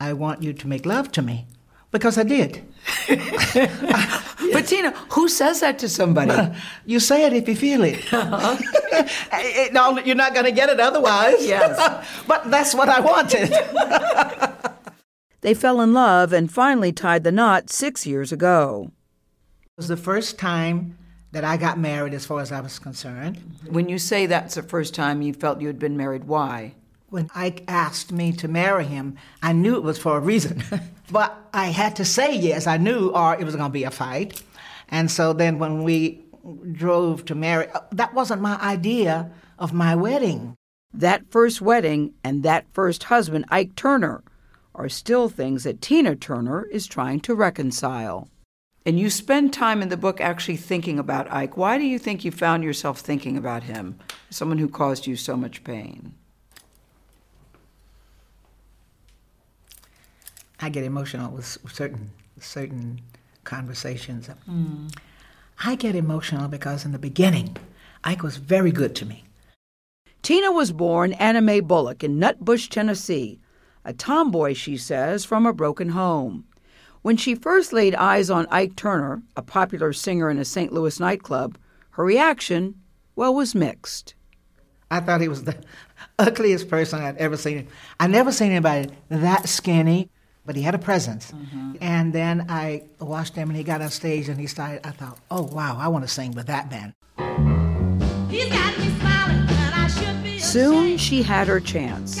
I 0.00 0.12
want 0.12 0.42
you 0.42 0.52
to 0.52 0.68
make 0.68 0.86
love 0.86 1.10
to 1.12 1.22
me. 1.22 1.46
Because 1.90 2.18
I 2.18 2.22
did. 2.22 2.64
But 4.54 4.66
Tina, 4.66 4.90
who 5.10 5.28
says 5.28 5.60
that 5.60 5.78
to 5.80 5.88
somebody? 5.88 6.56
you 6.86 7.00
say 7.00 7.26
it 7.26 7.32
if 7.32 7.48
you 7.48 7.56
feel 7.56 7.82
it. 7.84 8.00
It- 9.32 9.72
no, 9.72 9.98
you're 9.98 10.14
not 10.14 10.32
going 10.34 10.46
to 10.46 10.52
get 10.52 10.68
it 10.68 10.78
otherwise. 10.80 11.44
Yes. 11.44 11.76
but 12.28 12.48
that's 12.50 12.74
what 12.74 12.88
I 12.88 13.00
wanted. 13.00 13.50
They 15.40 15.52
fell 15.52 15.80
in 15.80 15.92
love 15.92 16.32
and 16.32 16.50
finally 16.50 16.92
tied 16.92 17.24
the 17.24 17.32
knot 17.32 17.68
six 17.68 18.06
years 18.06 18.32
ago. 18.32 18.90
It 19.62 19.76
was 19.76 19.88
the 19.88 19.96
first 19.96 20.38
time 20.38 20.96
that 21.32 21.44
I 21.44 21.56
got 21.56 21.78
married 21.78 22.14
as 22.14 22.24
far 22.24 22.40
as 22.40 22.52
I 22.52 22.60
was 22.60 22.78
concerned. 22.78 23.38
When 23.68 23.88
you 23.88 23.98
say 23.98 24.26
that's 24.26 24.54
the 24.54 24.62
first 24.62 24.94
time 24.94 25.20
you 25.20 25.34
felt 25.34 25.60
you 25.60 25.66
had 25.66 25.78
been 25.80 25.96
married, 25.96 26.24
why? 26.24 26.74
When 27.14 27.30
Ike 27.32 27.62
asked 27.68 28.10
me 28.10 28.32
to 28.32 28.48
marry 28.48 28.86
him, 28.86 29.16
I 29.40 29.52
knew 29.52 29.76
it 29.76 29.84
was 29.84 29.98
for 29.98 30.16
a 30.16 30.20
reason. 30.20 30.64
but 31.12 31.48
I 31.54 31.66
had 31.66 31.94
to 31.94 32.04
say 32.04 32.34
yes, 32.34 32.66
I 32.66 32.76
knew, 32.76 33.10
or 33.10 33.36
it 33.36 33.44
was 33.44 33.54
going 33.54 33.70
to 33.70 33.72
be 33.72 33.84
a 33.84 33.92
fight. 33.92 34.42
And 34.88 35.08
so 35.08 35.32
then 35.32 35.60
when 35.60 35.84
we 35.84 36.24
drove 36.72 37.24
to 37.26 37.36
marry, 37.36 37.68
uh, 37.68 37.82
that 37.92 38.14
wasn't 38.14 38.42
my 38.42 38.60
idea 38.60 39.30
of 39.60 39.72
my 39.72 39.94
wedding. 39.94 40.56
That 40.92 41.30
first 41.30 41.60
wedding 41.60 42.14
and 42.24 42.42
that 42.42 42.66
first 42.72 43.04
husband, 43.04 43.44
Ike 43.48 43.76
Turner, 43.76 44.24
are 44.74 44.88
still 44.88 45.28
things 45.28 45.62
that 45.62 45.80
Tina 45.80 46.16
Turner 46.16 46.64
is 46.64 46.88
trying 46.88 47.20
to 47.20 47.36
reconcile. 47.36 48.28
And 48.84 48.98
you 48.98 49.08
spend 49.08 49.52
time 49.52 49.82
in 49.82 49.88
the 49.88 49.96
book 49.96 50.20
actually 50.20 50.56
thinking 50.56 50.98
about 50.98 51.32
Ike. 51.32 51.56
Why 51.56 51.78
do 51.78 51.84
you 51.84 52.00
think 52.00 52.24
you 52.24 52.32
found 52.32 52.64
yourself 52.64 52.98
thinking 52.98 53.36
about 53.36 53.62
him, 53.62 54.00
someone 54.30 54.58
who 54.58 54.68
caused 54.68 55.06
you 55.06 55.14
so 55.14 55.36
much 55.36 55.62
pain? 55.62 56.14
I 60.60 60.68
get 60.68 60.84
emotional 60.84 61.30
with 61.32 61.58
certain 61.72 62.10
certain 62.40 63.00
conversations. 63.44 64.26
Hmm. 64.26 64.88
I 65.62 65.76
get 65.76 65.94
emotional 65.94 66.48
because 66.48 66.84
in 66.84 66.92
the 66.92 66.98
beginning, 66.98 67.56
Ike 68.02 68.22
was 68.22 68.36
very 68.36 68.72
good 68.72 68.94
to 68.96 69.06
me. 69.06 69.24
Tina 70.22 70.50
was 70.50 70.72
born 70.72 71.12
Anna 71.14 71.40
Mae 71.40 71.60
Bullock 71.60 72.02
in 72.02 72.18
Nutbush, 72.18 72.68
Tennessee, 72.68 73.38
a 73.84 73.92
tomboy, 73.92 74.54
she 74.54 74.76
says, 74.76 75.24
from 75.24 75.44
a 75.46 75.52
broken 75.52 75.90
home. 75.90 76.44
When 77.02 77.18
she 77.18 77.34
first 77.34 77.72
laid 77.74 77.94
eyes 77.94 78.30
on 78.30 78.46
Ike 78.50 78.76
Turner, 78.76 79.22
a 79.36 79.42
popular 79.42 79.92
singer 79.92 80.30
in 80.30 80.38
a 80.38 80.44
St. 80.44 80.72
Louis 80.72 80.98
nightclub, 80.98 81.58
her 81.90 82.04
reaction, 82.04 82.76
well, 83.14 83.34
was 83.34 83.54
mixed. 83.54 84.14
I 84.90 85.00
thought 85.00 85.20
he 85.20 85.28
was 85.28 85.44
the 85.44 85.62
ugliest 86.18 86.68
person 86.68 87.02
I'd 87.02 87.18
ever 87.18 87.36
seen. 87.36 87.68
I 88.00 88.06
never 88.06 88.32
seen 88.32 88.50
anybody 88.50 88.90
that 89.10 89.48
skinny, 89.48 90.08
but 90.44 90.56
he 90.56 90.62
had 90.62 90.74
a 90.74 90.78
presence. 90.78 91.32
Mm-hmm. 91.32 91.76
And 91.80 92.12
then 92.12 92.46
I 92.48 92.82
watched 93.00 93.34
him 93.34 93.48
and 93.48 93.56
he 93.56 93.64
got 93.64 93.80
on 93.80 93.90
stage 93.90 94.28
and 94.28 94.38
he 94.38 94.46
started, 94.46 94.86
I 94.86 94.90
thought, 94.90 95.18
oh 95.30 95.42
wow, 95.42 95.76
I 95.78 95.88
want 95.88 96.04
to 96.04 96.08
sing 96.08 96.32
with 96.32 96.46
that 96.46 96.70
man. 96.70 96.94
Soon 100.38 100.98
she 100.98 101.22
had 101.22 101.48
her 101.48 101.60
chance. 101.60 102.20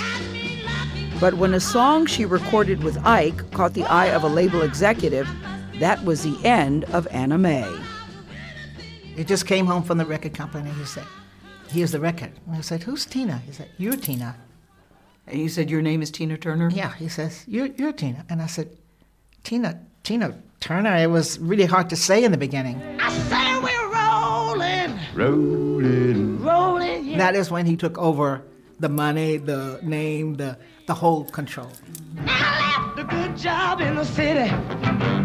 But 1.20 1.34
when 1.34 1.54
a 1.54 1.60
song 1.60 2.06
she 2.06 2.24
recorded 2.24 2.82
with 2.82 2.98
Ike 3.06 3.50
caught 3.52 3.74
the 3.74 3.84
eye 3.84 4.06
of 4.06 4.24
a 4.24 4.28
label 4.28 4.62
executive, 4.62 5.28
that 5.78 6.04
was 6.04 6.22
the 6.22 6.36
end 6.44 6.84
of 6.86 7.06
Anna 7.10 7.38
Mae. 7.38 7.72
He 9.16 9.22
just 9.22 9.46
came 9.46 9.66
home 9.66 9.84
from 9.84 9.98
the 9.98 10.04
record 10.04 10.34
company. 10.34 10.70
He 10.70 10.84
said, 10.84 11.04
Here's 11.68 11.92
the 11.92 12.00
record. 12.00 12.32
And 12.46 12.56
I 12.56 12.60
said, 12.60 12.82
Who's 12.82 13.06
Tina? 13.06 13.38
He 13.38 13.52
said, 13.52 13.68
You're 13.78 13.96
Tina. 13.96 14.36
And 15.26 15.40
you 15.40 15.48
said, 15.48 15.70
Your 15.70 15.82
name 15.82 16.02
is 16.02 16.10
Tina 16.10 16.36
Turner? 16.36 16.70
Yeah. 16.72 16.92
He 16.94 17.08
says, 17.08 17.44
You're, 17.46 17.66
you're 17.66 17.92
Tina. 17.92 18.24
And 18.28 18.42
I 18.42 18.46
said, 18.46 18.68
Tina, 19.42 19.80
Tina 20.02 20.38
Turner. 20.60 20.96
It 20.96 21.10
was 21.10 21.38
really 21.38 21.64
hard 21.64 21.90
to 21.90 21.96
say 21.96 22.24
in 22.24 22.32
the 22.32 22.38
beginning. 22.38 22.80
I 23.00 23.10
say 23.10 23.58
we're 23.60 23.92
rolling. 23.92 24.98
Rolling. 25.14 26.42
Rolling. 26.42 27.04
Yeah. 27.06 27.18
That 27.18 27.36
is 27.36 27.50
when 27.50 27.66
he 27.66 27.76
took 27.76 27.96
over 27.98 28.42
the 28.80 28.88
money, 28.88 29.36
the 29.38 29.78
name, 29.82 30.34
the, 30.34 30.58
the 30.86 30.94
whole 30.94 31.24
control. 31.24 31.70
I 32.26 32.94
left 32.96 32.98
a 32.98 33.04
good 33.04 33.36
job 33.36 33.80
in 33.80 33.94
the 33.94 34.04
city, 34.04 34.50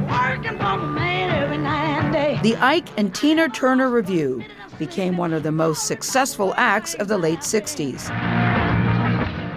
working 0.08 0.58
for 0.58 0.80
the 0.80 0.88
man 0.88 1.44
every 1.44 1.58
night 1.58 2.04
and 2.04 2.14
day. 2.14 2.40
The 2.42 2.56
Ike 2.58 2.88
and 2.98 3.14
Tina 3.14 3.50
Turner 3.50 3.90
Revue 3.90 4.44
became 4.78 5.18
one 5.18 5.34
of 5.34 5.44
the 5.44 5.52
most 5.52 5.88
successful 5.88 6.54
acts 6.56 6.94
of 6.96 7.08
the 7.08 7.18
late 7.18 7.40
60s. 7.40 8.10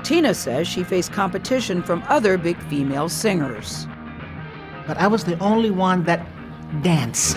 Tina 0.02 0.34
says 0.34 0.66
she 0.66 0.82
faced 0.82 1.12
competition 1.12 1.82
from 1.82 2.02
other 2.08 2.36
big 2.36 2.60
female 2.64 3.08
singers. 3.08 3.86
But 4.86 4.98
I 4.98 5.06
was 5.06 5.24
the 5.24 5.38
only 5.38 5.70
one 5.70 6.04
that 6.04 6.26
danced. 6.82 7.36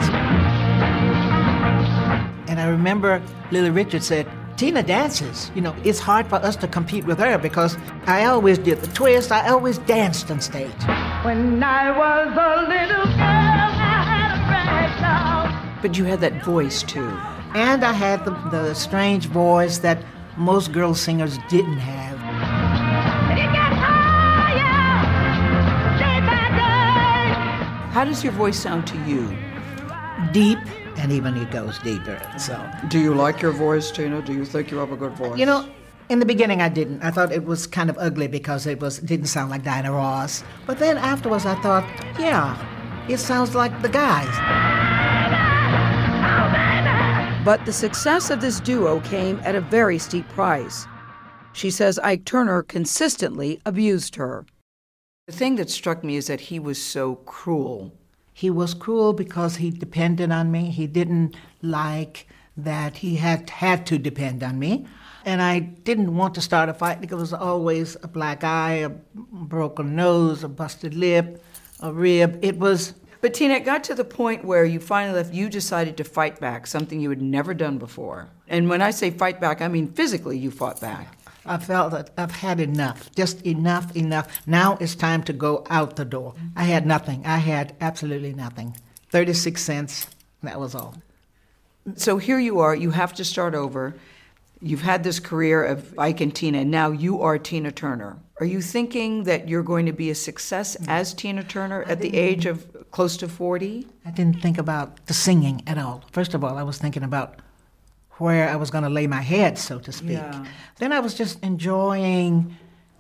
And 2.50 2.60
I 2.60 2.68
remember 2.68 3.22
Lily 3.52 3.70
Richards 3.70 4.08
said, 4.08 4.28
Tina 4.58 4.82
dances. 4.82 5.52
You 5.54 5.62
know, 5.62 5.76
it's 5.84 6.00
hard 6.00 6.28
for 6.28 6.36
us 6.36 6.56
to 6.58 6.68
compete 6.68 7.06
with 7.06 7.20
her 7.20 7.38
because 7.38 7.78
I 8.08 8.26
always 8.26 8.58
did 8.58 8.80
the 8.80 8.88
twist, 8.88 9.32
I 9.32 9.50
always 9.50 9.78
danced 9.80 10.32
on 10.32 10.40
stage. 10.40 10.72
When 11.24 11.62
I 11.62 11.92
was 11.92 12.28
a 12.28 12.62
little 12.62 13.06
girl, 13.06 13.16
I 13.20 14.02
had 14.10 14.32
a 14.34 14.50
rag 14.50 15.02
doll. 15.02 15.82
But 15.82 15.98
you 15.98 16.06
had 16.06 16.22
that 16.22 16.44
voice 16.44 16.82
too. 16.82 17.10
And 17.54 17.84
I 17.84 17.92
had 17.94 18.26
the, 18.26 18.32
the 18.50 18.74
strange 18.74 19.28
voice 19.28 19.78
that 19.80 20.02
most 20.38 20.72
girl 20.72 20.94
singers 20.96 21.38
didn't 21.50 21.78
have. 21.78 22.05
How 27.96 28.04
does 28.04 28.26
your 28.26 28.34
voice 28.34 28.60
sound 28.60 28.86
to 28.88 28.98
you? 29.06 29.34
Deep, 30.34 30.60
and 30.98 31.14
even 31.14 31.38
it 31.38 31.50
goes 31.50 31.80
deeper. 31.80 32.20
So, 32.38 32.62
Do 32.90 33.00
you 33.00 33.14
like 33.14 33.42
your 33.42 33.54
voice, 33.54 33.90
Tina? 33.90 34.22
Do 34.22 34.34
you 34.34 34.44
think 34.44 34.70
you 34.70 34.76
have 34.80 34.92
a 34.92 34.98
good 34.98 35.14
voice? 35.14 35.40
you 35.40 35.46
know, 35.46 35.66
in 36.10 36.20
the 36.20 36.26
beginning 36.26 36.62
I 36.62 36.68
didn't. 36.68 37.02
I 37.04 37.12
thought 37.12 37.32
it 37.32 37.46
was 37.46 37.66
kind 37.66 37.90
of 37.90 37.98
ugly 37.98 38.28
because 38.28 38.68
it 38.68 38.82
was 38.82 39.00
didn't 39.00 39.28
sound 39.28 39.50
like 39.50 39.64
Diana 39.64 39.94
Ross. 39.94 40.44
But 40.68 40.78
then 40.78 40.98
afterwards 40.98 41.46
I 41.46 41.56
thought, 41.62 41.86
yeah, 42.20 42.58
it 43.08 43.20
sounds 43.20 43.56
like 43.56 43.82
the 43.82 43.88
guys. 43.88 44.36
But 47.46 47.66
the 47.66 47.72
success 47.72 48.30
of 48.30 48.42
this 48.42 48.60
duo 48.60 49.00
came 49.00 49.40
at 49.46 49.56
a 49.56 49.62
very 49.62 50.00
steep 50.00 50.28
price. 50.28 50.86
She 51.54 51.72
says 51.72 51.98
Ike 52.00 52.26
Turner 52.26 52.62
consistently 52.62 53.62
abused 53.66 54.18
her. 54.18 54.46
The 55.28 55.34
thing 55.34 55.56
that 55.56 55.72
struck 55.72 56.04
me 56.04 56.18
is 56.18 56.28
that 56.28 56.40
he 56.40 56.60
was 56.60 56.80
so 56.80 57.16
cruel. 57.16 57.92
He 58.32 58.52
was 58.52 58.76
cruel 58.76 59.12
because 59.12 59.56
he 59.56 59.72
depended 59.72 60.32
on 60.32 60.52
me. 60.52 60.70
He 60.70 60.86
didn't 60.86 61.36
like 61.64 62.28
that 62.56 62.98
he 62.98 63.16
had 63.16 63.50
had 63.50 63.88
to 63.88 63.98
depend 63.98 64.44
on 64.44 64.60
me. 64.60 64.86
And 65.26 65.42
I 65.42 65.60
didn't 65.60 66.16
want 66.16 66.36
to 66.36 66.42
start 66.42 66.70
a 66.70 66.76
fight 66.76 67.02
because 67.02 67.18
it 67.18 67.22
was 67.22 67.34
always 67.34 67.98
a 68.04 68.08
black 68.08 68.44
eye, 68.44 68.74
a 68.74 68.90
broken 68.90 69.96
nose, 69.96 70.44
a 70.44 70.48
busted 70.48 70.94
lip, 70.94 71.44
a 71.80 71.92
rib. 71.92 72.38
It 72.44 72.60
was 72.60 72.94
But 73.22 73.34
Tina, 73.34 73.56
it 73.56 73.66
got 73.66 73.84
to 73.86 73.96
the 73.96 74.06
point 74.06 74.46
where 74.46 74.64
you 74.64 74.80
finally 74.80 75.16
left, 75.16 75.34
you 75.34 75.50
decided 75.50 75.98
to 75.98 76.04
fight 76.04 76.40
back, 76.40 76.68
something 76.68 77.00
you 77.00 77.10
had 77.10 77.24
never 77.24 77.56
done 77.56 77.80
before. 77.80 78.30
And 78.48 78.70
when 78.70 78.84
I 78.84 78.92
say 78.92 79.10
fight 79.10 79.42
back, 79.42 79.60
I 79.64 79.70
mean 79.70 79.92
physically 79.92 80.38
you 80.38 80.52
fought 80.52 80.80
back. 80.80 81.18
I 81.46 81.58
felt 81.58 81.92
that 81.92 82.10
I've 82.18 82.32
had 82.32 82.60
enough, 82.60 83.12
just 83.16 83.42
enough, 83.46 83.96
enough. 83.96 84.28
Now 84.48 84.78
it's 84.82 84.96
time 84.96 85.24
to 85.24 85.34
go 85.34 85.66
out 85.70 85.96
the 85.96 86.06
door. 86.06 86.34
I 86.56 86.64
had 86.64 86.86
nothing. 86.86 87.26
I 87.26 87.38
had 87.38 87.76
absolutely 87.80 88.34
nothing. 88.34 88.76
36 89.12 89.62
cents, 89.62 90.08
that 90.44 90.60
was 90.60 90.74
all. 90.74 90.96
So 91.96 92.18
here 92.18 92.40
you 92.40 92.60
are, 92.60 92.76
you 92.76 92.92
have 92.92 93.14
to 93.14 93.24
start 93.24 93.54
over. 93.54 93.96
You've 94.62 94.82
had 94.82 95.04
this 95.04 95.20
career 95.20 95.64
of 95.64 95.98
Ike 96.00 96.22
and 96.22 96.34
Tina, 96.34 96.60
and 96.60 96.72
now 96.72 96.90
you 96.90 97.22
are 97.22 97.38
Tina 97.38 97.72
Turner. 97.72 98.18
Are 98.40 98.46
you 98.46 98.62
thinking 98.62 99.26
that 99.26 99.48
you're 99.48 99.64
going 99.64 99.86
to 99.86 99.94
be 99.94 100.10
a 100.10 100.16
success 100.16 100.76
as 100.88 101.14
Tina 101.14 101.44
Turner 101.44 101.84
at 101.84 102.00
the 102.00 102.18
age 102.18 102.46
of 102.46 102.90
close 102.92 103.16
to 103.18 103.28
40? 103.28 103.88
I 104.06 104.12
didn't 104.12 104.42
think 104.42 104.58
about 104.58 105.06
the 105.06 105.14
singing 105.14 105.62
at 105.68 105.78
all. 105.78 106.04
First 106.12 106.34
of 106.34 106.44
all, 106.44 106.58
I 106.58 106.64
was 106.64 106.78
thinking 106.78 107.04
about 107.04 107.40
where 108.18 108.50
I 108.50 108.56
was 108.56 108.70
going 108.70 108.84
to 108.84 108.90
lay 108.90 109.08
my 109.08 109.22
head, 109.22 109.58
so 109.58 109.80
to 109.80 109.92
speak. 109.92 110.18
Yeah. 110.18 110.46
Then 110.78 110.92
I 110.94 111.00
was 111.00 111.14
just 111.14 111.42
enjoying 111.44 112.56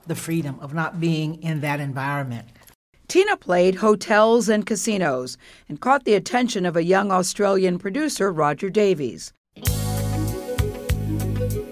the 0.08 0.16
freedom 0.16 0.60
of 0.60 0.74
not 0.74 1.00
being 1.00 1.42
in 1.42 1.62
that 1.62 1.80
environment. 1.80 2.48
Tina 3.08 3.38
played 3.38 3.76
hotels 3.76 4.50
and 4.50 4.66
casinos 4.66 5.38
and 5.70 5.80
caught 5.80 6.06
the 6.06 6.16
attention 6.16 6.66
of 6.66 6.76
a 6.76 6.84
young 6.84 7.12
Australian 7.12 7.78
producer, 7.78 8.32
Roger 8.32 8.70
Davies. 8.70 9.32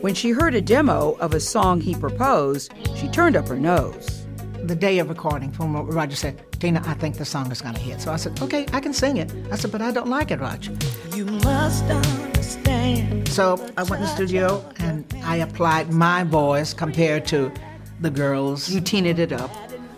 When 0.02 0.14
she 0.14 0.32
heard 0.32 0.54
a 0.54 0.62
demo 0.62 1.14
of 1.20 1.34
a 1.34 1.40
song 1.40 1.82
he 1.82 1.96
proposed, 1.96 2.74
she 2.96 3.08
turned 3.08 3.36
up 3.36 3.48
her 3.48 3.58
nose. 3.58 4.23
The 4.64 4.76
day 4.76 5.00
of 5.00 5.10
recording, 5.10 5.52
from 5.52 5.74
what 5.74 5.94
Roger 5.94 6.16
said, 6.16 6.42
Tina, 6.62 6.82
I 6.86 6.94
think 6.94 7.18
the 7.18 7.26
song 7.26 7.52
is 7.52 7.62
going 7.62 7.74
to 7.76 7.82
hit. 7.82 8.00
So 8.00 8.14
I 8.14 8.16
said, 8.16 8.42
okay, 8.42 8.66
I 8.72 8.80
can 8.80 8.94
sing 8.94 9.18
it. 9.18 9.30
I 9.52 9.58
said, 9.58 9.74
but 9.74 9.82
I 9.82 9.92
don't 9.92 10.08
like 10.08 10.32
it, 10.32 10.40
Roger. 10.40 10.72
You 11.14 11.26
must 11.26 11.84
understand. 11.84 13.28
So 13.28 13.60
I 13.76 13.84
went 13.84 13.96
in 13.96 14.02
the 14.04 14.08
studio 14.08 14.64
and 14.78 15.04
I 15.26 15.36
applied 15.38 15.92
my 15.92 16.24
voice 16.24 16.74
compared 16.74 17.26
to 17.26 17.52
the 18.00 18.10
girls. 18.10 18.70
You 18.70 18.80
teened 18.80 19.20
it 19.20 19.34
up. 19.34 19.52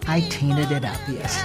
I 0.07 0.21
teened 0.21 0.57
it 0.57 0.83
up, 0.83 0.99
yes. 1.07 1.43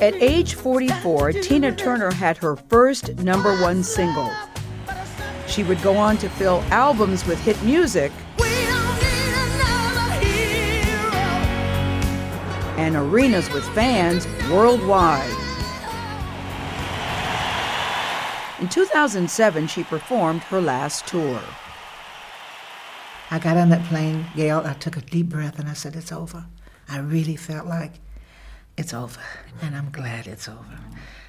At 0.00 0.14
age 0.14 0.54
44, 0.54 1.32
Tina 1.32 1.76
Turner 1.76 2.10
had 2.10 2.38
her 2.38 2.56
first 2.56 3.18
number 3.18 3.54
one 3.60 3.82
single. 3.82 4.30
She 5.46 5.62
would 5.62 5.82
go 5.82 5.94
on 5.98 6.16
to 6.18 6.30
fill 6.30 6.62
albums 6.70 7.26
with 7.26 7.38
hit 7.42 7.62
music 7.62 8.12
and 12.80 12.96
arenas 12.96 13.52
with 13.52 13.68
fans 13.74 14.26
worldwide. 14.50 15.28
In 18.58 18.70
2007, 18.70 19.66
she 19.66 19.84
performed 19.84 20.42
her 20.44 20.62
last 20.62 21.06
tour. 21.06 21.40
I 23.30 23.38
got 23.38 23.58
on 23.58 23.68
that 23.68 23.84
plane, 23.84 24.24
Gayle. 24.34 24.62
I 24.64 24.72
took 24.72 24.96
a 24.96 25.02
deep 25.02 25.28
breath 25.28 25.58
and 25.58 25.68
I 25.68 25.74
said, 25.74 25.94
It's 25.94 26.10
over. 26.10 26.46
I 26.88 26.98
really 26.98 27.36
felt 27.36 27.66
like 27.66 27.92
it's 28.78 28.94
over. 28.94 29.20
And 29.60 29.76
I'm 29.76 29.90
glad 29.90 30.26
it's 30.26 30.48
over. 30.48 30.78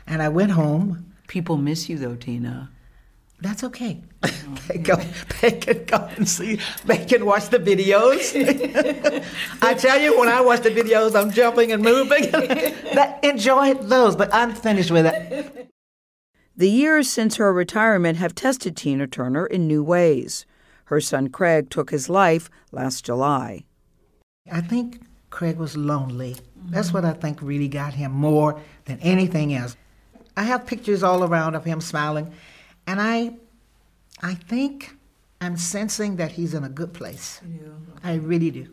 And 0.08 0.22
I 0.22 0.30
went 0.30 0.52
home. 0.52 1.14
People 1.28 1.58
miss 1.58 1.90
you, 1.90 1.98
though, 1.98 2.16
Tina. 2.16 2.72
That's 3.42 3.64
okay. 3.64 4.00
Oh, 4.24 4.58
they, 4.68 4.78
go, 4.78 4.96
they 5.42 5.52
can 5.52 5.84
go 5.86 6.08
and 6.16 6.30
see, 6.30 6.60
they 6.86 7.04
can 7.06 7.26
watch 7.26 7.50
the 7.50 7.58
videos. 7.58 8.36
I 9.64 9.74
tell 9.74 10.00
you, 10.00 10.20
when 10.20 10.30
I 10.30 10.42
watch 10.42 10.62
the 10.62 10.70
videos, 10.70 11.20
I'm 11.20 11.32
jumping 11.32 11.72
and 11.72 11.82
moving. 11.82 12.30
that, 12.32 13.20
enjoy 13.24 13.74
those, 13.74 14.16
but 14.16 14.32
I'm 14.32 14.54
finished 14.54 14.92
with 14.92 15.08
it. 15.08 15.70
The 16.56 16.70
years 16.70 17.10
since 17.10 17.38
her 17.38 17.52
retirement 17.52 18.20
have 18.20 18.36
tested 18.36 18.78
Tina 18.78 19.08
Turner 19.08 19.48
in 19.48 19.68
new 19.68 19.84
ways. 19.84 20.46
Her 20.86 21.02
son 21.02 21.30
Craig 21.30 21.72
took 21.72 21.90
his 21.90 22.10
life 22.10 22.50
last 22.72 23.06
July. 23.06 23.64
I 24.52 24.62
think 24.62 25.02
Craig 25.32 25.58
was 25.58 25.76
lonely. 25.76 26.36
That's 26.70 26.94
what 26.94 27.06
I 27.06 27.14
think 27.14 27.42
really 27.42 27.70
got 27.70 27.96
him 27.96 28.12
more 28.12 28.60
than 28.86 29.00
anything 29.00 29.54
else. 29.56 29.76
I 30.38 30.44
have 30.44 30.68
pictures 30.68 31.02
all 31.02 31.24
around 31.24 31.56
of 31.56 31.66
him 31.66 31.82
smiling, 31.82 32.32
and 32.88 33.02
I, 33.02 33.36
I 34.22 34.36
think 34.36 34.98
I'm 35.40 35.58
sensing 35.58 36.18
that 36.18 36.34
he's 36.34 36.54
in 36.54 36.64
a 36.64 36.70
good 36.70 36.94
place. 36.94 37.42
I 38.04 38.16
really 38.16 38.52
do. 38.52 38.68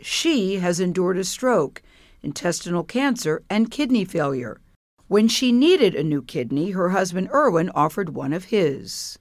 She 0.00 0.56
has 0.56 0.80
endured 0.80 1.16
a 1.16 1.24
stroke, 1.24 1.82
intestinal 2.22 2.82
cancer, 2.82 3.42
and 3.48 3.70
kidney 3.70 4.04
failure. 4.04 4.60
When 5.08 5.28
she 5.28 5.52
needed 5.52 5.94
a 5.94 6.02
new 6.02 6.22
kidney, 6.22 6.70
her 6.70 6.90
husband 6.90 7.28
Erwin 7.32 7.70
offered 7.74 8.14
one 8.14 8.32
of 8.32 8.44
his. 8.46 9.18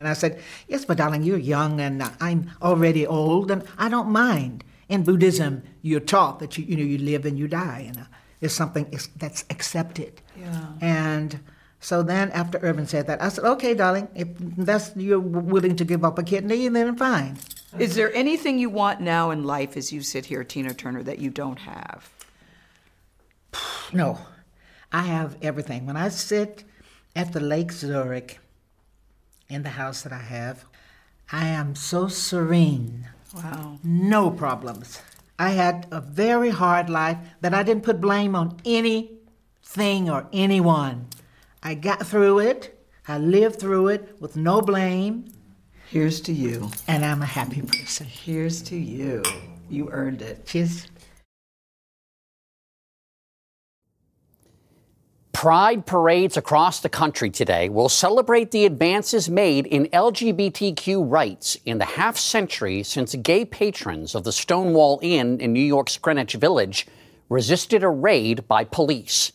And 0.00 0.08
I 0.08 0.14
said, 0.14 0.40
Yes, 0.66 0.84
but 0.84 0.96
darling, 0.96 1.22
you're 1.22 1.38
young 1.38 1.80
and 1.80 2.02
I'm 2.20 2.50
already 2.60 3.06
old 3.06 3.50
and 3.50 3.62
I 3.78 3.88
don't 3.88 4.08
mind. 4.08 4.64
In 4.88 5.04
Buddhism, 5.04 5.62
you're 5.82 6.00
taught 6.00 6.40
that 6.40 6.58
you, 6.58 6.64
you 6.64 6.76
know, 6.76 6.82
you 6.82 6.98
live 6.98 7.24
and 7.24 7.38
you 7.38 7.46
die, 7.46 7.84
and 7.86 7.98
uh, 7.98 8.04
it's 8.40 8.52
something 8.52 8.92
that's 9.16 9.44
accepted. 9.48 10.20
Yeah. 10.36 10.66
And 10.80 11.38
so 11.80 12.02
then 12.02 12.30
after 12.32 12.58
Erwin 12.62 12.86
said 12.86 13.06
that, 13.06 13.22
I 13.22 13.30
said, 13.30 13.44
Okay, 13.44 13.74
darling, 13.74 14.08
if 14.14 14.28
that's 14.38 14.92
you're 14.96 15.18
willing 15.18 15.76
to 15.76 15.84
give 15.84 16.04
up 16.04 16.18
a 16.18 16.22
kidney, 16.22 16.68
then 16.68 16.96
fine. 16.96 17.38
Is 17.78 17.94
there 17.94 18.12
anything 18.14 18.58
you 18.58 18.68
want 18.68 19.00
now 19.00 19.30
in 19.30 19.44
life 19.44 19.76
as 19.76 19.92
you 19.92 20.02
sit 20.02 20.26
here, 20.26 20.44
Tina 20.44 20.74
Turner, 20.74 21.02
that 21.02 21.18
you 21.18 21.30
don't 21.30 21.60
have? 21.60 22.10
No, 23.92 24.20
I 24.92 25.02
have 25.02 25.36
everything. 25.42 25.84
When 25.84 25.96
I 25.96 26.10
sit 26.10 26.62
at 27.16 27.32
the 27.32 27.40
Lake 27.40 27.72
Zurich 27.72 28.38
in 29.48 29.64
the 29.64 29.70
house 29.70 30.02
that 30.02 30.12
I 30.12 30.20
have, 30.20 30.64
I 31.32 31.48
am 31.48 31.74
so 31.74 32.06
serene. 32.06 33.08
Wow. 33.34 33.78
No 33.82 34.30
problems. 34.30 35.02
I 35.40 35.50
had 35.50 35.88
a 35.90 36.00
very 36.00 36.50
hard 36.50 36.88
life 36.88 37.18
that 37.40 37.52
I 37.52 37.64
didn't 37.64 37.82
put 37.82 38.00
blame 38.00 38.36
on 38.36 38.58
anything 38.64 40.08
or 40.08 40.28
anyone. 40.32 41.08
I 41.62 41.74
got 41.74 42.06
through 42.06 42.40
it. 42.40 42.76
I 43.06 43.18
lived 43.18 43.60
through 43.60 43.88
it 43.88 44.16
with 44.20 44.36
no 44.36 44.60
blame. 44.60 45.32
Here's 45.88 46.20
to 46.22 46.32
you. 46.32 46.70
And 46.86 47.04
I'm 47.04 47.22
a 47.22 47.26
happy 47.26 47.62
person. 47.62 48.06
Here's 48.06 48.62
to 48.62 48.76
you. 48.76 49.22
You 49.68 49.90
earned 49.90 50.22
it. 50.22 50.46
Cheers. 50.46 50.86
Pride 55.32 55.86
parades 55.86 56.36
across 56.36 56.80
the 56.80 56.90
country 56.90 57.30
today 57.30 57.70
will 57.70 57.88
celebrate 57.88 58.50
the 58.50 58.66
advances 58.66 59.30
made 59.30 59.66
in 59.66 59.86
LGBTQ 59.86 61.10
rights 61.10 61.56
in 61.64 61.78
the 61.78 61.86
half 61.86 62.18
century 62.18 62.82
since 62.82 63.14
gay 63.14 63.46
patrons 63.46 64.14
of 64.14 64.24
the 64.24 64.32
Stonewall 64.32 64.98
Inn 65.02 65.40
in 65.40 65.52
New 65.54 65.64
York's 65.64 65.96
Greenwich 65.96 66.34
Village 66.34 66.86
resisted 67.30 67.82
a 67.82 67.88
raid 67.88 68.46
by 68.48 68.64
police. 68.64 69.32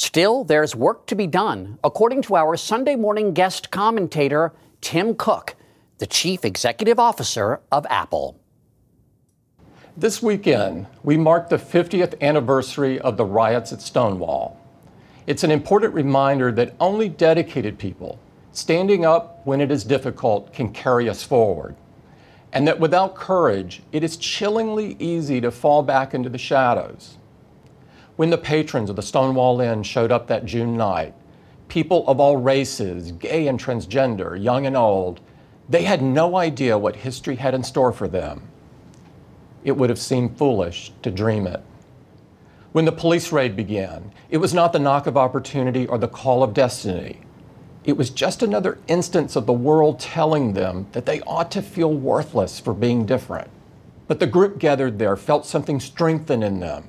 Still, 0.00 0.44
there's 0.44 0.74
work 0.74 1.06
to 1.08 1.14
be 1.14 1.26
done, 1.26 1.78
according 1.84 2.22
to 2.22 2.34
our 2.34 2.56
Sunday 2.56 2.96
morning 2.96 3.34
guest 3.34 3.70
commentator, 3.70 4.54
Tim 4.80 5.14
Cook, 5.14 5.56
the 5.98 6.06
chief 6.06 6.42
executive 6.42 6.98
officer 6.98 7.60
of 7.70 7.86
Apple. 7.90 8.40
This 9.98 10.22
weekend, 10.22 10.86
we 11.02 11.18
mark 11.18 11.50
the 11.50 11.58
50th 11.58 12.18
anniversary 12.22 12.98
of 12.98 13.18
the 13.18 13.26
riots 13.26 13.74
at 13.74 13.82
Stonewall. 13.82 14.58
It's 15.26 15.44
an 15.44 15.50
important 15.50 15.92
reminder 15.92 16.50
that 16.50 16.74
only 16.80 17.10
dedicated 17.10 17.78
people, 17.78 18.18
standing 18.52 19.04
up 19.04 19.42
when 19.44 19.60
it 19.60 19.70
is 19.70 19.84
difficult, 19.84 20.50
can 20.54 20.72
carry 20.72 21.10
us 21.10 21.22
forward. 21.22 21.76
And 22.54 22.66
that 22.66 22.80
without 22.80 23.14
courage, 23.16 23.82
it 23.92 24.02
is 24.02 24.16
chillingly 24.16 24.96
easy 24.98 25.42
to 25.42 25.50
fall 25.50 25.82
back 25.82 26.14
into 26.14 26.30
the 26.30 26.38
shadows. 26.38 27.18
When 28.20 28.28
the 28.28 28.36
patrons 28.36 28.90
of 28.90 28.96
the 28.96 29.02
Stonewall 29.02 29.62
Inn 29.62 29.82
showed 29.82 30.12
up 30.12 30.26
that 30.26 30.44
June 30.44 30.76
night, 30.76 31.14
people 31.68 32.06
of 32.06 32.20
all 32.20 32.36
races, 32.36 33.12
gay 33.12 33.48
and 33.48 33.58
transgender, 33.58 34.38
young 34.38 34.66
and 34.66 34.76
old, 34.76 35.20
they 35.70 35.84
had 35.84 36.02
no 36.02 36.36
idea 36.36 36.76
what 36.76 36.96
history 36.96 37.36
had 37.36 37.54
in 37.54 37.62
store 37.62 37.92
for 37.92 38.08
them. 38.08 38.42
It 39.64 39.72
would 39.72 39.88
have 39.88 39.98
seemed 39.98 40.36
foolish 40.36 40.92
to 41.00 41.10
dream 41.10 41.46
it. 41.46 41.62
When 42.72 42.84
the 42.84 42.92
police 42.92 43.32
raid 43.32 43.56
began, 43.56 44.12
it 44.28 44.36
was 44.36 44.52
not 44.52 44.74
the 44.74 44.78
knock 44.78 45.06
of 45.06 45.16
opportunity 45.16 45.86
or 45.86 45.96
the 45.96 46.06
call 46.06 46.42
of 46.42 46.52
destiny. 46.52 47.20
It 47.84 47.96
was 47.96 48.10
just 48.10 48.42
another 48.42 48.76
instance 48.86 49.34
of 49.34 49.46
the 49.46 49.54
world 49.54 49.98
telling 49.98 50.52
them 50.52 50.88
that 50.92 51.06
they 51.06 51.22
ought 51.22 51.50
to 51.52 51.62
feel 51.62 51.94
worthless 51.94 52.60
for 52.60 52.74
being 52.74 53.06
different. 53.06 53.48
But 54.08 54.20
the 54.20 54.26
group 54.26 54.58
gathered 54.58 54.98
there 54.98 55.16
felt 55.16 55.46
something 55.46 55.80
strengthen 55.80 56.42
in 56.42 56.60
them, 56.60 56.84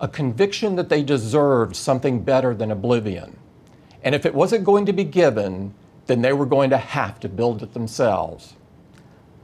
a 0.00 0.08
conviction 0.08 0.76
that 0.76 0.88
they 0.88 1.02
deserved 1.02 1.76
something 1.76 2.22
better 2.22 2.54
than 2.54 2.70
oblivion. 2.70 3.36
And 4.02 4.14
if 4.14 4.24
it 4.24 4.34
wasn't 4.34 4.64
going 4.64 4.86
to 4.86 4.94
be 4.94 5.04
given, 5.04 5.74
then 6.06 6.22
they 6.22 6.32
were 6.32 6.46
going 6.46 6.70
to 6.70 6.78
have 6.78 7.20
to 7.20 7.28
build 7.28 7.62
it 7.62 7.74
themselves. 7.74 8.54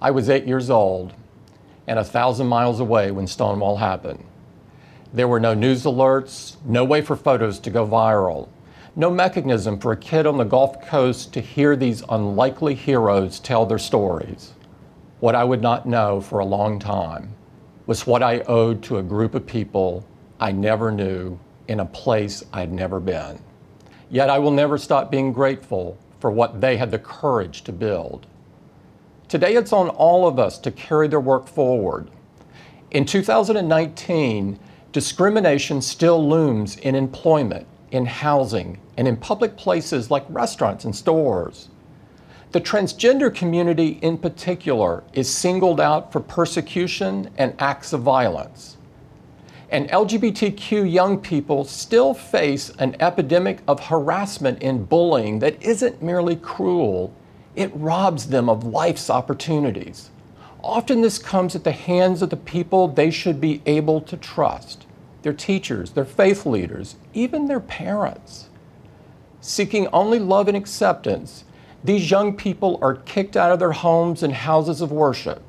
I 0.00 0.10
was 0.10 0.30
eight 0.30 0.46
years 0.46 0.70
old 0.70 1.12
and 1.86 1.98
a 1.98 2.04
thousand 2.04 2.46
miles 2.46 2.80
away 2.80 3.10
when 3.10 3.26
Stonewall 3.26 3.76
happened. 3.76 4.24
There 5.12 5.28
were 5.28 5.40
no 5.40 5.54
news 5.54 5.84
alerts, 5.84 6.56
no 6.64 6.84
way 6.84 7.02
for 7.02 7.16
photos 7.16 7.58
to 7.60 7.70
go 7.70 7.86
viral, 7.86 8.48
no 8.96 9.10
mechanism 9.10 9.78
for 9.78 9.92
a 9.92 9.96
kid 9.96 10.26
on 10.26 10.38
the 10.38 10.44
Gulf 10.44 10.84
Coast 10.86 11.34
to 11.34 11.40
hear 11.40 11.76
these 11.76 12.02
unlikely 12.08 12.74
heroes 12.74 13.38
tell 13.40 13.66
their 13.66 13.78
stories. 13.78 14.54
What 15.20 15.34
I 15.34 15.44
would 15.44 15.62
not 15.62 15.86
know 15.86 16.20
for 16.20 16.38
a 16.38 16.46
long 16.46 16.78
time 16.78 17.34
was 17.86 18.06
what 18.06 18.22
I 18.22 18.40
owed 18.40 18.82
to 18.84 18.98
a 18.98 19.02
group 19.02 19.34
of 19.34 19.46
people 19.46 20.04
I 20.38 20.52
never 20.52 20.92
knew 20.92 21.38
in 21.66 21.80
a 21.80 21.86
place 21.86 22.44
I'd 22.52 22.72
never 22.72 23.00
been. 23.00 23.38
Yet 24.10 24.30
I 24.30 24.38
will 24.38 24.50
never 24.50 24.76
stop 24.76 25.10
being 25.10 25.32
grateful 25.32 25.98
for 26.20 26.30
what 26.30 26.60
they 26.60 26.76
had 26.76 26.90
the 26.90 26.98
courage 26.98 27.62
to 27.62 27.72
build. 27.72 28.26
Today 29.28 29.54
it's 29.54 29.72
on 29.72 29.88
all 29.88 30.26
of 30.26 30.38
us 30.38 30.58
to 30.58 30.70
carry 30.70 31.08
their 31.08 31.20
work 31.20 31.48
forward. 31.48 32.10
In 32.90 33.04
2019, 33.04 34.58
discrimination 34.92 35.82
still 35.82 36.28
looms 36.28 36.76
in 36.76 36.94
employment, 36.94 37.66
in 37.90 38.06
housing, 38.06 38.78
and 38.96 39.08
in 39.08 39.16
public 39.16 39.56
places 39.56 40.10
like 40.10 40.24
restaurants 40.28 40.84
and 40.84 40.94
stores. 40.94 41.68
The 42.52 42.60
transgender 42.60 43.34
community 43.34 43.98
in 44.02 44.18
particular 44.18 45.02
is 45.12 45.28
singled 45.28 45.80
out 45.80 46.12
for 46.12 46.20
persecution 46.20 47.30
and 47.36 47.54
acts 47.58 47.92
of 47.92 48.02
violence. 48.02 48.75
And 49.68 49.88
LGBTQ 49.88 50.90
young 50.90 51.18
people 51.18 51.64
still 51.64 52.14
face 52.14 52.70
an 52.78 52.96
epidemic 53.00 53.58
of 53.66 53.80
harassment 53.80 54.62
and 54.62 54.88
bullying 54.88 55.40
that 55.40 55.60
isn't 55.60 56.02
merely 56.02 56.36
cruel, 56.36 57.12
it 57.56 57.72
robs 57.74 58.28
them 58.28 58.48
of 58.48 58.64
life's 58.64 59.10
opportunities. 59.10 60.10
Often 60.62 61.00
this 61.00 61.18
comes 61.18 61.56
at 61.56 61.64
the 61.64 61.72
hands 61.72 62.22
of 62.22 62.30
the 62.30 62.36
people 62.36 62.88
they 62.88 63.10
should 63.10 63.40
be 63.40 63.60
able 63.66 64.00
to 64.02 64.16
trust 64.16 64.86
their 65.22 65.32
teachers, 65.32 65.90
their 65.90 66.04
faith 66.04 66.46
leaders, 66.46 66.94
even 67.12 67.48
their 67.48 67.58
parents. 67.58 68.48
Seeking 69.40 69.88
only 69.88 70.20
love 70.20 70.46
and 70.46 70.56
acceptance, 70.56 71.42
these 71.82 72.10
young 72.10 72.36
people 72.36 72.78
are 72.80 72.94
kicked 72.94 73.36
out 73.36 73.50
of 73.50 73.58
their 73.58 73.72
homes 73.72 74.22
and 74.22 74.32
houses 74.32 74.80
of 74.80 74.92
worship. 74.92 75.42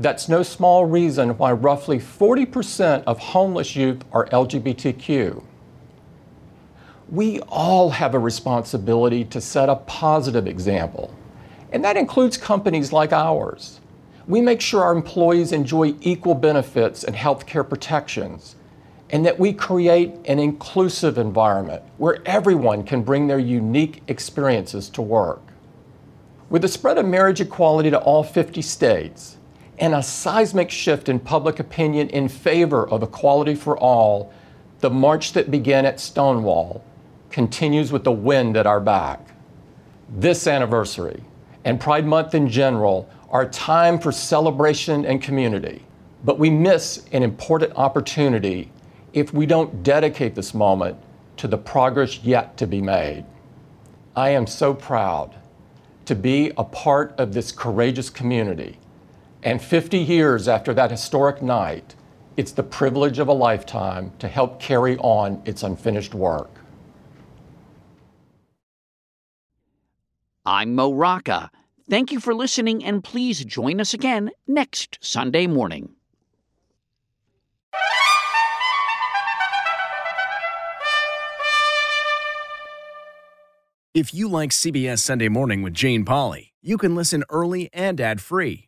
That's 0.00 0.28
no 0.28 0.44
small 0.44 0.84
reason 0.84 1.36
why 1.38 1.50
roughly 1.50 1.98
40% 1.98 3.02
of 3.04 3.18
homeless 3.18 3.74
youth 3.74 4.04
are 4.12 4.26
LGBTQ. 4.26 5.42
We 7.10 7.40
all 7.48 7.90
have 7.90 8.14
a 8.14 8.18
responsibility 8.20 9.24
to 9.24 9.40
set 9.40 9.68
a 9.68 9.74
positive 9.74 10.46
example, 10.46 11.12
and 11.72 11.84
that 11.84 11.96
includes 11.96 12.36
companies 12.36 12.92
like 12.92 13.12
ours. 13.12 13.80
We 14.28 14.40
make 14.40 14.60
sure 14.60 14.84
our 14.84 14.94
employees 14.94 15.50
enjoy 15.50 15.96
equal 16.00 16.36
benefits 16.36 17.02
and 17.02 17.16
health 17.16 17.44
care 17.44 17.64
protections, 17.64 18.54
and 19.10 19.26
that 19.26 19.40
we 19.40 19.52
create 19.52 20.14
an 20.26 20.38
inclusive 20.38 21.18
environment 21.18 21.82
where 21.96 22.22
everyone 22.24 22.84
can 22.84 23.02
bring 23.02 23.26
their 23.26 23.40
unique 23.40 24.02
experiences 24.06 24.88
to 24.90 25.02
work. 25.02 25.42
With 26.50 26.62
the 26.62 26.68
spread 26.68 26.98
of 26.98 27.06
marriage 27.06 27.40
equality 27.40 27.90
to 27.90 27.98
all 27.98 28.22
50 28.22 28.62
states 28.62 29.37
and 29.78 29.94
a 29.94 30.02
seismic 30.02 30.70
shift 30.70 31.08
in 31.08 31.18
public 31.20 31.60
opinion 31.60 32.08
in 32.10 32.28
favor 32.28 32.88
of 32.88 33.02
equality 33.02 33.54
for 33.54 33.78
all, 33.78 34.32
the 34.80 34.90
march 34.90 35.32
that 35.32 35.50
began 35.50 35.86
at 35.86 36.00
Stonewall 36.00 36.84
continues 37.30 37.92
with 37.92 38.04
the 38.04 38.12
wind 38.12 38.56
at 38.56 38.66
our 38.66 38.80
back. 38.80 39.20
This 40.08 40.46
anniversary 40.46 41.22
and 41.64 41.80
Pride 41.80 42.06
Month 42.06 42.34
in 42.34 42.48
general 42.48 43.08
are 43.30 43.48
time 43.48 43.98
for 43.98 44.10
celebration 44.10 45.04
and 45.04 45.22
community, 45.22 45.84
but 46.24 46.38
we 46.38 46.48
miss 46.48 47.04
an 47.12 47.22
important 47.22 47.72
opportunity 47.76 48.70
if 49.12 49.34
we 49.34 49.46
don't 49.46 49.82
dedicate 49.82 50.34
this 50.34 50.54
moment 50.54 50.96
to 51.36 51.46
the 51.46 51.58
progress 51.58 52.20
yet 52.22 52.56
to 52.56 52.66
be 52.66 52.80
made. 52.80 53.24
I 54.16 54.30
am 54.30 54.46
so 54.46 54.74
proud 54.74 55.34
to 56.06 56.14
be 56.14 56.52
a 56.56 56.64
part 56.64 57.14
of 57.18 57.34
this 57.34 57.52
courageous 57.52 58.10
community. 58.10 58.78
And 59.42 59.62
50 59.62 59.98
years 59.98 60.48
after 60.48 60.74
that 60.74 60.90
historic 60.90 61.42
night, 61.42 61.94
it's 62.36 62.52
the 62.52 62.62
privilege 62.62 63.18
of 63.18 63.28
a 63.28 63.32
lifetime 63.32 64.12
to 64.18 64.28
help 64.28 64.60
carry 64.60 64.96
on 64.98 65.42
its 65.44 65.62
unfinished 65.62 66.14
work. 66.14 66.50
I'm 70.44 70.74
Mo 70.74 70.92
Rocca. 70.92 71.50
Thank 71.88 72.10
you 72.10 72.20
for 72.20 72.34
listening, 72.34 72.84
and 72.84 73.02
please 73.04 73.44
join 73.44 73.80
us 73.80 73.94
again 73.94 74.30
next 74.46 74.98
Sunday 75.00 75.46
morning. 75.46 75.90
If 83.94 84.14
you 84.14 84.28
like 84.28 84.50
CBS 84.50 85.00
Sunday 85.00 85.28
Morning 85.28 85.62
with 85.62 85.74
Jane 85.74 86.04
Pauley, 86.04 86.52
you 86.62 86.78
can 86.78 86.94
listen 86.94 87.24
early 87.30 87.68
and 87.72 88.00
ad-free 88.00 88.67